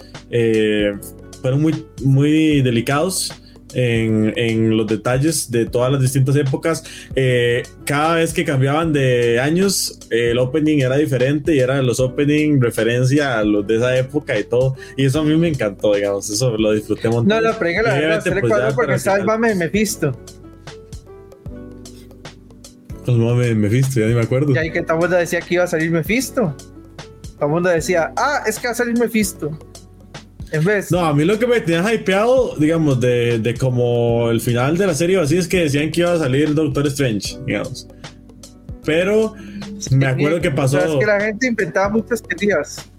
fueron 1.41 1.63
muy, 1.63 1.85
muy 2.03 2.63
delicados 2.63 3.33
en, 3.75 4.77
los 4.77 4.87
detalles 4.87 5.51
de 5.51 5.67
todas 5.67 5.93
las 5.93 6.01
distintas 6.01 6.37
épocas. 6.37 6.85
Eh, 7.15 7.63
cada 7.85 8.17
vez 8.17 8.33
que 8.33 8.45
cambiaban 8.45 8.93
de 8.93 9.41
años, 9.41 9.99
el 10.11 10.39
opening 10.39 10.81
era 10.81 10.97
diferente 10.97 11.55
y 11.55 11.61
eran 11.61 11.87
los 11.87 12.01
opening 12.01 12.61
referencia 12.61 13.39
a 13.39 13.45
los 13.45 13.67
de 13.67 13.77
esa 13.77 13.97
época 13.97 14.39
y 14.39 14.45
todo. 14.45 14.77
Y 14.97 15.07
eso 15.07 15.21
a 15.21 15.25
mí 15.25 15.37
me 15.37 15.49
encantó, 15.49 15.95
digamos, 15.95 16.29
eso 16.31 16.57
lo 16.57 16.73
disfruté 16.73 17.09
No, 17.09 17.41
la 17.41 17.59
prega 17.59 17.83
la 17.83 17.95
verdad, 17.95 18.23
pues, 18.41 18.75
porque 18.75 18.99
sálvame 18.99 19.55
Mephisto. 19.55 20.17
Pues 23.05 23.17
mame 23.17 23.55
Mephisto, 23.55 24.01
ya 24.01 24.07
ni 24.07 24.15
me 24.15 24.21
acuerdo. 24.21 24.53
Y 24.53 24.59
ahí 24.59 24.71
que 24.71 24.83
Tamundo 24.83 25.17
decía 25.17 25.41
que 25.41 25.55
iba 25.55 25.65
a 25.65 25.67
salir 25.67 25.91
Mephisto. 25.91 26.55
Tamundo 27.39 27.69
decía, 27.69 28.13
ah, 28.17 28.45
es 28.47 28.59
que 28.59 28.69
va 28.69 28.73
a 28.73 28.77
salir 28.77 28.97
Mephisto. 28.97 29.59
No, 30.91 31.01
a 31.01 31.15
mí 31.15 31.25
lo 31.25 31.39
que 31.39 31.47
me 31.47 31.61
tenía 31.61 31.95
hypeado, 31.95 32.55
digamos, 32.57 33.01
de, 33.01 33.39
de 33.39 33.55
como 33.55 34.31
el 34.31 34.41
final 34.41 34.77
de 34.77 34.87
la 34.87 34.95
serie 34.95 35.19
así 35.19 35.39
es 35.39 35.49
que 35.49 35.61
decían 35.61 35.91
que 35.91 36.01
iba 36.01 36.13
a 36.13 36.19
salir 36.19 36.55
Doctor 36.55 36.87
Strange, 36.89 37.39
digamos. 37.47 37.89
Pero 38.85 39.35
me 39.91 40.07
acuerdo 40.07 40.41
que 40.41 40.51
pasó. 40.51 40.79
es 40.79 40.99
que 40.99 41.07
la 41.07 41.21
gente 41.21 41.47
inventaba 41.47 41.89
muchas 41.89 42.23
teorías. 42.23 42.91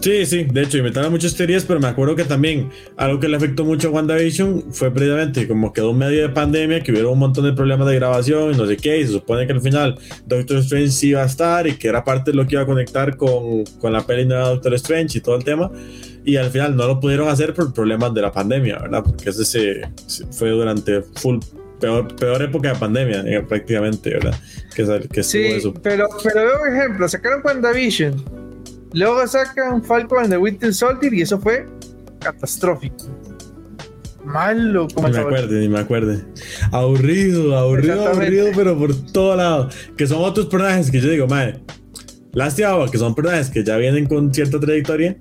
Sí, 0.00 0.24
sí, 0.24 0.44
de 0.44 0.62
hecho 0.62 0.78
inventaron 0.78 1.12
muchas 1.12 1.36
teorías, 1.36 1.64
pero 1.64 1.78
me 1.78 1.88
acuerdo 1.88 2.16
que 2.16 2.24
también 2.24 2.70
algo 2.96 3.20
que 3.20 3.28
le 3.28 3.36
afectó 3.36 3.66
mucho 3.66 3.88
a 3.88 3.90
WandaVision 3.90 4.72
fue 4.72 4.90
precisamente 4.90 5.46
como 5.46 5.72
quedó 5.74 5.90
un 5.90 5.98
medio 5.98 6.22
de 6.22 6.30
pandemia, 6.30 6.82
que 6.82 6.90
hubiera 6.90 7.08
un 7.08 7.18
montón 7.18 7.44
de 7.44 7.52
problemas 7.52 7.86
de 7.86 7.96
grabación 7.96 8.54
y 8.54 8.56
no 8.56 8.66
sé 8.66 8.78
qué, 8.78 8.98
y 8.98 9.06
se 9.06 9.12
supone 9.12 9.46
que 9.46 9.52
al 9.52 9.60
final 9.60 9.98
Doctor 10.26 10.58
Strange 10.58 10.90
sí 10.90 11.08
iba 11.08 11.22
a 11.22 11.26
estar 11.26 11.66
y 11.66 11.74
que 11.74 11.88
era 11.88 12.02
parte 12.02 12.30
de 12.30 12.36
lo 12.38 12.46
que 12.46 12.54
iba 12.54 12.62
a 12.62 12.66
conectar 12.66 13.16
con, 13.16 13.64
con 13.78 13.92
la 13.92 14.06
peli 14.06 14.24
de 14.24 14.36
Doctor 14.36 14.72
Strange 14.74 15.18
y 15.18 15.20
todo 15.20 15.36
el 15.36 15.44
tema 15.44 15.70
y 16.24 16.36
al 16.36 16.50
final 16.50 16.76
no 16.76 16.86
lo 16.86 17.00
pudieron 17.00 17.28
hacer 17.28 17.54
por 17.54 17.72
problemas 17.72 18.12
de 18.14 18.22
la 18.22 18.32
pandemia, 18.32 18.78
¿verdad? 18.78 19.02
Porque 19.04 19.30
ese 19.30 19.44
se, 19.44 19.82
fue 20.30 20.50
durante 20.50 21.02
full 21.02 21.38
peor, 21.78 22.14
peor 22.16 22.42
época 22.42 22.72
de 22.72 22.78
pandemia, 22.78 23.20
eh, 23.26 23.42
prácticamente, 23.42 24.10
¿verdad? 24.10 24.38
Que, 24.74 25.08
que 25.10 25.22
sí, 25.22 25.44
eso. 25.46 25.74
Pero, 25.74 26.08
pero 26.22 26.40
veo 26.40 26.66
ejemplo, 26.66 27.08
sacaron 27.08 27.40
WandaVision, 27.44 28.49
luego 28.92 29.26
sacan 29.26 29.82
Falcon 29.82 30.24
and 30.24 30.30
the 30.30 30.38
Winter 30.38 30.72
Soldier 30.74 31.12
y 31.12 31.22
eso 31.22 31.38
fue 31.38 31.66
catastrófico. 32.20 32.96
Malo, 34.24 34.86
como 34.94 35.08
Ni 35.08 35.14
me 35.14 35.20
acuerde, 35.20 35.60
ni 35.60 35.68
me 35.68 35.78
acuerde. 35.78 36.24
Aburrido, 36.72 37.56
aburrido, 37.56 38.06
aburrido, 38.06 38.48
pero 38.54 38.78
por 38.78 38.94
todo 39.12 39.34
lado. 39.34 39.70
Que 39.96 40.06
son 40.06 40.22
otros 40.22 40.46
personajes 40.46 40.90
que 40.90 41.00
yo 41.00 41.08
digo, 41.08 41.26
madre, 41.26 41.60
lástima 42.32 42.90
que 42.90 42.98
son 42.98 43.14
personajes 43.14 43.48
que 43.48 43.64
ya 43.64 43.76
vienen 43.78 44.06
con 44.06 44.32
cierta 44.32 44.60
trayectoria 44.60 45.16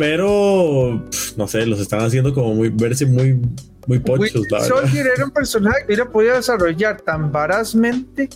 pero 0.00 1.04
no 1.36 1.46
sé, 1.46 1.66
los 1.66 1.78
están 1.78 2.00
haciendo 2.00 2.32
como 2.32 2.54
muy 2.54 2.70
verse 2.70 3.04
muy 3.04 3.38
muy 3.86 3.98
pochos, 3.98 4.46
la 4.50 4.64
Soldier 4.64 5.08
era 5.14 5.26
un 5.26 5.30
personaje 5.30 5.80
que 5.80 5.86
hubiera 5.88 6.10
podido 6.10 6.36
desarrollar 6.36 7.02
tan 7.02 7.30
varazmente 7.30 8.30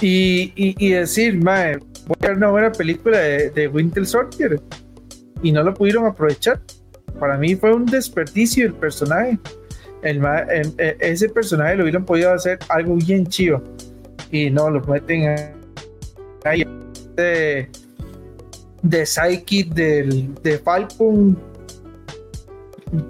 y, 0.00 0.52
y, 0.56 0.90
decir, 0.92 1.36
mae, 1.42 1.78
voy 2.08 2.16
a 2.22 2.28
ver 2.28 2.36
una 2.38 2.50
buena 2.50 2.72
película 2.72 3.18
de, 3.18 3.50
de, 3.50 3.68
Winter 3.68 4.06
Soldier 4.06 4.60
y 5.42 5.52
no 5.52 5.62
lo 5.62 5.74
pudieron 5.74 6.06
aprovechar. 6.06 6.60
Para 7.20 7.36
mí 7.36 7.54
fue 7.54 7.72
un 7.72 7.86
desperdicio 7.86 8.66
el 8.66 8.74
personaje. 8.74 9.38
El, 10.02 10.24
e, 10.24 10.96
ese 11.00 11.28
personaje 11.28 11.76
lo 11.76 11.82
hubieran 11.82 12.04
podido 12.04 12.32
hacer 12.32 12.58
algo 12.68 12.96
bien 12.96 13.26
chido 13.26 13.62
y 14.30 14.50
no 14.50 14.70
lo 14.70 14.80
meten 14.84 15.54
ahí 16.44 16.64
de 18.82 19.06
Psyche 19.06 19.64
del, 19.74 20.34
de 20.42 20.58
Falcon 20.58 21.36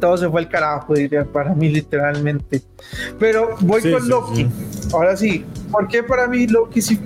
todo 0.01 0.16
se 0.16 0.28
fue 0.28 0.40
al 0.40 0.49
carajo, 0.49 0.94
diría, 0.94 1.24
para 1.24 1.55
mí 1.55 1.68
literalmente. 1.68 2.62
Pero 3.18 3.57
voy 3.61 3.80
con 3.80 4.09
Loki. 4.09 4.49
Ahora 4.92 5.16
sí, 5.16 5.44
¿por 5.70 5.88
qué 5.88 6.03
para 6.03 6.26
mí 6.26 6.46
Loki 6.46 6.82
sí? 6.82 6.99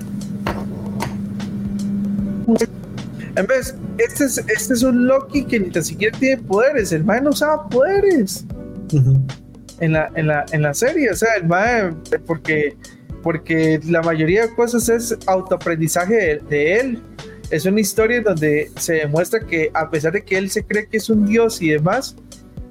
En 3.35 3.47
vez, 3.47 3.75
este 3.99 4.25
es, 4.25 4.39
este 4.39 4.75
es 4.75 4.83
un 4.83 5.07
Loki 5.07 5.45
que 5.45 5.61
ni 5.61 5.71
tan 5.71 5.83
siquiera 5.83 6.17
tiene 6.19 6.43
poderes. 6.43 6.93
El 6.93 7.05
mae 7.05 7.21
no 7.21 7.31
usaba 7.31 7.69
poderes 7.69 8.45
en, 9.81 9.93
la, 9.93 10.11
en, 10.15 10.27
la, 10.27 10.45
en 10.53 10.63
la 10.63 10.75
serie. 10.75 11.11
O 11.11 11.15
sea, 11.15 11.35
el 11.41 11.47
mae, 11.47 11.93
porque, 12.27 12.77
porque 13.23 13.81
la 13.89 14.03
mayoría 14.03 14.47
de 14.47 14.55
cosas 14.55 14.89
es 14.89 15.17
autoaprendizaje 15.27 16.41
de 16.49 16.81
él 16.81 17.03
es 17.53 17.67
una 17.67 17.81
historia 17.81 18.23
donde 18.23 18.71
se 18.77 18.95
demuestra 18.95 19.41
que 19.41 19.71
a 19.75 19.91
pesar 19.91 20.13
de 20.13 20.25
que 20.25 20.39
él 20.39 20.51
se 20.51 20.65
cree 20.65 20.89
que 20.89 20.97
es 20.97 21.11
un 21.11 21.27
dios 21.27 21.61
y 21.61 21.69
demás, 21.69 22.17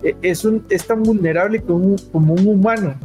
e, 0.03 0.15
es, 0.23 0.43
un, 0.43 0.65
es 0.69 0.87
tan 0.87 1.03
vulnerable 1.03 1.61
como 1.61 1.95
como 2.11 2.33
un 2.33 2.47
humano. 2.47 2.99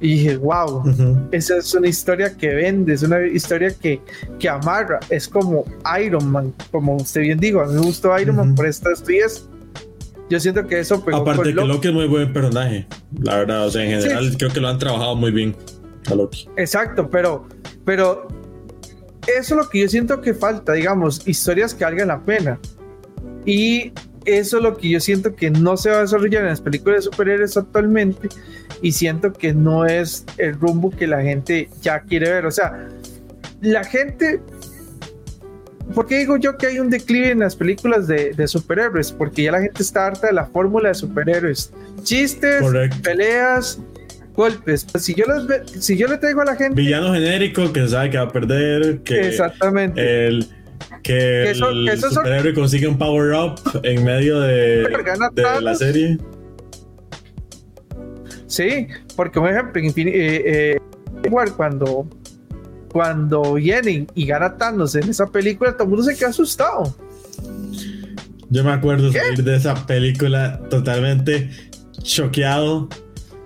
Y 0.00 0.16
dije, 0.16 0.36
wow, 0.36 0.82
esa 1.30 1.58
es 1.58 1.74
una 1.74 1.88
historia 1.88 2.36
que 2.36 2.48
vende, 2.48 2.94
es 2.94 3.02
una 3.02 3.24
historia 3.26 3.70
que, 3.70 4.00
que 4.38 4.48
amarra, 4.48 5.00
es 5.08 5.28
como 5.28 5.64
Iron 6.02 6.30
Man, 6.30 6.52
como 6.70 6.96
usted 6.96 7.22
bien 7.22 7.38
dijo, 7.38 7.60
a 7.60 7.66
mí 7.66 7.74
me 7.74 7.80
gustó 7.80 8.18
Iron 8.18 8.36
Man 8.36 8.54
por 8.54 8.66
estas 8.66 9.04
días. 9.04 9.48
Yo 10.28 10.40
siento 10.40 10.66
que 10.66 10.80
eso 10.80 10.96
Aparte 11.12 11.42
que 11.42 11.52
Loki. 11.52 11.88
es 11.88 11.94
muy 11.94 12.06
buen 12.06 12.32
personaje, 12.32 12.86
la 13.20 13.38
verdad, 13.38 13.66
o 13.66 13.70
sea, 13.70 13.84
en 13.84 14.00
general 14.00 14.36
creo 14.36 14.50
que 14.50 14.60
lo 14.60 14.68
han 14.68 14.78
trabajado 14.78 15.14
muy 15.16 15.30
bien 15.30 15.54
a 16.10 16.14
Loki. 16.14 16.48
Exacto, 16.56 17.08
pero, 17.08 17.46
pero 17.84 18.26
eso 19.26 19.54
es 19.54 19.64
lo 19.64 19.68
que 19.68 19.80
yo 19.80 19.88
siento 19.88 20.20
que 20.20 20.34
falta, 20.34 20.72
digamos, 20.72 21.26
historias 21.26 21.74
que 21.74 21.84
valgan 21.84 22.08
la 22.08 22.24
pena. 22.24 22.58
Y 23.46 23.92
eso 24.24 24.56
es 24.58 24.62
lo 24.62 24.76
que 24.76 24.88
yo 24.88 25.00
siento 25.00 25.34
que 25.34 25.50
no 25.50 25.76
se 25.76 25.90
va 25.90 25.98
a 25.98 26.00
desarrollar 26.02 26.42
en 26.42 26.48
las 26.48 26.60
películas 26.60 26.98
de 27.04 27.10
superhéroes 27.10 27.56
actualmente 27.56 28.28
y 28.82 28.92
siento 28.92 29.32
que 29.32 29.52
no 29.52 29.86
es 29.86 30.24
el 30.38 30.54
rumbo 30.58 30.90
que 30.90 31.06
la 31.06 31.22
gente 31.22 31.68
ya 31.82 32.00
quiere 32.00 32.30
ver. 32.30 32.46
O 32.46 32.50
sea, 32.50 32.88
la 33.60 33.84
gente... 33.84 34.40
¿Por 35.94 36.06
qué 36.06 36.18
digo 36.18 36.38
yo 36.38 36.56
que 36.56 36.66
hay 36.66 36.78
un 36.78 36.88
declive 36.88 37.30
en 37.30 37.40
las 37.40 37.54
películas 37.54 38.06
de, 38.06 38.48
superhéroes? 38.48 39.12
Porque 39.12 39.42
ya 39.42 39.52
la 39.52 39.60
gente 39.60 39.82
está 39.82 40.06
harta 40.06 40.28
de 40.28 40.32
la 40.32 40.46
fórmula 40.46 40.88
de 40.88 40.94
superhéroes. 40.94 41.74
Chistes, 42.02 42.64
peleas, 43.02 43.78
golpes. 44.34 44.86
Si 44.98 45.14
yo, 45.14 45.26
los 45.26 45.46
si 45.78 45.98
yo 45.98 46.08
le 46.08 46.16
traigo 46.16 46.40
a 46.40 46.46
la 46.46 46.56
gente. 46.56 46.80
Villano 46.80 47.12
genérico 47.12 47.70
que 47.70 47.86
sabe 47.86 48.10
que 48.10 48.16
va 48.16 48.24
a 48.24 48.32
perder. 48.32 49.00
Que 49.00 49.28
Exactamente. 49.28 50.26
El, 50.26 50.48
que, 51.02 51.50
el 51.50 52.00
superhéroe 52.00 52.54
consigue 52.54 52.86
un 52.86 52.98
power 52.98 53.32
up 53.34 53.60
en 53.82 54.04
medio 54.04 54.40
de, 54.40 54.88
de 55.32 55.60
la 55.60 55.74
serie. 55.74 56.18
Sí, 58.46 58.86
porque 59.16 59.40
por 59.40 59.50
ejemplo, 59.50 59.82
eh, 59.82 59.92
eh, 60.06 60.78
cuando, 61.56 62.06
cuando 62.92 63.54
vienen 63.54 64.06
y 64.14 64.26
gana 64.26 64.56
Thanos 64.56 64.94
en 64.94 65.08
esa 65.08 65.26
película, 65.26 65.72
todo 65.72 65.84
el 65.84 65.88
mundo 65.90 66.04
se 66.04 66.16
queda 66.16 66.28
asustado. 66.28 66.94
Yo 68.50 68.62
me 68.62 68.72
acuerdo 68.72 69.12
salir 69.12 69.42
de 69.42 69.56
esa 69.56 69.74
película 69.86 70.60
totalmente 70.70 71.50
choqueado 72.02 72.88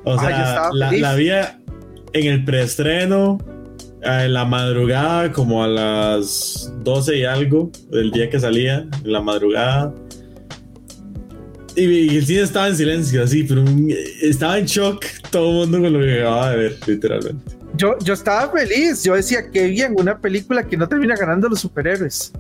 o 0.05 0.13
ah, 0.13 0.21
sea, 0.21 0.71
la, 0.73 0.93
la, 0.93 1.15
vi 1.15 1.31
en 1.31 2.27
el 2.27 2.45
preestreno, 2.45 3.39
en 4.03 4.33
la 4.33 4.45
madrugada, 4.45 5.33
como 5.33 5.63
a 5.63 5.69
las 5.69 6.73
12 6.83 7.19
y 7.19 7.25
algo 7.25 7.71
del 7.91 8.11
día 8.11 8.31
que 8.31 8.39
salía, 8.39 8.87
en 9.05 9.13
la 9.13 9.21
madrugada. 9.21 9.95
Y, 11.75 12.17
el 12.17 12.27
cine 12.27 12.43
estaba 12.43 12.69
en 12.69 12.77
silencio, 12.77 13.23
así, 13.23 13.45
pero 13.45 13.65
estaba 14.21 14.59
en 14.59 14.67
shock 14.67 15.05
todo 15.31 15.65
el 15.65 15.71
mundo 15.71 15.83
con 15.83 15.93
lo 15.93 16.01
que 16.01 16.21
acababa 16.21 16.51
de 16.51 16.57
ver, 16.57 16.77
literalmente. 16.87 17.53
Yo, 17.77 17.97
yo 18.01 18.15
estaba 18.15 18.51
feliz, 18.51 19.05
yo 19.05 19.15
decía 19.15 19.51
que 19.51 19.69
bien, 19.69 19.95
una 19.97 20.19
película 20.19 20.65
que 20.65 20.77
no 20.77 20.89
termina 20.89 21.15
ganando 21.15 21.49
los 21.49 21.61
superhéroes. 21.61 22.33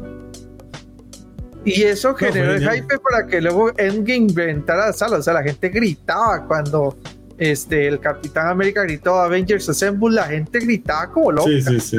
Y 1.65 1.83
eso 1.83 2.15
generó 2.15 2.55
el 2.55 2.61
hype 2.61 2.99
para 2.99 3.27
que 3.27 3.41
luego 3.41 3.71
Endgame 3.77 4.29
reventara 4.35 4.87
la 4.87 4.93
sala. 4.93 5.19
O 5.19 5.23
sea, 5.23 5.35
la 5.35 5.43
gente 5.43 5.69
gritaba 5.69 6.47
cuando 6.47 6.97
este, 7.39 7.86
el 7.86 8.01
Capitán 8.01 8.49
América 8.49 8.82
gritó 8.82 9.14
Avengers 9.14 9.68
Assemble, 9.68 10.16
la 10.16 10.24
gente 10.24 10.59
gritaba 10.59 11.11
como 11.11 11.32
loca 11.32 11.49
sí, 11.49 11.62
sí, 11.62 11.80
sí. 11.80 11.97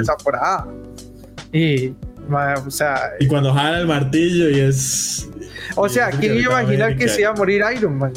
Y, 1.51 1.93
o 2.65 2.69
sea. 2.69 3.11
Y 3.19 3.27
cuando 3.27 3.53
jala 3.53 3.79
el 3.79 3.87
martillo 3.87 4.49
y 4.49 4.59
es. 4.59 5.29
O 5.75 5.87
sea, 5.87 6.09
¿quién 6.09 6.37
iba 6.37 6.57
a 6.57 6.63
imaginar 6.63 6.97
que 6.97 7.07
se 7.07 7.21
iba 7.21 7.31
a 7.31 7.33
morir 7.33 7.63
Iron 7.75 7.97
Man? 7.97 8.13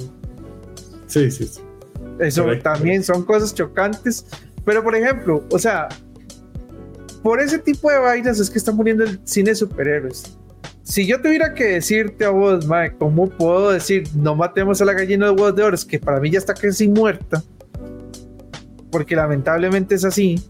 Sí, 1.07 1.31
sí, 1.31 1.47
sí. 1.47 1.61
Eso 2.19 2.47
también 2.63 3.03
son 3.03 3.25
cosas 3.25 3.55
chocantes. 3.55 4.27
Pero, 4.65 4.83
por 4.83 4.95
ejemplo, 4.95 5.45
o 5.51 5.59
sea, 5.59 5.89
por 7.23 7.41
ese 7.41 7.59
tipo 7.59 7.91
de 7.91 7.99
vainas 7.99 8.39
es 8.39 8.51
que 8.51 8.59
están 8.59 8.77
poniendo 8.77 9.05
el 9.05 9.21
cine 9.25 9.51
de 9.51 9.57
superhéroes. 9.57 10.37
Si 10.83 11.07
yo 11.07 11.21
tuviera 11.21 11.55
que 11.55 11.65
decirte 11.65 12.25
a 12.25 12.31
vos, 12.31 12.67
mae, 12.67 12.93
¿cómo 12.97 13.29
puedo 13.29 13.71
decir 13.71 14.09
no 14.15 14.35
matemos 14.35 14.81
a 14.83 14.85
la 14.85 14.93
gallina 14.93 15.27
de 15.27 15.33
huevos 15.33 15.55
de 15.55 15.63
oro? 15.63 15.75
Es 15.75 15.85
que 15.85 15.99
para 15.99 16.21
mí 16.21 16.31
ya 16.31 16.39
está 16.39 16.55
casi 16.55 16.89
muerta. 16.89 17.43
Porque 18.91 19.17
lamentablemente 19.17 19.95
es 19.95 20.05
así. 20.05 20.43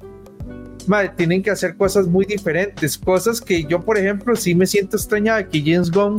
Mae, 0.86 1.10
tienen 1.10 1.42
que 1.42 1.50
hacer 1.50 1.76
cosas 1.76 2.06
muy 2.06 2.24
diferentes. 2.24 2.98
Cosas 2.98 3.40
que 3.40 3.64
yo, 3.64 3.80
por 3.80 3.98
ejemplo, 3.98 4.34
sí 4.34 4.54
me 4.54 4.66
siento 4.66 4.96
extrañada 4.96 5.46
que 5.48 5.60
James 5.60 5.90
Gunn 5.90 6.16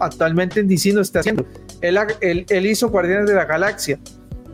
actualmente 0.00 0.60
en 0.60 0.68
DC 0.68 0.92
no 0.92 1.00
está 1.00 1.20
haciendo. 1.20 1.46
Él, 1.80 1.98
él, 2.20 2.46
él 2.48 2.66
hizo 2.66 2.90
Guardianes 2.90 3.26
de 3.26 3.34
la 3.34 3.46
Galaxia 3.46 3.98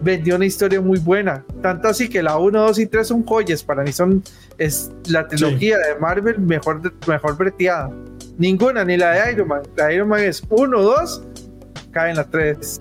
vendió 0.01 0.37
una 0.37 0.47
historia 0.47 0.81
muy 0.81 0.99
buena. 0.99 1.45
Tanto 1.63 1.89
así 1.89 2.09
que 2.09 2.23
la 2.23 2.39
1, 2.39 2.61
2 2.61 2.79
y 2.79 2.87
3 2.87 3.07
son 3.07 3.25
joyas. 3.25 3.63
Para 3.63 3.83
mí 3.83 3.93
son 3.93 4.23
es 4.57 4.91
la 5.09 5.27
trilogía 5.27 5.79
de 5.79 5.99
Marvel 6.01 6.39
mejor, 6.39 6.93
mejor 7.07 7.37
breteada. 7.37 7.91
Ninguna, 8.39 8.85
ni 8.85 8.97
la 8.97 9.11
de 9.11 9.33
Iron 9.33 9.49
Man. 9.49 9.63
La 9.77 9.87
de 9.87 9.97
Iron 9.97 10.09
Man 10.09 10.21
es 10.21 10.43
1, 10.49 10.83
2, 10.83 11.23
cae 11.91 12.11
en 12.11 12.17
la 12.17 12.25
3. 12.25 12.81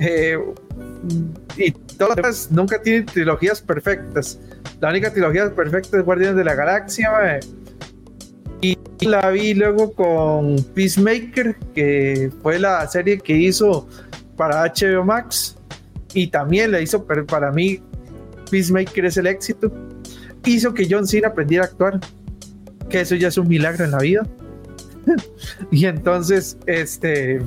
Eh, 0.00 0.38
y 1.56 1.70
todas 1.70 2.18
las 2.18 2.50
nunca 2.50 2.80
tienen 2.80 3.06
trilogías 3.06 3.60
perfectas. 3.60 4.38
La 4.80 4.90
única 4.90 5.12
trilogía 5.12 5.54
perfecta 5.54 5.98
es 5.98 6.04
Guardianes 6.04 6.36
de 6.36 6.44
la 6.44 6.54
Galaxia. 6.54 7.40
Y 8.60 8.76
la 9.00 9.30
vi 9.30 9.54
luego 9.54 9.92
con 9.92 10.56
Peacemaker, 10.74 11.56
que 11.74 12.30
fue 12.42 12.58
la 12.58 12.86
serie 12.88 13.18
que 13.18 13.34
hizo 13.34 13.86
para 14.36 14.64
HBO 14.64 15.04
Max 15.04 15.56
y 16.14 16.28
también 16.28 16.70
le 16.70 16.82
hizo, 16.82 17.06
pero 17.06 17.26
para 17.26 17.52
mí, 17.52 17.80
Peacemaker 18.50 19.04
es 19.04 19.18
el 19.18 19.26
éxito. 19.26 19.70
Hizo 20.44 20.72
que 20.72 20.86
John 20.88 21.06
Cena 21.06 21.28
aprendiera 21.28 21.64
a 21.64 21.68
actuar, 21.68 22.00
que 22.88 23.02
eso 23.02 23.14
ya 23.16 23.28
es 23.28 23.36
un 23.36 23.48
milagro 23.48 23.84
en 23.84 23.90
la 23.90 23.98
vida. 23.98 24.26
y 25.70 25.86
entonces, 25.86 26.56
este, 26.66 27.40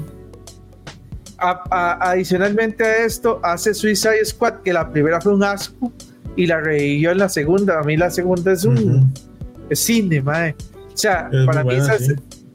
adicionalmente 1.38 2.84
a 2.84 3.06
esto, 3.06 3.40
hace 3.44 3.74
Suicide 3.74 4.26
Squad, 4.26 4.62
que 4.64 4.74
la 4.74 4.92
primera 4.92 5.22
fue 5.22 5.34
un 5.34 5.44
asco 5.44 5.92
y 6.36 6.48
la 6.48 6.60
revivió 6.60 7.12
en 7.12 7.20
la 7.20 7.30
segunda. 7.30 7.80
A 7.80 7.84
mí 7.84 7.98
la 7.98 8.10
segunda 8.10 8.52
es 8.54 8.66
un 8.66 9.14
cine, 9.72 10.22
madre. 10.22 10.56
O 10.94 10.98
sea, 10.98 11.30
para 11.46 11.64
mí, 11.64 11.76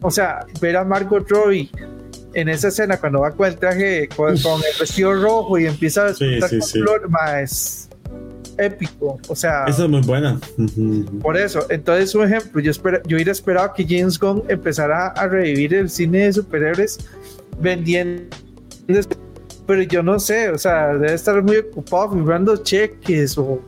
o 0.00 0.10
sea, 0.10 0.46
ver 0.60 0.76
a 0.76 0.84
Margot 0.84 1.28
Robbie 1.28 1.70
en 2.34 2.48
esa 2.48 2.68
escena 2.68 2.98
cuando 2.98 3.20
va 3.20 3.30
con 3.30 3.46
el 3.46 3.56
traje, 3.56 4.08
con, 4.14 4.32
el 4.32 4.38
vestido 4.78 5.14
rojo 5.14 5.58
y 5.58 5.66
empieza 5.66 6.06
a 6.06 6.14
sí, 6.14 6.40
con 6.40 6.62
flor, 6.62 7.08
es 7.40 7.83
épico. 8.58 9.18
O 9.28 9.36
sea, 9.36 9.64
esa 9.66 9.84
es 9.84 9.88
muy 9.88 10.00
buena. 10.02 10.38
Por 11.22 11.36
eso, 11.36 11.66
entonces 11.70 12.14
un 12.14 12.24
ejemplo, 12.24 12.60
yo, 12.60 12.70
espero, 12.70 13.00
yo 13.06 13.16
hubiera 13.16 13.32
esperado 13.32 13.72
que 13.74 13.84
James 13.84 14.18
Gunn 14.18 14.42
empezara 14.48 15.08
a 15.08 15.28
revivir 15.28 15.74
el 15.74 15.90
cine 15.90 16.26
de 16.26 16.32
superhéroes 16.32 16.98
vendiendo, 17.60 18.24
pero 19.66 19.82
yo 19.82 20.02
no 20.02 20.18
sé, 20.18 20.50
o 20.50 20.58
sea, 20.58 20.94
debe 20.94 21.14
estar 21.14 21.42
muy 21.42 21.56
ocupado 21.56 22.10
vibrando 22.10 22.56
cheques 22.56 23.38
o, 23.38 23.60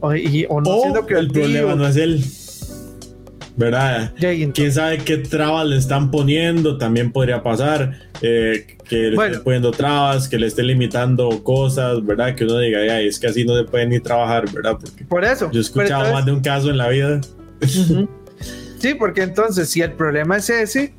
o, 0.00 0.10
no 0.10 0.80
siendo 0.80 1.06
creativo. 1.06 1.18
El 1.18 1.30
problema 1.30 1.74
no 1.74 1.88
es 1.88 1.96
él 1.96 2.24
¿verdad? 3.56 4.12
Quién 4.18 4.72
sabe 4.72 4.98
qué 4.98 5.18
trabas 5.18 5.66
le 5.66 5.76
están 5.76 6.10
poniendo, 6.10 6.76
también 6.76 7.10
podría 7.10 7.42
pasar 7.42 7.98
eh, 8.20 8.76
que 8.88 8.96
le 8.96 9.16
estén 9.16 9.42
poniendo 9.42 9.70
trabas, 9.70 10.28
que 10.28 10.38
le 10.38 10.46
estén 10.46 10.66
limitando 10.66 11.42
cosas, 11.42 12.04
¿verdad? 12.04 12.34
Que 12.34 12.44
uno 12.44 12.58
diga, 12.58 12.80
Ay, 12.80 13.08
es 13.08 13.18
que 13.18 13.28
así 13.28 13.44
no 13.44 13.56
se 13.56 13.64
puede 13.64 13.86
ni 13.86 13.98
trabajar, 13.98 14.50
¿verdad? 14.52 14.76
Porque 14.80 15.04
Por 15.04 15.24
eso. 15.24 15.50
Yo 15.50 15.58
he 15.58 15.62
escuchado 15.62 16.12
más 16.12 16.24
de 16.24 16.32
un 16.32 16.40
caso 16.40 16.70
en 16.70 16.78
la 16.78 16.88
vida. 16.88 17.20
Sí, 18.78 18.94
porque 18.94 19.22
entonces, 19.22 19.70
si 19.70 19.80
el 19.80 19.92
problema 19.92 20.36
es 20.36 20.50
ese, 20.50 20.92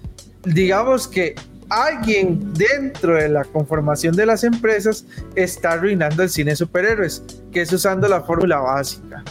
digamos 0.44 1.08
que 1.08 1.36
alguien 1.70 2.54
dentro 2.54 3.16
de 3.16 3.30
la 3.30 3.44
conformación 3.44 4.16
de 4.16 4.26
las 4.26 4.44
empresas 4.44 5.06
está 5.36 5.74
arruinando 5.74 6.24
el 6.24 6.30
cine 6.30 6.52
de 6.52 6.56
superhéroes, 6.56 7.24
que 7.52 7.62
es 7.62 7.72
usando 7.72 8.08
la 8.08 8.22
fórmula 8.22 8.60
básica. 8.60 9.24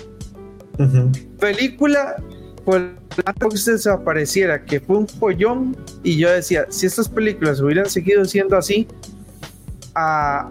Película 1.41 2.17
por 2.67 2.97
que 3.25 3.65
desapareciera, 3.65 4.65
que 4.65 4.81
fue 4.81 4.99
un 4.99 5.07
pollón, 5.07 5.77
y 6.03 6.19
yo 6.19 6.31
decía, 6.31 6.67
si 6.69 6.87
estas 6.87 7.09
películas 7.09 7.61
hubieran 7.61 7.89
seguido 7.89 8.25
siendo 8.25 8.57
así, 8.57 8.89
a, 9.95 10.51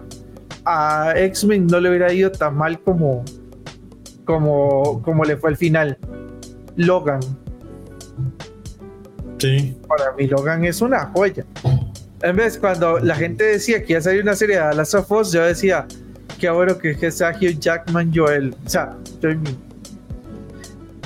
a 0.64 1.12
X-Men 1.14 1.66
no 1.66 1.78
le 1.78 1.90
hubiera 1.90 2.10
ido 2.10 2.32
tan 2.32 2.56
mal 2.56 2.80
como, 2.80 3.22
como, 4.24 5.02
como 5.02 5.24
le 5.24 5.36
fue 5.36 5.50
al 5.50 5.56
final. 5.58 5.98
Logan. 6.76 7.20
Sí. 9.38 9.76
Para 9.86 10.12
mí 10.12 10.26
Logan 10.26 10.64
es 10.64 10.80
una 10.80 11.06
joya. 11.14 11.44
En 12.22 12.34
vez, 12.34 12.56
cuando 12.58 12.98
la 12.98 13.14
gente 13.14 13.44
decía 13.44 13.84
que 13.84 13.92
ya 13.92 14.00
salió 14.00 14.22
una 14.22 14.34
serie 14.34 14.58
de 14.58 14.74
Last 14.74 14.94
of 14.94 15.12
Us, 15.12 15.32
yo 15.32 15.42
decía, 15.42 15.86
qué 16.40 16.48
bueno 16.48 16.78
que 16.78 16.92
es 16.92 17.20
Hugh 17.20 17.60
Jackman 17.60 18.10
Joel. 18.14 18.56
O 18.64 18.68
sea, 18.68 18.96
yo 19.20 19.28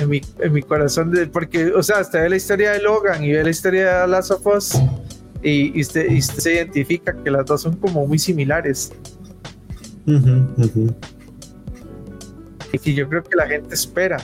en 0.00 0.08
mi, 0.08 0.20
en 0.38 0.52
mi 0.52 0.62
corazón, 0.62 1.10
de, 1.10 1.26
porque, 1.26 1.72
o 1.72 1.82
sea, 1.82 2.00
usted 2.00 2.22
ve 2.22 2.30
la 2.30 2.36
historia 2.36 2.72
de 2.72 2.82
Logan 2.82 3.22
y 3.22 3.32
ve 3.32 3.44
la 3.44 3.50
historia 3.50 4.00
de 4.00 4.08
Last 4.08 4.30
of 4.30 4.46
Us 4.46 4.74
y, 5.42 5.78
y, 5.78 5.82
usted, 5.82 6.10
y 6.10 6.20
se 6.22 6.54
identifica 6.54 7.16
que 7.22 7.30
las 7.30 7.46
dos 7.46 7.62
son 7.62 7.76
como 7.76 8.06
muy 8.06 8.18
similares. 8.18 8.92
Y 12.72 12.94
yo 12.94 13.08
creo 13.08 13.22
que 13.22 13.36
la 13.36 13.46
gente 13.46 13.74
espera. 13.74 14.18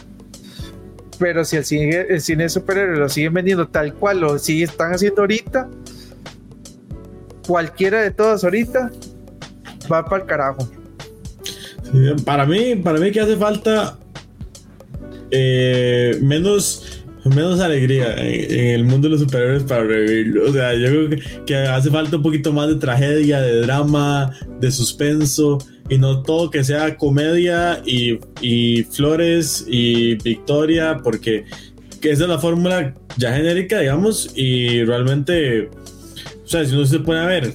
Pero 1.18 1.45
si 1.45 1.57
el 1.57 1.64
cine, 1.64 2.07
el 2.09 2.20
cine 2.20 2.45
de 2.45 2.49
superhéroes 2.49 2.99
lo 2.99 3.09
siguen 3.09 3.35
vendiendo 3.35 3.68
tal 3.68 3.95
cual 3.95 4.20
lo 4.20 4.39
sigue, 4.39 4.64
están 4.64 4.93
haciendo 4.93 5.22
ahorita, 5.22 5.68
cualquiera 7.47 8.03
de 8.03 8.11
todas 8.11 8.45
ahorita 8.45 8.91
va 9.91 10.05
para 10.05 10.22
el 10.22 10.29
carajo. 10.29 10.68
para 12.24 12.45
mí, 12.45 12.77
para 12.77 12.99
mí 12.99 13.11
que 13.12 13.20
hace 13.20 13.37
falta 13.37 13.99
eh, 15.39 16.18
menos, 16.22 17.03
menos 17.24 17.61
alegría 17.61 18.14
en, 18.16 18.66
el 18.68 18.84
mundo 18.84 19.09
de 19.09 19.12
los 19.12 19.20
superhéroes 19.20 19.64
para 19.64 19.84
revivirlo. 19.84 20.49
O 20.49 20.53
sea, 20.53 20.74
yo 20.74 20.89
creo 20.89 21.45
que, 21.45 21.57
hace 21.57 21.91
falta 21.91 22.16
un 22.16 22.22
poquito 22.22 22.53
más 22.53 22.68
de 22.68 22.76
tragedia, 22.76 23.41
de 23.41 23.61
drama, 23.61 24.32
de 24.61 24.70
suspenso 24.70 25.59
y 25.89 25.99
no 25.99 26.22
todo 26.22 26.51
que 26.51 26.64
sea 26.64 26.97
comedia 26.97 27.82
y, 27.84 28.18
y 28.41 28.82
flores 28.84 29.66
y 29.68 30.14
victoria, 30.16 30.99
porque 31.03 31.45
esa 32.11 32.24
es 32.24 32.28
la 32.28 32.39
fórmula 32.39 32.95
ya 33.16 33.34
genérica, 33.34 33.80
digamos, 33.80 34.30
y 34.34 34.84
realmente, 34.84 35.68
o 36.45 36.47
sea, 36.47 36.64
si 36.64 36.74
uno 36.74 36.87
se 36.87 37.01
pone 37.01 37.20
a 37.20 37.26
ver, 37.26 37.55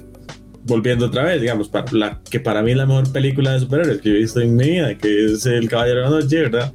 volviendo 0.64 1.08
otra 1.08 1.24
vez, 1.24 1.42
digamos, 1.42 1.70
para 1.70 1.86
la 1.92 2.22
que 2.30 2.40
para 2.40 2.62
mí 2.62 2.72
es 2.72 2.78
la 2.78 2.86
mejor 2.86 3.12
película 3.12 3.54
de 3.54 3.60
superhéroes 3.60 4.02
que 4.02 4.10
he 4.10 4.14
visto 4.14 4.42
en 4.42 4.56
mi 4.56 4.72
vida, 4.72 4.98
que 4.98 5.26
es 5.26 5.46
El 5.46 5.70
Caballero 5.70 6.00
de 6.00 6.04
la 6.04 6.10
Noche, 6.10 6.42
¿verdad? 6.42 6.74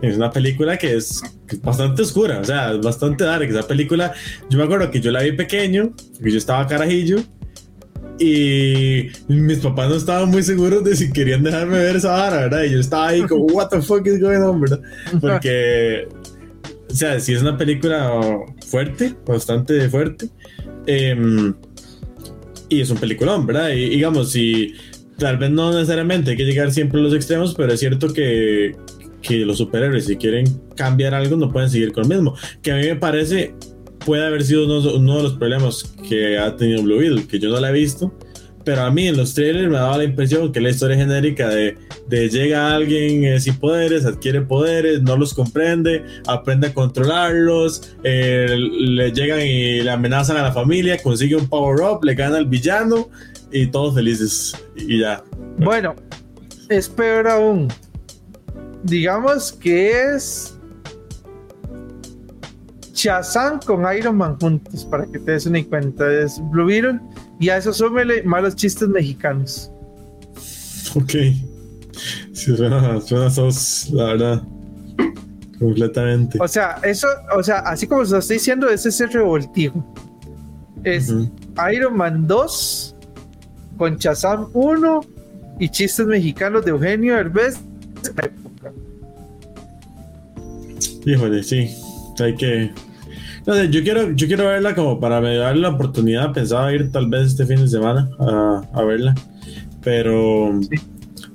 Es 0.00 0.16
una 0.16 0.30
película 0.30 0.76
que 0.76 0.96
es, 0.96 1.22
bastante 1.62 2.02
oscura, 2.02 2.40
o 2.40 2.44
sea, 2.44 2.72
es 2.72 2.80
bastante 2.80 3.24
dark. 3.24 3.48
Esa 3.48 3.66
película, 3.66 4.12
yo 4.48 4.58
me 4.58 4.64
acuerdo 4.64 4.90
que 4.90 5.00
yo 5.00 5.10
la 5.10 5.22
vi 5.22 5.32
pequeño, 5.32 5.92
que 6.22 6.30
yo 6.30 6.38
estaba 6.38 6.66
carajillo, 6.66 7.18
y 8.20 9.08
mis 9.28 9.58
papás 9.58 9.88
no 9.88 9.96
estaban 9.96 10.28
muy 10.28 10.42
seguros 10.42 10.82
de 10.82 10.96
si 10.96 11.12
querían 11.12 11.42
dejarme 11.42 11.78
ver 11.78 11.96
esa 11.96 12.10
vara, 12.10 12.36
¿verdad? 12.42 12.64
Y 12.64 12.70
yo 12.72 12.80
estaba 12.80 13.08
ahí 13.08 13.22
como, 13.22 13.44
what 13.52 13.68
the 13.68 13.80
fuck 13.80 14.06
is 14.06 14.20
going 14.20 14.40
on, 14.40 14.60
¿verdad? 14.60 14.80
Porque, 15.20 16.08
o 16.90 16.94
sea, 16.94 17.20
si 17.20 17.34
es 17.34 17.42
una 17.42 17.56
película 17.56 18.20
fuerte, 18.66 19.14
bastante 19.26 19.88
fuerte, 19.88 20.28
em, 20.86 21.54
y 22.68 22.80
es 22.80 22.90
un 22.90 22.98
peliculón, 22.98 23.46
¿verdad? 23.46 23.70
Y 23.70 23.90
digamos, 23.90 24.32
si 24.32 24.74
tal 25.16 25.38
vez 25.38 25.50
no 25.50 25.72
necesariamente 25.72 26.32
hay 26.32 26.36
que 26.36 26.44
llegar 26.44 26.72
siempre 26.72 27.00
a 27.00 27.02
los 27.02 27.14
extremos, 27.14 27.54
pero 27.54 27.72
es 27.72 27.80
cierto 27.80 28.12
que, 28.12 28.76
que 29.22 29.38
los 29.38 29.58
superhéroes, 29.58 30.06
si 30.06 30.16
quieren 30.16 30.46
cambiar 30.76 31.14
algo, 31.14 31.36
no 31.36 31.50
pueden 31.50 31.70
seguir 31.70 31.92
con 31.92 32.04
lo 32.04 32.08
mismo. 32.08 32.34
Que 32.62 32.72
a 32.72 32.76
mí 32.76 32.86
me 32.86 32.96
parece 32.96 33.54
puede 34.04 34.26
haber 34.26 34.42
sido 34.42 34.64
uno, 34.64 35.16
de 35.16 35.22
los 35.22 35.34
problemas 35.34 35.84
que 36.08 36.38
ha 36.38 36.56
tenido 36.56 36.82
Blue 36.82 36.98
Beetle, 36.98 37.26
que 37.26 37.38
yo 37.38 37.50
no 37.50 37.60
la 37.60 37.70
he 37.70 37.72
visto. 37.72 38.12
Pero 38.64 38.82
a 38.82 38.90
mí 38.90 39.06
en 39.06 39.16
los 39.16 39.34
trailers 39.34 39.68
me 39.68 39.76
daba 39.76 39.98
la 39.98 40.04
impresión 40.04 40.52
que 40.52 40.60
la 40.60 40.70
historia 40.70 40.96
genérica 40.96 41.48
de, 41.48 41.76
de 42.06 42.28
llega 42.28 42.74
alguien 42.74 43.24
eh, 43.24 43.40
sin 43.40 43.56
poderes, 43.56 44.04
adquiere 44.04 44.42
poderes, 44.42 45.00
no 45.02 45.16
los 45.16 45.32
comprende, 45.32 46.04
aprende 46.26 46.66
a 46.66 46.74
controlarlos, 46.74 47.96
eh, 48.02 48.46
le 48.58 49.10
llegan 49.12 49.40
y 49.40 49.80
le 49.80 49.90
amenazan 49.90 50.36
a 50.36 50.42
la 50.42 50.52
familia, 50.52 50.98
consigue 51.02 51.36
un 51.36 51.48
power 51.48 51.80
up, 51.80 52.04
le 52.04 52.14
gana 52.14 52.36
al 52.36 52.46
villano 52.46 53.08
y 53.50 53.66
todos 53.68 53.94
felices 53.94 54.54
y 54.76 55.00
ya. 55.00 55.22
Bueno, 55.58 55.94
es 56.68 56.90
peor 56.90 57.28
aún 57.28 57.68
digamos 58.84 59.52
que 59.52 60.14
es 60.14 60.58
Shazam 62.98 63.60
con 63.60 63.84
Iron 63.96 64.16
Man 64.16 64.36
juntos, 64.40 64.84
para 64.84 65.06
que 65.06 65.18
te 65.20 65.32
des 65.32 65.46
una 65.46 65.62
cuenta. 65.64 66.12
Es 66.12 66.40
Blue 66.50 66.66
Beetle 66.66 67.00
y 67.38 67.48
a 67.48 67.58
eso 67.58 67.72
súmele 67.72 68.22
malos 68.24 68.56
chistes 68.56 68.88
mexicanos. 68.88 69.70
Ok. 70.94 71.12
Sí, 72.32 72.56
suena, 72.56 73.00
suena 73.00 73.30
sos, 73.30 73.90
la 73.92 74.04
verdad. 74.04 74.42
completamente. 75.58 76.38
O 76.40 76.48
sea, 76.48 76.78
eso, 76.82 77.08
o 77.36 77.42
sea, 77.42 77.58
así 77.60 77.86
como 77.86 78.04
se 78.04 78.12
lo 78.12 78.18
estoy 78.18 78.36
diciendo, 78.36 78.68
es 78.68 78.86
ese 78.86 79.06
revoltijo. 79.06 79.84
Es 80.84 81.12
Iron 81.72 81.96
Man 81.96 82.26
2 82.26 82.96
con 83.76 83.98
Chazam 83.98 84.48
1 84.52 85.00
y 85.58 85.68
chistes 85.68 86.06
mexicanos 86.06 86.64
de 86.64 86.70
Eugenio 86.70 87.16
Herbes. 87.16 87.58
Híjole, 91.08 91.42
sí. 91.42 91.74
Hay 92.20 92.34
que. 92.34 92.70
No 93.46 93.54
sé, 93.54 93.70
yo 93.70 93.82
quiero, 93.82 94.10
yo 94.10 94.26
quiero 94.26 94.46
verla 94.46 94.74
como 94.74 95.00
para 95.00 95.22
me 95.22 95.36
dar 95.36 95.56
la 95.56 95.70
oportunidad. 95.70 96.34
Pensaba 96.34 96.70
ir 96.74 96.92
tal 96.92 97.08
vez 97.08 97.28
este 97.28 97.46
fin 97.46 97.60
de 97.60 97.68
semana 97.68 98.10
a, 98.18 98.82
verla. 98.82 99.14
Pero. 99.82 100.60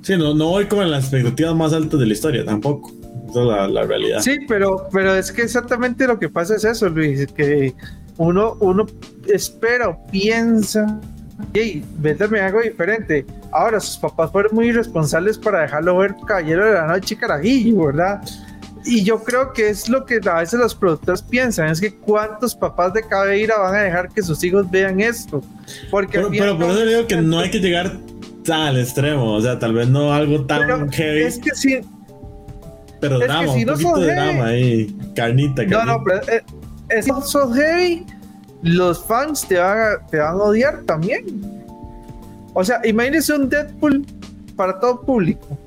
Sí. 0.02 0.16
no, 0.16 0.32
no 0.32 0.50
voy 0.50 0.66
como 0.66 0.82
en 0.82 0.92
las 0.92 1.04
expectativas 1.04 1.56
más 1.56 1.72
altas 1.72 1.98
de 1.98 2.06
la 2.06 2.12
historia 2.12 2.44
tampoco. 2.44 2.92
Esa 3.30 3.40
es 3.40 3.46
la, 3.46 3.66
la 3.66 3.82
realidad. 3.82 4.20
Sí, 4.20 4.38
pero, 4.46 4.86
pero 4.92 5.12
es 5.16 5.32
que 5.32 5.42
exactamente 5.42 6.06
lo 6.06 6.20
que 6.20 6.28
pasa 6.28 6.54
es 6.54 6.64
eso, 6.64 6.88
Luis. 6.88 7.26
Que 7.32 7.74
uno, 8.16 8.56
uno 8.60 8.86
espera 9.26 9.88
o 9.88 10.06
piensa 10.12 11.00
hey, 11.52 11.84
véndeme 11.98 12.40
algo 12.40 12.60
diferente. 12.60 13.26
Ahora, 13.52 13.80
sus 13.80 13.96
papás 13.96 14.30
fueron 14.30 14.54
muy 14.54 14.68
irresponsables 14.68 15.38
para 15.38 15.62
dejarlo 15.62 15.98
ver 15.98 16.14
Caballero 16.26 16.66
de 16.66 16.74
la 16.74 16.86
Noche 16.86 17.16
Carajillo, 17.16 17.86
¿verdad? 17.86 18.20
Y 18.86 19.02
yo 19.02 19.22
creo 19.22 19.52
que 19.52 19.70
es 19.70 19.88
lo 19.88 20.04
que 20.04 20.20
a 20.24 20.40
veces 20.40 20.60
los 20.60 20.74
productores 20.74 21.22
piensan, 21.22 21.68
es 21.68 21.80
que 21.80 21.94
cuántos 21.94 22.54
papás 22.54 22.92
de 22.92 23.02
Cabeira 23.02 23.58
van 23.58 23.74
a 23.74 23.80
dejar 23.80 24.08
que 24.10 24.22
sus 24.22 24.42
hijos 24.44 24.70
vean 24.70 25.00
esto. 25.00 25.42
Porque 25.90 26.18
pero, 26.18 26.30
pero 26.30 26.58
por 26.58 26.70
eso 26.70 26.84
digo 26.84 27.06
que 27.06 27.16
no 27.16 27.38
hay 27.38 27.50
que 27.50 27.60
llegar 27.60 27.92
al 28.52 28.78
extremo, 28.78 29.34
o 29.34 29.40
sea, 29.40 29.58
tal 29.58 29.72
vez 29.72 29.88
no 29.88 30.12
algo 30.12 30.44
tan 30.44 30.90
heavy. 30.90 31.22
Es 31.22 31.38
que 31.38 31.50
sí. 31.54 31.80
Pero 33.00 33.18
drama, 33.18 33.52
un 33.52 33.64
poquito 33.64 33.96
de 33.98 34.14
drama 34.14 34.46
ahí, 34.46 34.96
carnita, 35.14 35.64
No, 35.64 35.84
no, 35.84 36.04
pero 36.04 36.20
eh, 36.28 36.42
es, 36.90 37.06
es 37.06 37.36
heavy 37.54 38.06
los 38.64 39.04
fans 39.04 39.46
te 39.46 39.58
van, 39.58 39.78
a, 39.78 40.06
te 40.06 40.18
van 40.18 40.34
a 40.34 40.42
odiar 40.42 40.82
también. 40.84 41.24
O 42.54 42.64
sea, 42.64 42.80
imagínese 42.84 43.34
un 43.34 43.48
Deadpool 43.48 44.06
para 44.56 44.80
todo 44.80 45.02
público. 45.02 45.58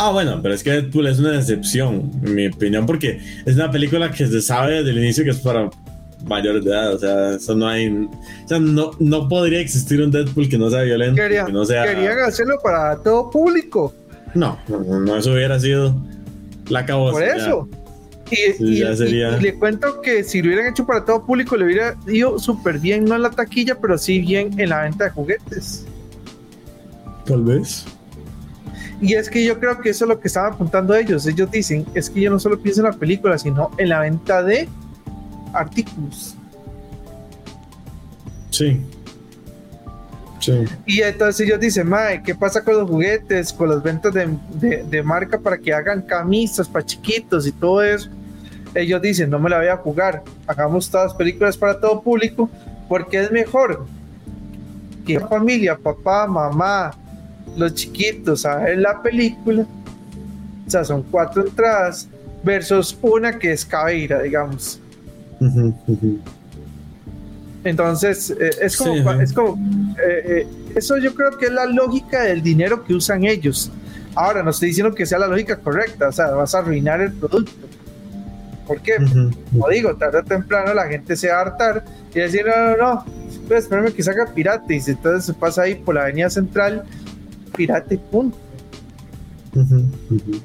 Ah, 0.00 0.12
bueno, 0.12 0.38
pero 0.40 0.54
es 0.54 0.62
que 0.62 0.70
Deadpool 0.70 1.08
es 1.08 1.18
una 1.18 1.36
excepción, 1.36 2.12
en 2.24 2.34
mi 2.34 2.46
opinión, 2.46 2.86
porque 2.86 3.20
es 3.44 3.56
una 3.56 3.68
película 3.68 4.12
que 4.12 4.28
se 4.28 4.40
sabe 4.40 4.76
desde 4.76 4.90
el 4.90 4.98
inicio 4.98 5.24
que 5.24 5.30
es 5.30 5.38
para 5.38 5.68
mayores 6.24 6.64
de 6.64 6.70
edad. 6.70 6.94
O 6.94 6.98
sea, 6.98 7.30
eso 7.34 7.54
no 7.56 7.66
hay. 7.66 7.88
O 7.88 8.48
sea, 8.48 8.60
no, 8.60 8.92
no 9.00 9.28
podría 9.28 9.60
existir 9.60 10.00
un 10.00 10.12
Deadpool 10.12 10.48
que 10.48 10.56
no 10.56 10.70
sea 10.70 10.82
violento. 10.82 11.20
que 11.20 11.52
no 11.52 11.64
sea... 11.64 11.84
Querían 11.84 12.18
hacerlo 12.20 12.58
para 12.62 12.96
todo 12.98 13.28
público. 13.28 13.92
No, 14.34 14.58
no, 14.68 15.16
eso 15.16 15.32
hubiera 15.32 15.58
sido 15.58 16.00
la 16.68 16.86
causa. 16.86 17.12
Por 17.12 17.24
eso. 17.24 17.68
Y, 18.30 18.62
le 19.40 19.54
cuento 19.54 20.02
que 20.02 20.22
si 20.22 20.42
lo 20.42 20.48
hubieran 20.48 20.70
hecho 20.70 20.86
para 20.86 21.04
todo 21.04 21.24
público, 21.24 21.56
le 21.56 21.64
hubiera 21.64 21.96
ido 22.06 22.38
súper 22.38 22.78
bien, 22.78 23.06
no 23.06 23.16
en 23.16 23.22
la 23.22 23.30
taquilla, 23.30 23.74
pero 23.80 23.96
sí 23.96 24.20
bien 24.20 24.58
en 24.60 24.68
la 24.68 24.82
venta 24.82 25.04
de 25.04 25.10
juguetes. 25.10 25.86
Tal 27.24 27.42
vez. 27.42 27.86
Y 29.00 29.14
es 29.14 29.30
que 29.30 29.44
yo 29.44 29.58
creo 29.58 29.80
que 29.80 29.90
eso 29.90 30.04
es 30.04 30.08
lo 30.08 30.18
que 30.20 30.28
estaban 30.28 30.54
apuntando 30.54 30.94
ellos. 30.94 31.26
Ellos 31.26 31.50
dicen, 31.50 31.86
es 31.94 32.10
que 32.10 32.20
yo 32.20 32.30
no 32.30 32.38
solo 32.38 32.58
pienso 32.60 32.80
en 32.80 32.86
la 32.86 32.92
película, 32.92 33.38
sino 33.38 33.70
en 33.78 33.88
la 33.90 34.00
venta 34.00 34.42
de 34.42 34.68
artículos. 35.52 36.36
Sí. 38.50 38.80
Sí. 40.40 40.64
Y 40.86 41.02
entonces 41.02 41.46
ellos 41.46 41.60
dicen, 41.60 41.88
Mae, 41.88 42.22
¿qué 42.22 42.34
pasa 42.34 42.64
con 42.64 42.74
los 42.74 42.88
juguetes, 42.88 43.52
con 43.52 43.68
las 43.68 43.82
ventas 43.82 44.14
de, 44.14 44.84
de 44.84 45.02
marca 45.02 45.38
para 45.38 45.58
que 45.58 45.72
hagan 45.72 46.02
camisas 46.02 46.68
para 46.68 46.84
chiquitos 46.84 47.46
y 47.46 47.52
todo 47.52 47.82
eso? 47.82 48.08
ellos 48.74 49.00
dicen, 49.00 49.30
no 49.30 49.38
me 49.38 49.50
la 49.50 49.58
voy 49.58 49.68
a 49.68 49.76
jugar, 49.76 50.22
hagamos 50.46 50.90
todas 50.90 51.08
las 51.08 51.14
películas 51.14 51.56
para 51.56 51.80
todo 51.80 52.00
público, 52.02 52.50
porque 52.88 53.20
es 53.20 53.30
mejor 53.30 53.86
que 55.06 55.18
la 55.18 55.26
familia, 55.26 55.76
papá, 55.76 56.26
mamá, 56.26 56.90
los 57.56 57.74
chiquitos 57.74 58.44
a 58.46 58.56
ver 58.56 58.78
la 58.78 59.02
película, 59.02 59.62
o 60.66 60.70
sea, 60.70 60.84
son 60.84 61.02
cuatro 61.04 61.46
entradas, 61.46 62.08
versus 62.42 62.96
una 63.02 63.38
que 63.38 63.52
es 63.52 63.64
cabeira, 63.64 64.22
digamos. 64.22 64.80
Entonces, 67.64 68.30
eh, 68.30 68.50
es 68.62 68.76
como, 68.76 69.12
es 69.12 69.32
como 69.32 69.56
eh, 69.98 70.24
eh, 70.26 70.46
eso 70.74 70.96
yo 70.98 71.14
creo 71.14 71.36
que 71.36 71.46
es 71.46 71.52
la 71.52 71.66
lógica 71.66 72.22
del 72.22 72.42
dinero 72.42 72.84
que 72.84 72.94
usan 72.94 73.24
ellos. 73.24 73.70
Ahora, 74.14 74.42
no 74.42 74.50
estoy 74.50 74.68
diciendo 74.68 74.94
que 74.94 75.06
sea 75.06 75.18
la 75.18 75.26
lógica 75.26 75.56
correcta, 75.58 76.08
o 76.08 76.12
sea, 76.12 76.30
vas 76.30 76.54
a 76.54 76.58
arruinar 76.58 77.00
el 77.00 77.12
producto 77.12 77.68
¿Por 78.68 78.82
qué? 78.82 78.96
Como 79.50 79.68
digo, 79.70 79.96
tarde 79.96 80.18
o 80.18 80.24
temprano 80.24 80.74
la 80.74 80.86
gente 80.86 81.16
se 81.16 81.28
va 81.28 81.38
a 81.38 81.40
hartar 81.40 81.84
y 82.14 82.18
decir, 82.18 82.44
no, 82.44 82.76
no, 82.76 82.76
no, 82.76 83.04
pues 83.48 83.64
espérame 83.64 83.92
que 83.94 84.02
salga 84.02 84.26
pirate. 84.26 84.74
Y 84.74 84.90
entonces 84.90 85.24
se 85.24 85.32
pasa 85.32 85.62
ahí 85.62 85.74
por 85.74 85.94
la 85.94 86.02
avenida 86.02 86.28
central, 86.28 86.84
pirate, 87.48 87.98
punto. 87.98 88.36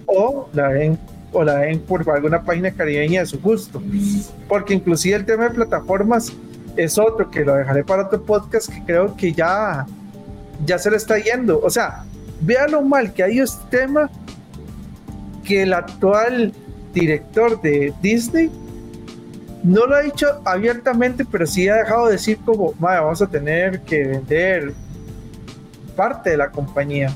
O 0.06 0.50
la 0.54 0.70
ven 0.70 0.98
o 1.32 1.44
la 1.44 1.56
ven 1.56 1.80
por 1.80 2.08
alguna 2.10 2.44
página 2.44 2.72
caribeña 2.72 3.22
de 3.22 3.26
su 3.26 3.40
gusto. 3.40 3.82
Porque 4.48 4.74
inclusive 4.74 5.16
el 5.16 5.26
tema 5.26 5.46
de 5.46 5.50
plataformas 5.52 6.32
es 6.78 6.98
otro 6.98 7.30
que 7.30 7.44
lo 7.44 7.56
dejaré 7.56 7.84
para 7.84 8.06
otro 8.06 8.22
podcast 8.24 8.70
que 8.70 8.84
creo 8.84 9.16
que 9.16 9.34
ya, 9.34 9.86
ya 10.66 10.78
se 10.78 10.90
le 10.92 10.98
está 10.98 11.18
yendo. 11.18 11.60
O 11.62 11.70
sea, 11.70 12.04
vea 12.42 12.68
lo 12.68 12.82
mal 12.82 13.14
que 13.14 13.24
hay 13.24 13.40
este 13.40 13.78
tema 13.78 14.10
que 15.44 15.64
el 15.64 15.74
actual 15.74 16.54
director 16.94 17.62
de 17.62 17.94
Disney 18.02 18.50
no 19.64 19.86
lo 19.86 19.96
ha 19.96 20.02
dicho 20.02 20.28
abiertamente, 20.46 21.26
pero 21.26 21.48
sí 21.48 21.68
ha 21.70 21.76
dejado 21.76 22.08
de 22.08 22.14
decir 22.14 22.38
como, 22.44 22.74
vamos 22.80 23.22
a 23.22 23.28
tener 23.28 23.82
que 23.82 24.04
vender 24.04 24.74
parte 25.96 26.32
de 26.32 26.38
la 26.38 26.50
compañía. 26.50 27.16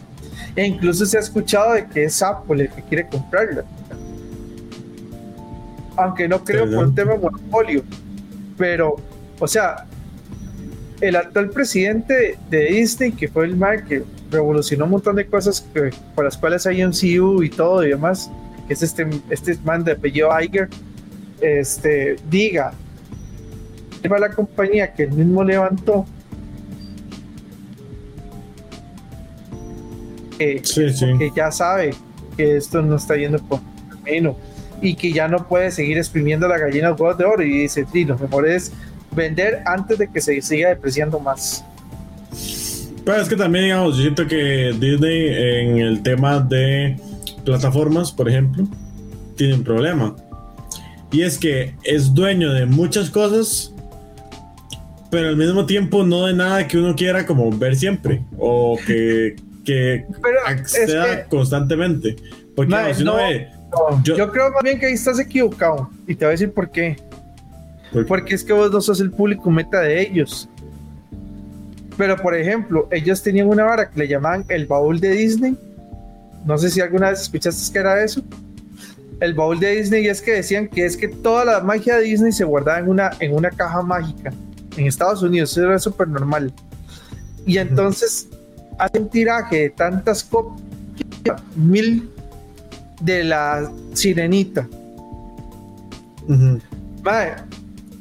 E 0.55 0.65
incluso 0.65 1.05
se 1.05 1.17
ha 1.17 1.19
escuchado 1.19 1.73
de 1.73 1.85
que 1.87 2.05
es 2.05 2.21
Apple 2.21 2.63
el 2.63 2.69
que 2.69 2.81
quiere 2.83 3.07
comprarla. 3.07 3.63
Aunque 5.95 6.27
no 6.27 6.43
creo 6.43 6.65
por 6.65 6.85
un 6.85 6.95
tema 6.95 7.15
monopolio. 7.15 7.83
Pero, 8.57 8.95
o 9.39 9.47
sea, 9.47 9.85
el 11.01 11.15
actual 11.15 11.49
presidente 11.49 12.37
de 12.49 12.65
Disney, 12.65 13.11
que 13.11 13.27
fue 13.27 13.45
el 13.45 13.55
Mark 13.55 13.85
que 13.87 14.03
revolucionó 14.31 14.85
un 14.85 14.91
montón 14.91 15.15
de 15.15 15.25
cosas 15.25 15.61
que, 15.73 15.91
por 16.15 16.25
las 16.25 16.37
cuales 16.37 16.65
hay 16.65 16.83
un 16.83 16.91
CU 16.91 17.43
y 17.43 17.49
todo 17.49 17.85
y 17.85 17.89
demás, 17.89 18.29
que 18.67 18.73
es 18.73 18.83
este, 18.83 19.07
este 19.29 19.57
man 19.63 19.83
de 19.83 19.93
apellido 19.93 20.29
Iger, 20.39 20.69
este, 21.39 22.15
diga, 22.29 22.73
lleva 24.01 24.19
la 24.19 24.29
compañía 24.29 24.93
que 24.93 25.03
él 25.03 25.11
mismo 25.11 25.43
levantó, 25.43 26.05
que, 30.37 31.31
ya 31.35 31.51
sabe 31.51 31.93
que 32.35 32.57
esto 32.57 32.81
no 32.81 32.95
está 32.95 33.15
yendo 33.15 33.39
por 33.39 33.59
camino 33.89 34.37
y 34.81 34.95
que 34.95 35.11
ya 35.11 35.27
no 35.27 35.47
puede 35.47 35.71
seguir 35.71 35.97
exprimiendo 35.97 36.47
la 36.47 36.57
gallina 36.57 36.93
de 36.93 37.25
oro 37.25 37.43
y 37.43 37.61
dice, 37.61 37.85
sí, 37.91 38.05
lo 38.05 38.17
mejor 38.17 38.47
es 38.47 38.71
vender 39.11 39.63
antes 39.65 39.97
de 39.97 40.09
que 40.09 40.21
se 40.21 40.41
siga 40.41 40.69
depreciando 40.69 41.19
más. 41.19 41.63
Pero 43.03 43.21
es 43.21 43.29
que 43.29 43.35
también, 43.35 43.65
digamos, 43.65 43.95
yo 43.95 44.01
siento 44.03 44.27
que 44.27 44.75
Disney 44.79 45.27
en 45.29 45.77
el 45.77 46.03
tema 46.03 46.39
de 46.39 46.97
plataformas, 47.45 48.11
por 48.11 48.29
ejemplo, 48.29 48.67
tienen 49.35 49.59
un 49.59 49.63
problema. 49.63 50.15
Y 51.11 51.21
es 51.21 51.37
que 51.37 51.73
es 51.83 52.13
dueño 52.13 52.51
de 52.51 52.65
muchas 52.65 53.09
cosas, 53.09 53.73
pero 55.09 55.29
al 55.29 55.37
mismo 55.37 55.65
tiempo 55.65 56.03
no 56.03 56.25
de 56.25 56.33
nada 56.33 56.67
que 56.67 56.77
uno 56.77 56.95
quiera 56.95 57.25
como 57.25 57.49
ver 57.49 57.77
siempre 57.77 58.21
o 58.37 58.77
que, 58.85 59.37
que 59.67 60.05
acceda 60.45 61.25
constantemente. 61.25 62.15
Porque 62.55 62.73
si 62.95 63.03
no, 63.03 63.17
ve, 63.17 63.47
yo, 64.03 64.31
creo 64.31 64.51
más 64.51 64.63
bien 64.63 64.79
que 64.79 64.87
ahí 64.87 64.93
estás 64.93 65.19
equivocado 65.19 65.89
y 66.07 66.15
te 66.15 66.25
voy 66.25 66.29
a 66.29 66.31
decir 66.31 66.51
por 66.51 66.71
qué. 66.71 66.95
Porque 68.07 68.35
es 68.35 68.43
que 68.43 68.53
vos 68.53 68.71
no 68.71 68.81
sos 68.81 68.99
el 68.99 69.11
público 69.11 69.51
meta 69.51 69.81
de 69.81 70.01
ellos. 70.01 70.49
Pero 71.97 72.15
por 72.15 72.35
ejemplo, 72.35 72.87
ellos 72.91 73.21
tenían 73.21 73.47
una 73.47 73.65
vara 73.65 73.89
que 73.89 73.99
le 73.99 74.07
llamaban 74.07 74.45
el 74.49 74.65
baúl 74.65 74.99
de 74.99 75.11
Disney 75.11 75.57
no 76.47 76.57
sé 76.57 76.69
si 76.69 76.79
alguna 76.79 77.09
vez 77.09 77.21
escuchaste 77.21 77.73
que 77.73 77.79
era 77.79 78.01
eso. 78.01 78.23
El 79.19 79.33
baúl 79.33 79.59
de 79.59 79.75
Disney 79.75 80.07
es 80.07 80.21
que 80.21 80.31
decían 80.31 80.69
que 80.69 80.85
es 80.85 80.95
que 80.95 81.09
toda 81.09 81.43
la 81.43 81.59
magia 81.59 81.97
de 81.97 82.03
Disney 82.03 82.31
se 82.31 82.45
guardaba 82.45 82.79
en 82.79 82.87
una, 82.87 83.11
en 83.19 83.35
una 83.35 83.49
caja 83.49 83.81
mágica. 83.81 84.31
En 84.77 84.85
Estados 84.85 85.21
Unidos 85.21 85.51
eso 85.51 85.63
era 85.63 85.77
súper 85.77 86.07
normal. 86.07 86.53
Y 87.45 87.57
entonces 87.57 88.29
hace 88.77 88.99
un 88.99 89.09
tiraje 89.09 89.55
de 89.63 89.69
tantas 89.71 90.23
copias, 90.23 91.41
mil 91.55 92.09
de 93.01 93.23
la 93.23 93.71
sirenita. 93.93 94.67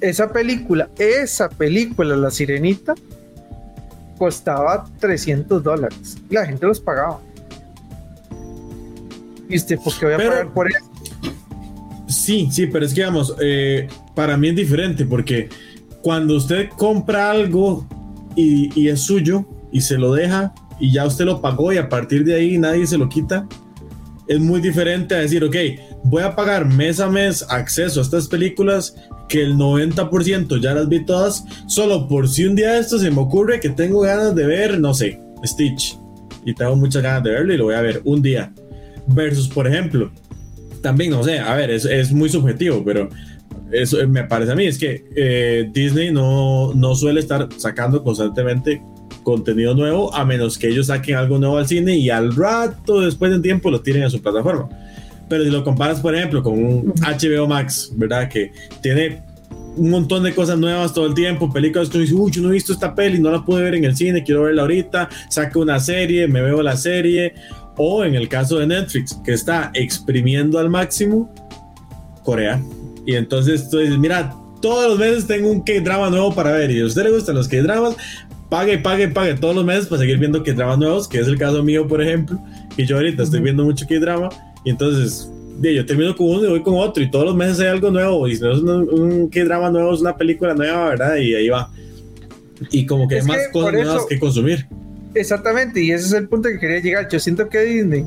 esa 0.00 0.32
película, 0.32 0.88
esa 0.98 1.48
película, 1.48 2.16
La 2.16 2.30
Sirenita, 2.30 2.94
costaba 4.18 4.84
300 4.98 5.62
dólares. 5.62 6.16
Y 6.30 6.34
la 6.34 6.46
gente 6.46 6.66
los 6.66 6.80
pagaba. 6.80 7.20
¿Viste? 9.48 9.78
Porque 9.78 10.06
voy 10.06 10.14
a 10.14 10.18
pagar 10.18 10.52
por 10.52 10.68
eso. 10.70 10.84
Sí, 12.08 12.48
sí, 12.50 12.66
pero 12.66 12.84
es 12.84 12.94
que 12.94 13.04
vamos, 13.04 13.34
eh, 13.40 13.88
para 14.14 14.36
mí 14.36 14.48
es 14.48 14.56
diferente 14.56 15.04
porque 15.04 15.48
cuando 16.02 16.36
usted 16.36 16.68
compra 16.70 17.30
algo 17.30 17.86
y, 18.36 18.88
es 18.88 19.00
suyo 19.00 19.44
y 19.72 19.80
se 19.80 19.98
lo 19.98 20.12
deja 20.12 20.54
y 20.80 20.92
ya 20.92 21.06
usted 21.06 21.24
lo 21.24 21.40
pagó 21.40 21.72
y 21.72 21.78
a 21.78 21.88
partir 21.88 22.24
de 22.24 22.34
ahí 22.34 22.58
nadie 22.58 22.86
se 22.86 22.98
lo 22.98 23.08
quita, 23.08 23.46
es 24.28 24.40
muy 24.40 24.60
diferente 24.60 25.14
a 25.14 25.18
decir, 25.18 25.44
ok, 25.44 25.56
voy 26.04 26.22
a 26.22 26.34
pagar 26.34 26.66
mes 26.66 27.00
a 27.00 27.08
mes 27.08 27.44
acceso 27.48 28.00
a 28.00 28.02
estas 28.02 28.28
películas 28.28 28.96
que 29.28 29.42
el 29.42 29.56
90% 29.56 30.60
ya 30.60 30.74
las 30.74 30.88
vi 30.88 31.04
todas, 31.04 31.44
solo 31.66 32.08
por 32.08 32.28
si 32.28 32.44
un 32.44 32.54
día 32.54 32.72
de 32.72 32.80
esto 32.80 32.98
se 32.98 33.10
me 33.10 33.20
ocurre 33.20 33.60
que 33.60 33.70
tengo 33.70 34.00
ganas 34.00 34.34
de 34.34 34.46
ver, 34.46 34.80
no 34.80 34.94
sé, 34.94 35.20
Stitch, 35.44 35.98
y 36.44 36.54
tengo 36.54 36.76
muchas 36.76 37.02
ganas 37.02 37.22
de 37.24 37.30
verlo 37.30 37.54
y 37.54 37.56
lo 37.56 37.64
voy 37.64 37.74
a 37.74 37.80
ver 37.80 38.02
un 38.04 38.22
día. 38.22 38.52
Versus, 39.08 39.48
por 39.48 39.66
ejemplo, 39.66 40.10
también, 40.80 41.10
no 41.10 41.22
sé, 41.22 41.38
a 41.38 41.54
ver, 41.54 41.70
es, 41.70 41.84
es 41.84 42.12
muy 42.12 42.28
subjetivo, 42.28 42.82
pero 42.84 43.08
eso 43.72 43.96
me 44.08 44.24
parece 44.24 44.52
a 44.52 44.54
mí, 44.54 44.66
es 44.66 44.78
que 44.78 45.04
eh, 45.14 45.70
Disney 45.72 46.12
no, 46.12 46.72
no 46.74 46.94
suele 46.94 47.20
estar 47.20 47.48
sacando 47.56 48.02
constantemente 48.02 48.82
contenido 49.22 49.74
nuevo, 49.74 50.14
a 50.14 50.24
menos 50.24 50.56
que 50.56 50.68
ellos 50.68 50.86
saquen 50.86 51.16
algo 51.16 51.38
nuevo 51.38 51.58
al 51.58 51.66
cine 51.66 51.96
y 51.96 52.10
al 52.10 52.34
rato, 52.34 53.00
después 53.00 53.32
de 53.32 53.40
tiempo, 53.40 53.70
lo 53.70 53.80
tiren 53.80 54.04
en 54.04 54.10
su 54.10 54.22
plataforma. 54.22 54.68
Pero 55.28 55.42
si 55.42 55.50
lo 55.50 55.64
comparas, 55.64 56.00
por 56.00 56.14
ejemplo, 56.14 56.42
con 56.42 56.52
un 56.52 56.94
HBO 56.94 57.48
Max, 57.48 57.92
¿verdad? 57.96 58.28
Que 58.28 58.52
tiene 58.80 59.22
un 59.76 59.90
montón 59.90 60.22
de 60.22 60.34
cosas 60.34 60.58
nuevas 60.58 60.94
todo 60.94 61.06
el 61.06 61.14
tiempo, 61.14 61.52
películas 61.52 61.88
que 61.88 61.98
dices, 61.98 62.14
uy, 62.14 62.30
yo 62.30 62.42
no 62.42 62.50
he 62.50 62.52
visto 62.52 62.72
esta 62.72 62.94
peli, 62.94 63.18
no 63.18 63.30
la 63.30 63.44
pude 63.44 63.62
ver 63.62 63.74
en 63.74 63.84
el 63.84 63.96
cine, 63.96 64.22
quiero 64.22 64.42
verla 64.42 64.62
ahorita, 64.62 65.08
saco 65.28 65.60
una 65.60 65.80
serie, 65.80 66.28
me 66.28 66.40
veo 66.40 66.62
la 66.62 66.76
serie, 66.76 67.34
o 67.76 68.04
en 68.04 68.14
el 68.14 68.28
caso 68.28 68.58
de 68.58 68.66
Netflix, 68.66 69.20
que 69.24 69.32
está 69.32 69.70
exprimiendo 69.74 70.58
al 70.58 70.70
máximo 70.70 71.32
Corea. 72.22 72.60
Y 73.07 73.14
entonces 73.14 73.70
tú 73.70 73.78
dices, 73.78 73.98
mira, 73.98 74.34
todos 74.61 74.90
los 74.90 74.98
meses 74.98 75.26
tengo 75.26 75.48
un 75.48 75.62
K-drama 75.62 76.11
nuevo 76.11 76.34
para 76.34 76.52
ver, 76.52 76.70
y 76.70 76.80
a 76.80 76.86
usted 76.86 77.04
le 77.04 77.12
gustan 77.12 77.36
los 77.36 77.48
K-dramas, 77.48 77.96
pague, 78.50 78.78
pague, 78.78 79.09
pague 79.09 79.34
todos 79.34 79.54
los 79.54 79.64
meses 79.64 79.86
para 79.86 80.00
seguir 80.00 80.18
viendo 80.18 80.42
K-dramas 80.42 80.78
nuevos, 80.78 81.09
que 81.09 81.20
es 81.20 81.28
el 81.28 81.38
caso 81.38 81.62
mío, 81.62 81.86
por 81.86 82.02
ejemplo, 82.02 82.38
y 82.76 82.84
yo 82.84 82.96
ahorita 82.96 83.22
estoy 83.22 83.40
viendo 83.40 83.64
mucho 83.64 83.86
K-drama, 83.88 84.28
y 84.64 84.70
entonces 84.70 85.30
yo 85.62 85.86
termino 85.86 86.14
con 86.14 86.28
uno 86.28 86.44
y 86.44 86.48
voy 86.50 86.62
con 86.62 86.74
otro 86.74 87.02
y 87.02 87.11
todos 87.11 87.24
los 87.24 87.36
meses 87.36 87.61
hay 87.61 87.68
algo 87.68 87.90
nuevo 87.90 88.28
y 88.28 88.36
si 88.36 88.42
no 88.42 88.52
es 88.52 88.59
un, 88.59 89.30
drama 89.30 89.70
nuevo 89.70 89.94
es 89.94 90.00
una 90.00 90.16
película 90.16 90.54
nueva, 90.54 90.90
¿verdad? 90.90 91.16
Y 91.16 91.34
ahí 91.34 91.48
va. 91.48 91.70
Y 92.70 92.84
como 92.86 93.09
que 93.09 93.16
hay 93.16 93.22
más 93.22 93.48
cosas 93.52 93.72
nuevas 93.72 94.07
que 94.07 94.18
consumir. 94.18 94.66
Exactamente, 95.14 95.80
y 95.80 95.92
ese 95.92 96.07
es 96.07 96.12
el 96.12 96.28
punto 96.28 96.48
que 96.48 96.59
quería 96.59 96.80
llegar. 96.80 97.09
Yo 97.09 97.18
siento 97.18 97.48
que 97.48 97.61
Disney 97.61 98.04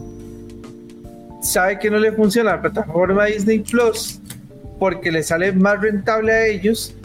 sabe 1.42 1.80
que 1.80 1.90
no 1.90 1.98
le 1.98 2.12
funciona 2.12 2.52
la 2.52 2.62
plataforma 2.62 3.26
Disney 3.26 3.60
Plus 3.60 4.20
porque 4.80 5.12
le 5.12 5.24
sale 5.24 5.52
más 5.52 5.82
rentable 5.82 6.32
a 6.32 6.48
ellos 6.48 6.96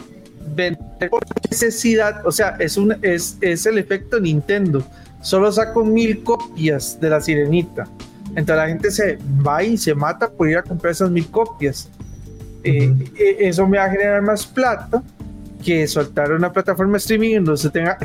vender 0.55 1.09
por 1.09 1.23
necesidad. 1.49 2.25
O 2.25 2.31
sea, 2.31 2.55
es, 2.59 2.77
un, 2.77 2.95
es, 3.01 3.37
es 3.41 3.65
el 3.65 3.77
efecto 3.77 4.19
Nintendo. 4.19 4.83
Solo 5.21 5.51
saco 5.51 5.83
mil 5.83 6.23
copias 6.23 6.99
de 7.01 7.09
la 7.09 7.19
sirenita 7.19 7.87
entonces 8.35 8.55
la 8.55 8.67
gente 8.67 8.91
se 8.91 9.17
va 9.45 9.63
y 9.63 9.77
se 9.77 9.95
mata 9.95 10.29
por 10.29 10.49
ir 10.49 10.57
a 10.57 10.63
comprar 10.63 10.91
esas 10.91 11.09
mil 11.09 11.27
copias. 11.29 11.89
Eh, 12.63 12.93
eh, 13.17 13.37
eso 13.39 13.67
me 13.67 13.77
va 13.77 13.85
a 13.85 13.89
generar 13.89 14.21
más 14.21 14.45
plata 14.45 15.03
que 15.63 15.87
soltar 15.87 16.31
una 16.31 16.51
plataforma 16.51 16.93
de 16.93 16.97
streaming 16.97 17.35
donde 17.43 17.57
se 17.57 17.69
tenga 17.69 17.97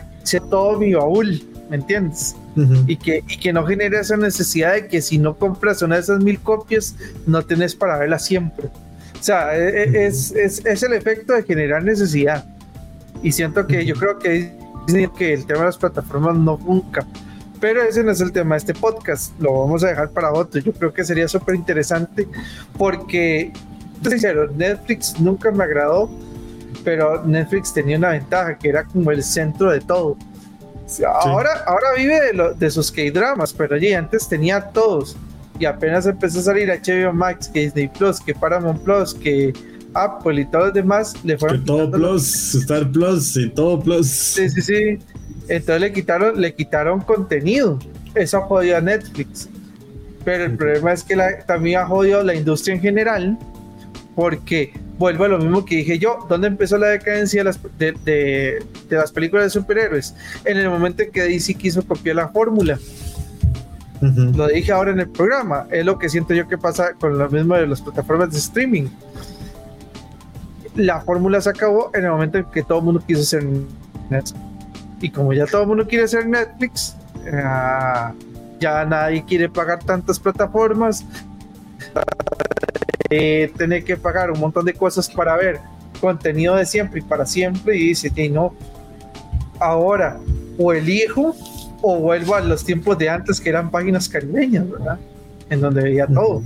todo 0.49 0.79
mi 0.79 0.95
baúl, 0.95 1.43
¿me 1.69 1.77
entiendes? 1.77 2.37
y, 2.87 2.97
que, 2.97 3.23
y 3.29 3.39
que 3.39 3.53
no 3.53 3.65
genere 3.67 3.99
esa 3.99 4.17
necesidad 4.17 4.75
de 4.75 4.87
que 4.87 5.01
si 5.01 5.19
no 5.19 5.37
compras 5.37 5.83
una 5.83 5.97
de 5.97 6.03
esas 6.03 6.23
mil 6.23 6.39
copias, 6.41 6.95
no 7.27 7.43
tenés 7.43 7.75
para 7.75 7.99
verla 7.99 8.19
siempre. 8.19 8.69
O 9.21 9.23
sea, 9.23 9.57
e, 9.57 9.85
e, 9.85 10.07
es, 10.07 10.33
es, 10.33 10.65
es, 10.65 10.83
el 10.83 10.95
efecto 10.95 11.35
de 11.35 11.43
generar 11.43 11.85
necesidad. 11.85 12.45
Y 13.23 13.33
siento 13.33 13.67
que 13.67 13.85
yo 13.85 13.95
creo 13.95 14.19
que, 14.19 14.53
que 15.17 15.35
el 15.35 15.47
tema 15.47 15.61
de 15.61 15.67
las 15.67 15.77
plataformas 15.77 16.37
no 16.37 16.59
nunca 16.65 17.07
pero 17.61 17.83
ese 17.83 18.03
no 18.03 18.11
es 18.11 18.21
el 18.21 18.33
tema 18.33 18.55
de 18.55 18.59
este 18.59 18.75
podcast, 18.75 19.39
lo 19.39 19.61
vamos 19.61 19.85
a 19.85 19.89
dejar 19.89 20.11
para 20.11 20.33
otro. 20.33 20.61
Yo 20.61 20.73
creo 20.73 20.93
que 20.93 21.05
sería 21.05 21.29
súper 21.29 21.55
interesante 21.55 22.27
porque, 22.79 23.53
sincero, 24.03 24.51
Netflix 24.51 25.21
nunca 25.21 25.51
me 25.51 25.65
agradó, 25.65 26.11
pero 26.83 27.23
Netflix 27.25 27.75
tenía 27.75 27.99
una 27.99 28.11
ventaja 28.11 28.57
que 28.57 28.71
era 28.71 28.85
como 28.85 29.11
el 29.11 29.23
centro 29.23 29.71
de 29.71 29.81
todo. 29.81 30.17
Ahora, 31.07 31.51
ahora 31.67 31.89
vive 31.97 32.19
de, 32.33 32.55
de 32.57 32.71
sus 32.71 32.91
K-dramas, 32.91 33.53
pero 33.53 33.77
allí 33.77 33.93
antes 33.93 34.27
tenía 34.27 34.61
todos. 34.71 35.17
Y 35.61 35.67
apenas 35.67 36.07
empezó 36.07 36.41
a 36.41 36.43
salir 36.43 36.69
HBO 36.69 37.13
Max, 37.13 37.49
que 37.49 37.61
Disney 37.61 37.89
Plus, 37.89 38.19
que 38.19 38.35
Paramount 38.35 38.83
Plus, 38.83 39.15
que 39.15 39.53
Apple 39.95 40.41
y 40.41 40.47
todos 40.47 40.67
los 40.67 40.75
demás 40.75 41.15
le 41.23 41.37
fueron. 41.37 41.61
Que 41.61 41.67
todo 41.67 41.91
Plus, 41.91 42.55
Star 42.55 42.91
Plus 42.91 43.37
y 43.37 43.51
todo 43.51 43.79
Plus. 43.79 44.09
Sí, 44.09 44.49
sí, 44.49 44.63
sí. 44.63 44.99
Entonces 45.49 45.81
le 45.81 45.93
quitaron, 45.93 46.41
le 46.41 46.55
quitaron 46.55 47.01
contenido. 47.01 47.79
Eso 48.15 48.41
jodió 48.43 48.79
a 48.79 48.81
Netflix. 48.81 49.49
Pero 50.25 50.45
el 50.45 50.57
problema 50.57 50.93
es 50.93 51.03
que 51.03 51.17
también 51.47 51.81
ha 51.81 51.87
jodido 51.87 52.23
la 52.23 52.35
industria 52.35 52.75
en 52.75 52.81
general, 52.81 53.39
porque 54.15 54.73
vuelvo 54.99 55.25
a 55.25 55.29
lo 55.29 55.39
mismo 55.39 55.65
que 55.65 55.77
dije 55.77 55.99
yo, 55.99 56.27
¿dónde 56.29 56.49
empezó 56.49 56.77
la 56.77 56.89
decadencia 56.89 57.43
de 57.43 58.63
las, 58.91 59.13
películas 59.13 59.45
de 59.45 59.51
superhéroes? 59.51 60.15
En 60.45 60.59
el 60.59 60.69
momento 60.69 61.03
en 61.03 61.11
que 61.11 61.23
DC 61.23 61.55
quiso 61.55 61.83
copiar 61.83 62.17
la 62.17 62.29
fórmula. 62.29 62.79
Lo 64.01 64.47
dije 64.47 64.73
ahora 64.73 64.93
en 64.93 65.01
el 65.01 65.09
programa, 65.11 65.67
es 65.71 65.85
lo 65.85 65.99
que 65.99 66.09
siento 66.09 66.33
yo 66.33 66.49
que 66.49 66.57
pasa 66.57 66.95
con 66.95 67.19
lo 67.19 67.29
mismo 67.29 67.55
de 67.55 67.67
las 67.67 67.83
plataformas 67.83 68.33
de 68.33 68.39
streaming. 68.39 68.89
La 70.75 71.01
fórmula 71.03 71.41
se 71.41 71.51
acabó 71.51 71.91
en 71.95 72.05
el 72.05 72.11
momento 72.11 72.39
en 72.39 72.45
que 72.47 72.63
todo 72.63 72.79
el 72.79 72.85
mundo 72.85 73.03
quiso 73.07 73.23
ser 73.23 73.45
Netflix. 74.09 74.35
Y 75.03 75.11
como 75.11 75.33
ya 75.33 75.47
todo 75.47 75.63
el 75.63 75.69
mundo 75.69 75.87
quiere 75.87 76.09
ser 76.09 76.27
Netflix, 76.27 76.97
eh, 77.27 77.43
ya 78.59 78.85
nadie 78.85 79.25
quiere 79.25 79.49
pagar 79.49 79.81
tantas 79.85 80.19
plataformas, 80.19 81.05
eh, 83.11 83.53
tener 83.57 83.85
que 83.85 83.97
pagar 83.97 84.31
un 84.31 84.41
montón 84.41 84.65
de 84.65 84.73
cosas 84.73 85.09
para 85.11 85.37
ver 85.37 85.61
contenido 86.01 86.57
de 86.57 86.65
siempre 86.65 87.01
y 87.01 87.03
para 87.03 87.27
siempre. 87.27 87.77
Y 87.77 87.89
dice, 87.89 88.11
no, 88.31 88.55
ahora 89.59 90.19
o 90.59 90.73
elijo 90.73 91.35
o 91.83 91.99
vuelvo 91.99 92.35
a 92.35 92.41
los 92.41 92.65
tiempos 92.65 92.99
de 92.99 93.09
antes 93.09 93.41
que 93.41 93.49
eran 93.49 93.71
páginas 93.71 94.09
caribeñas, 94.09 94.71
¿verdad? 94.71 94.99
En 95.49 95.61
donde 95.61 95.83
veía 95.83 96.07
todo. 96.07 96.43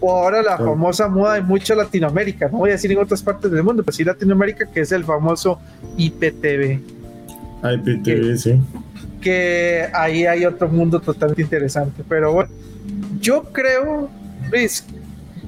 O 0.00 0.12
ahora 0.12 0.42
la 0.42 0.56
famosa 0.56 1.08
moda 1.08 1.34
de 1.34 1.40
mucha 1.40 1.74
Latinoamérica, 1.74 2.48
no 2.48 2.58
voy 2.58 2.70
a 2.70 2.72
decir 2.74 2.92
en 2.92 2.98
otras 2.98 3.22
partes 3.22 3.50
del 3.50 3.62
mundo, 3.62 3.82
pero 3.82 3.96
sí 3.96 4.04
Latinoamérica, 4.04 4.66
que 4.66 4.80
es 4.80 4.92
el 4.92 5.04
famoso 5.04 5.58
IPTV 5.96 6.80
IPTV, 7.62 8.36
sí. 8.36 8.60
Que 9.20 9.88
ahí 9.92 10.26
hay 10.26 10.44
otro 10.44 10.68
mundo 10.68 11.00
totalmente 11.00 11.42
interesante. 11.42 12.04
Pero 12.08 12.32
bueno, 12.32 12.50
yo 13.20 13.42
creo, 13.44 14.08
Luis, 14.50 14.84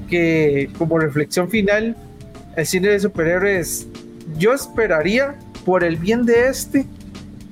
que 0.09 0.71
como 0.77 0.99
reflexión 0.99 1.49
final, 1.49 1.97
el 2.57 2.67
cine 2.67 2.89
de 2.89 3.01
superhéroes, 3.01 3.87
yo 4.39 4.53
esperaría, 4.53 5.37
por 5.65 5.85
el 5.85 5.97
bien 5.97 6.25
de 6.25 6.49
este, 6.49 6.87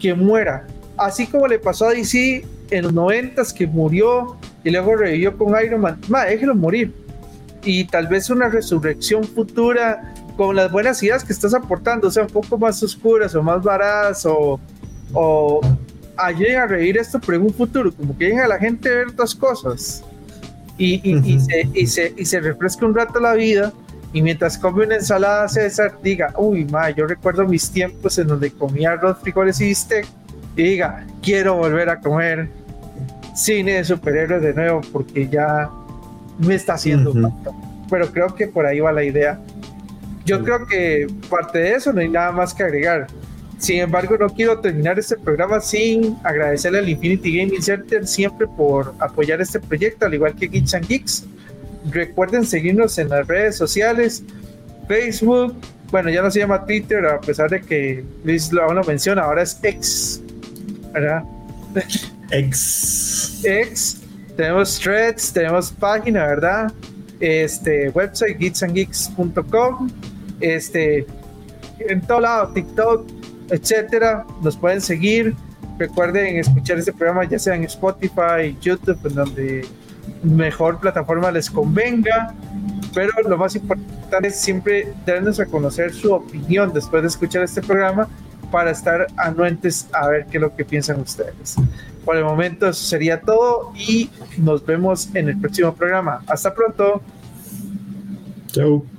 que 0.01 0.15
muera. 0.15 0.67
Así 0.99 1.27
como 1.27 1.47
le 1.47 1.59
pasó 1.59 1.87
a 1.87 1.91
DC 1.93 2.45
en 2.71 2.83
los 2.83 2.93
noventas, 2.93 3.53
que 3.53 3.67
murió 3.67 4.37
y 4.65 4.71
luego 4.71 4.97
revivió 4.97 5.37
con 5.37 5.55
Iron 5.65 5.81
Man. 5.81 6.01
Ma, 6.09 6.25
déjelo 6.25 6.55
morir. 6.55 6.93
Y 7.65 7.85
tal 7.85 8.07
vez 8.07 8.31
una 8.31 8.49
resurrección 8.49 9.25
futura 9.25 10.15
con 10.37 10.55
las 10.55 10.71
buenas 10.71 11.03
ideas 11.03 11.25
que 11.25 11.33
estás 11.33 11.55
aportando, 11.55 12.09
o 12.09 12.11
sea, 12.11 12.23
un 12.23 12.31
poco 12.31 12.57
más 12.59 12.83
oscuras 12.83 13.35
o 13.35 13.43
más 13.43 13.63
baratas 13.63 14.25
o, 14.27 14.61
o 15.13 15.61
ayuden 16.17 16.57
a 16.57 16.67
reír 16.67 16.97
esto, 16.97 17.21
pero 17.21 17.39
en 17.39 17.45
un 17.45 17.55
futuro, 17.55 17.93
como 17.93 18.17
que 18.17 18.27
lleguen 18.27 18.41
a 18.41 18.49
la 18.49 18.59
gente 18.59 18.89
a 18.89 18.93
ver 18.93 19.09
otras 19.09 19.35
cosas 19.35 20.05
y, 20.79 21.01
y, 21.03 21.41
se, 21.41 21.69
y, 21.75 21.87
se, 21.87 22.15
y 22.17 22.25
se 22.25 22.41
refresca 22.41 22.87
un 22.87 22.95
rato 22.95 23.19
la 23.19 23.35
vida 23.35 23.73
y 24.13 24.23
mientras 24.23 24.57
come 24.57 24.87
una 24.87 24.95
ensalada 24.95 25.49
César 25.49 25.99
diga, 26.03 26.33
uy, 26.39 26.65
ma, 26.65 26.91
yo 26.91 27.07
recuerdo 27.07 27.45
mis 27.47 27.71
tiempos 27.71 28.17
en 28.19 28.29
donde 28.29 28.51
comía 28.53 28.93
arroz, 28.93 29.19
frijoles 29.21 29.61
y 29.61 29.67
bistec 29.67 30.07
y 30.59 30.65
diga, 30.65 31.07
quiero 31.23 31.55
volver 31.55 31.89
a 31.89 32.01
comer 32.01 32.49
cine 33.33 33.75
de 33.75 33.85
superhéroes 33.85 34.43
de 34.43 34.53
nuevo 34.53 34.81
porque 34.93 35.29
ya 35.29 35.71
me 36.37 36.57
está 36.57 36.75
haciendo 36.75 37.13
Pero 37.89 38.11
creo 38.11 38.35
que 38.35 38.49
por 38.49 38.67
ahí 38.67 38.81
va 38.81 38.91
la 38.91 39.05
idea. 39.05 39.39
Yo 40.25 40.43
creo 40.43 40.67
que 40.67 41.07
parte 41.31 41.59
de 41.59 41.75
eso 41.75 41.93
no 41.93 42.01
hay 42.01 42.09
nada 42.09 42.33
más 42.33 42.53
que 42.53 42.65
agregar. 42.65 43.07
Sin 43.59 43.79
embargo, 43.79 44.19
no 44.19 44.29
quiero 44.29 44.59
terminar 44.59 44.99
este 44.99 45.17
programa 45.17 45.61
sin 45.61 46.17
agradecerle 46.25 46.81
al 46.81 46.89
Infinity 46.89 47.39
Gaming 47.39 47.63
Center 47.63 48.05
siempre 48.05 48.49
por 48.49 48.93
apoyar 48.99 49.41
este 49.41 49.61
proyecto, 49.61 50.07
al 50.07 50.15
igual 50.15 50.35
que 50.35 50.49
Geeks 50.49 50.75
and 50.75 50.89
Geeks. 50.89 51.25
Recuerden 51.93 52.45
seguirnos 52.45 52.99
en 52.99 53.11
las 53.11 53.29
redes 53.29 53.57
sociales, 53.57 54.25
Facebook, 54.89 55.55
bueno, 55.93 56.11
ya 56.11 56.21
no 56.21 56.31
se 56.33 56.41
llama 56.41 56.67
Twitter, 56.67 57.07
a 57.07 57.21
pesar 57.21 57.49
de 57.49 57.61
que 57.61 58.05
Luis 58.25 58.53
lo, 58.53 58.73
lo 58.73 58.83
menciona, 58.83 59.23
ahora 59.23 59.43
es 59.43 59.59
X, 59.63 60.23
¿verdad? 60.93 61.25
X. 62.31 63.41
X. 63.45 64.01
Tenemos 64.37 64.79
threads, 64.79 65.33
tenemos 65.33 65.73
página, 65.73 66.27
¿verdad? 66.27 66.73
este 67.21 67.91
website 67.91 68.39
geeksandgeeks.com, 68.39 69.91
este 70.41 71.07
en 71.81 72.01
todo 72.03 72.21
lado, 72.21 72.53
TikTok, 72.53 73.07
etcétera. 73.51 74.27
Nos 74.43 74.57
pueden 74.57 74.81
seguir. 74.81 75.35
Recuerden 75.79 76.37
escuchar 76.39 76.79
este 76.79 76.93
programa 76.93 77.25
ya 77.25 77.39
sea 77.39 77.55
en 77.55 77.65
Spotify, 77.65 78.57
YouTube, 78.61 78.99
en 79.07 79.15
donde 79.15 79.67
mejor 80.25 80.81
plataforma 80.81 81.31
les 81.31 81.49
convenga. 81.49 82.35
Pero 82.93 83.13
lo 83.29 83.37
más 83.37 83.55
importante 83.55 84.29
es 84.29 84.37
siempre 84.37 84.93
darnos 85.07 85.39
a 85.39 85.47
conocer 85.47 85.93
su 85.93 86.13
opinión 86.13 86.73
después 86.73 87.03
de 87.03 87.09
escuchar 87.09 87.45
este 87.45 87.63
programa 87.63 88.09
para 88.51 88.71
estar 88.71 89.07
anuentes 89.17 89.89
a 89.93 90.09
ver 90.09 90.27
qué 90.27 90.39
es 90.39 90.41
lo 90.41 90.55
que 90.55 90.65
piensan 90.65 91.01
ustedes. 91.01 91.57
Por 92.05 92.17
el 92.17 92.25
momento 92.25 92.69
eso 92.69 92.85
sería 92.85 93.21
todo 93.21 93.73
y 93.75 94.11
nos 94.39 94.65
vemos 94.65 95.15
en 95.15 95.29
el 95.29 95.39
próximo 95.39 95.75
programa. 95.75 96.23
Hasta 96.27 96.55
pronto. 96.55 97.03
Chao. 98.53 98.98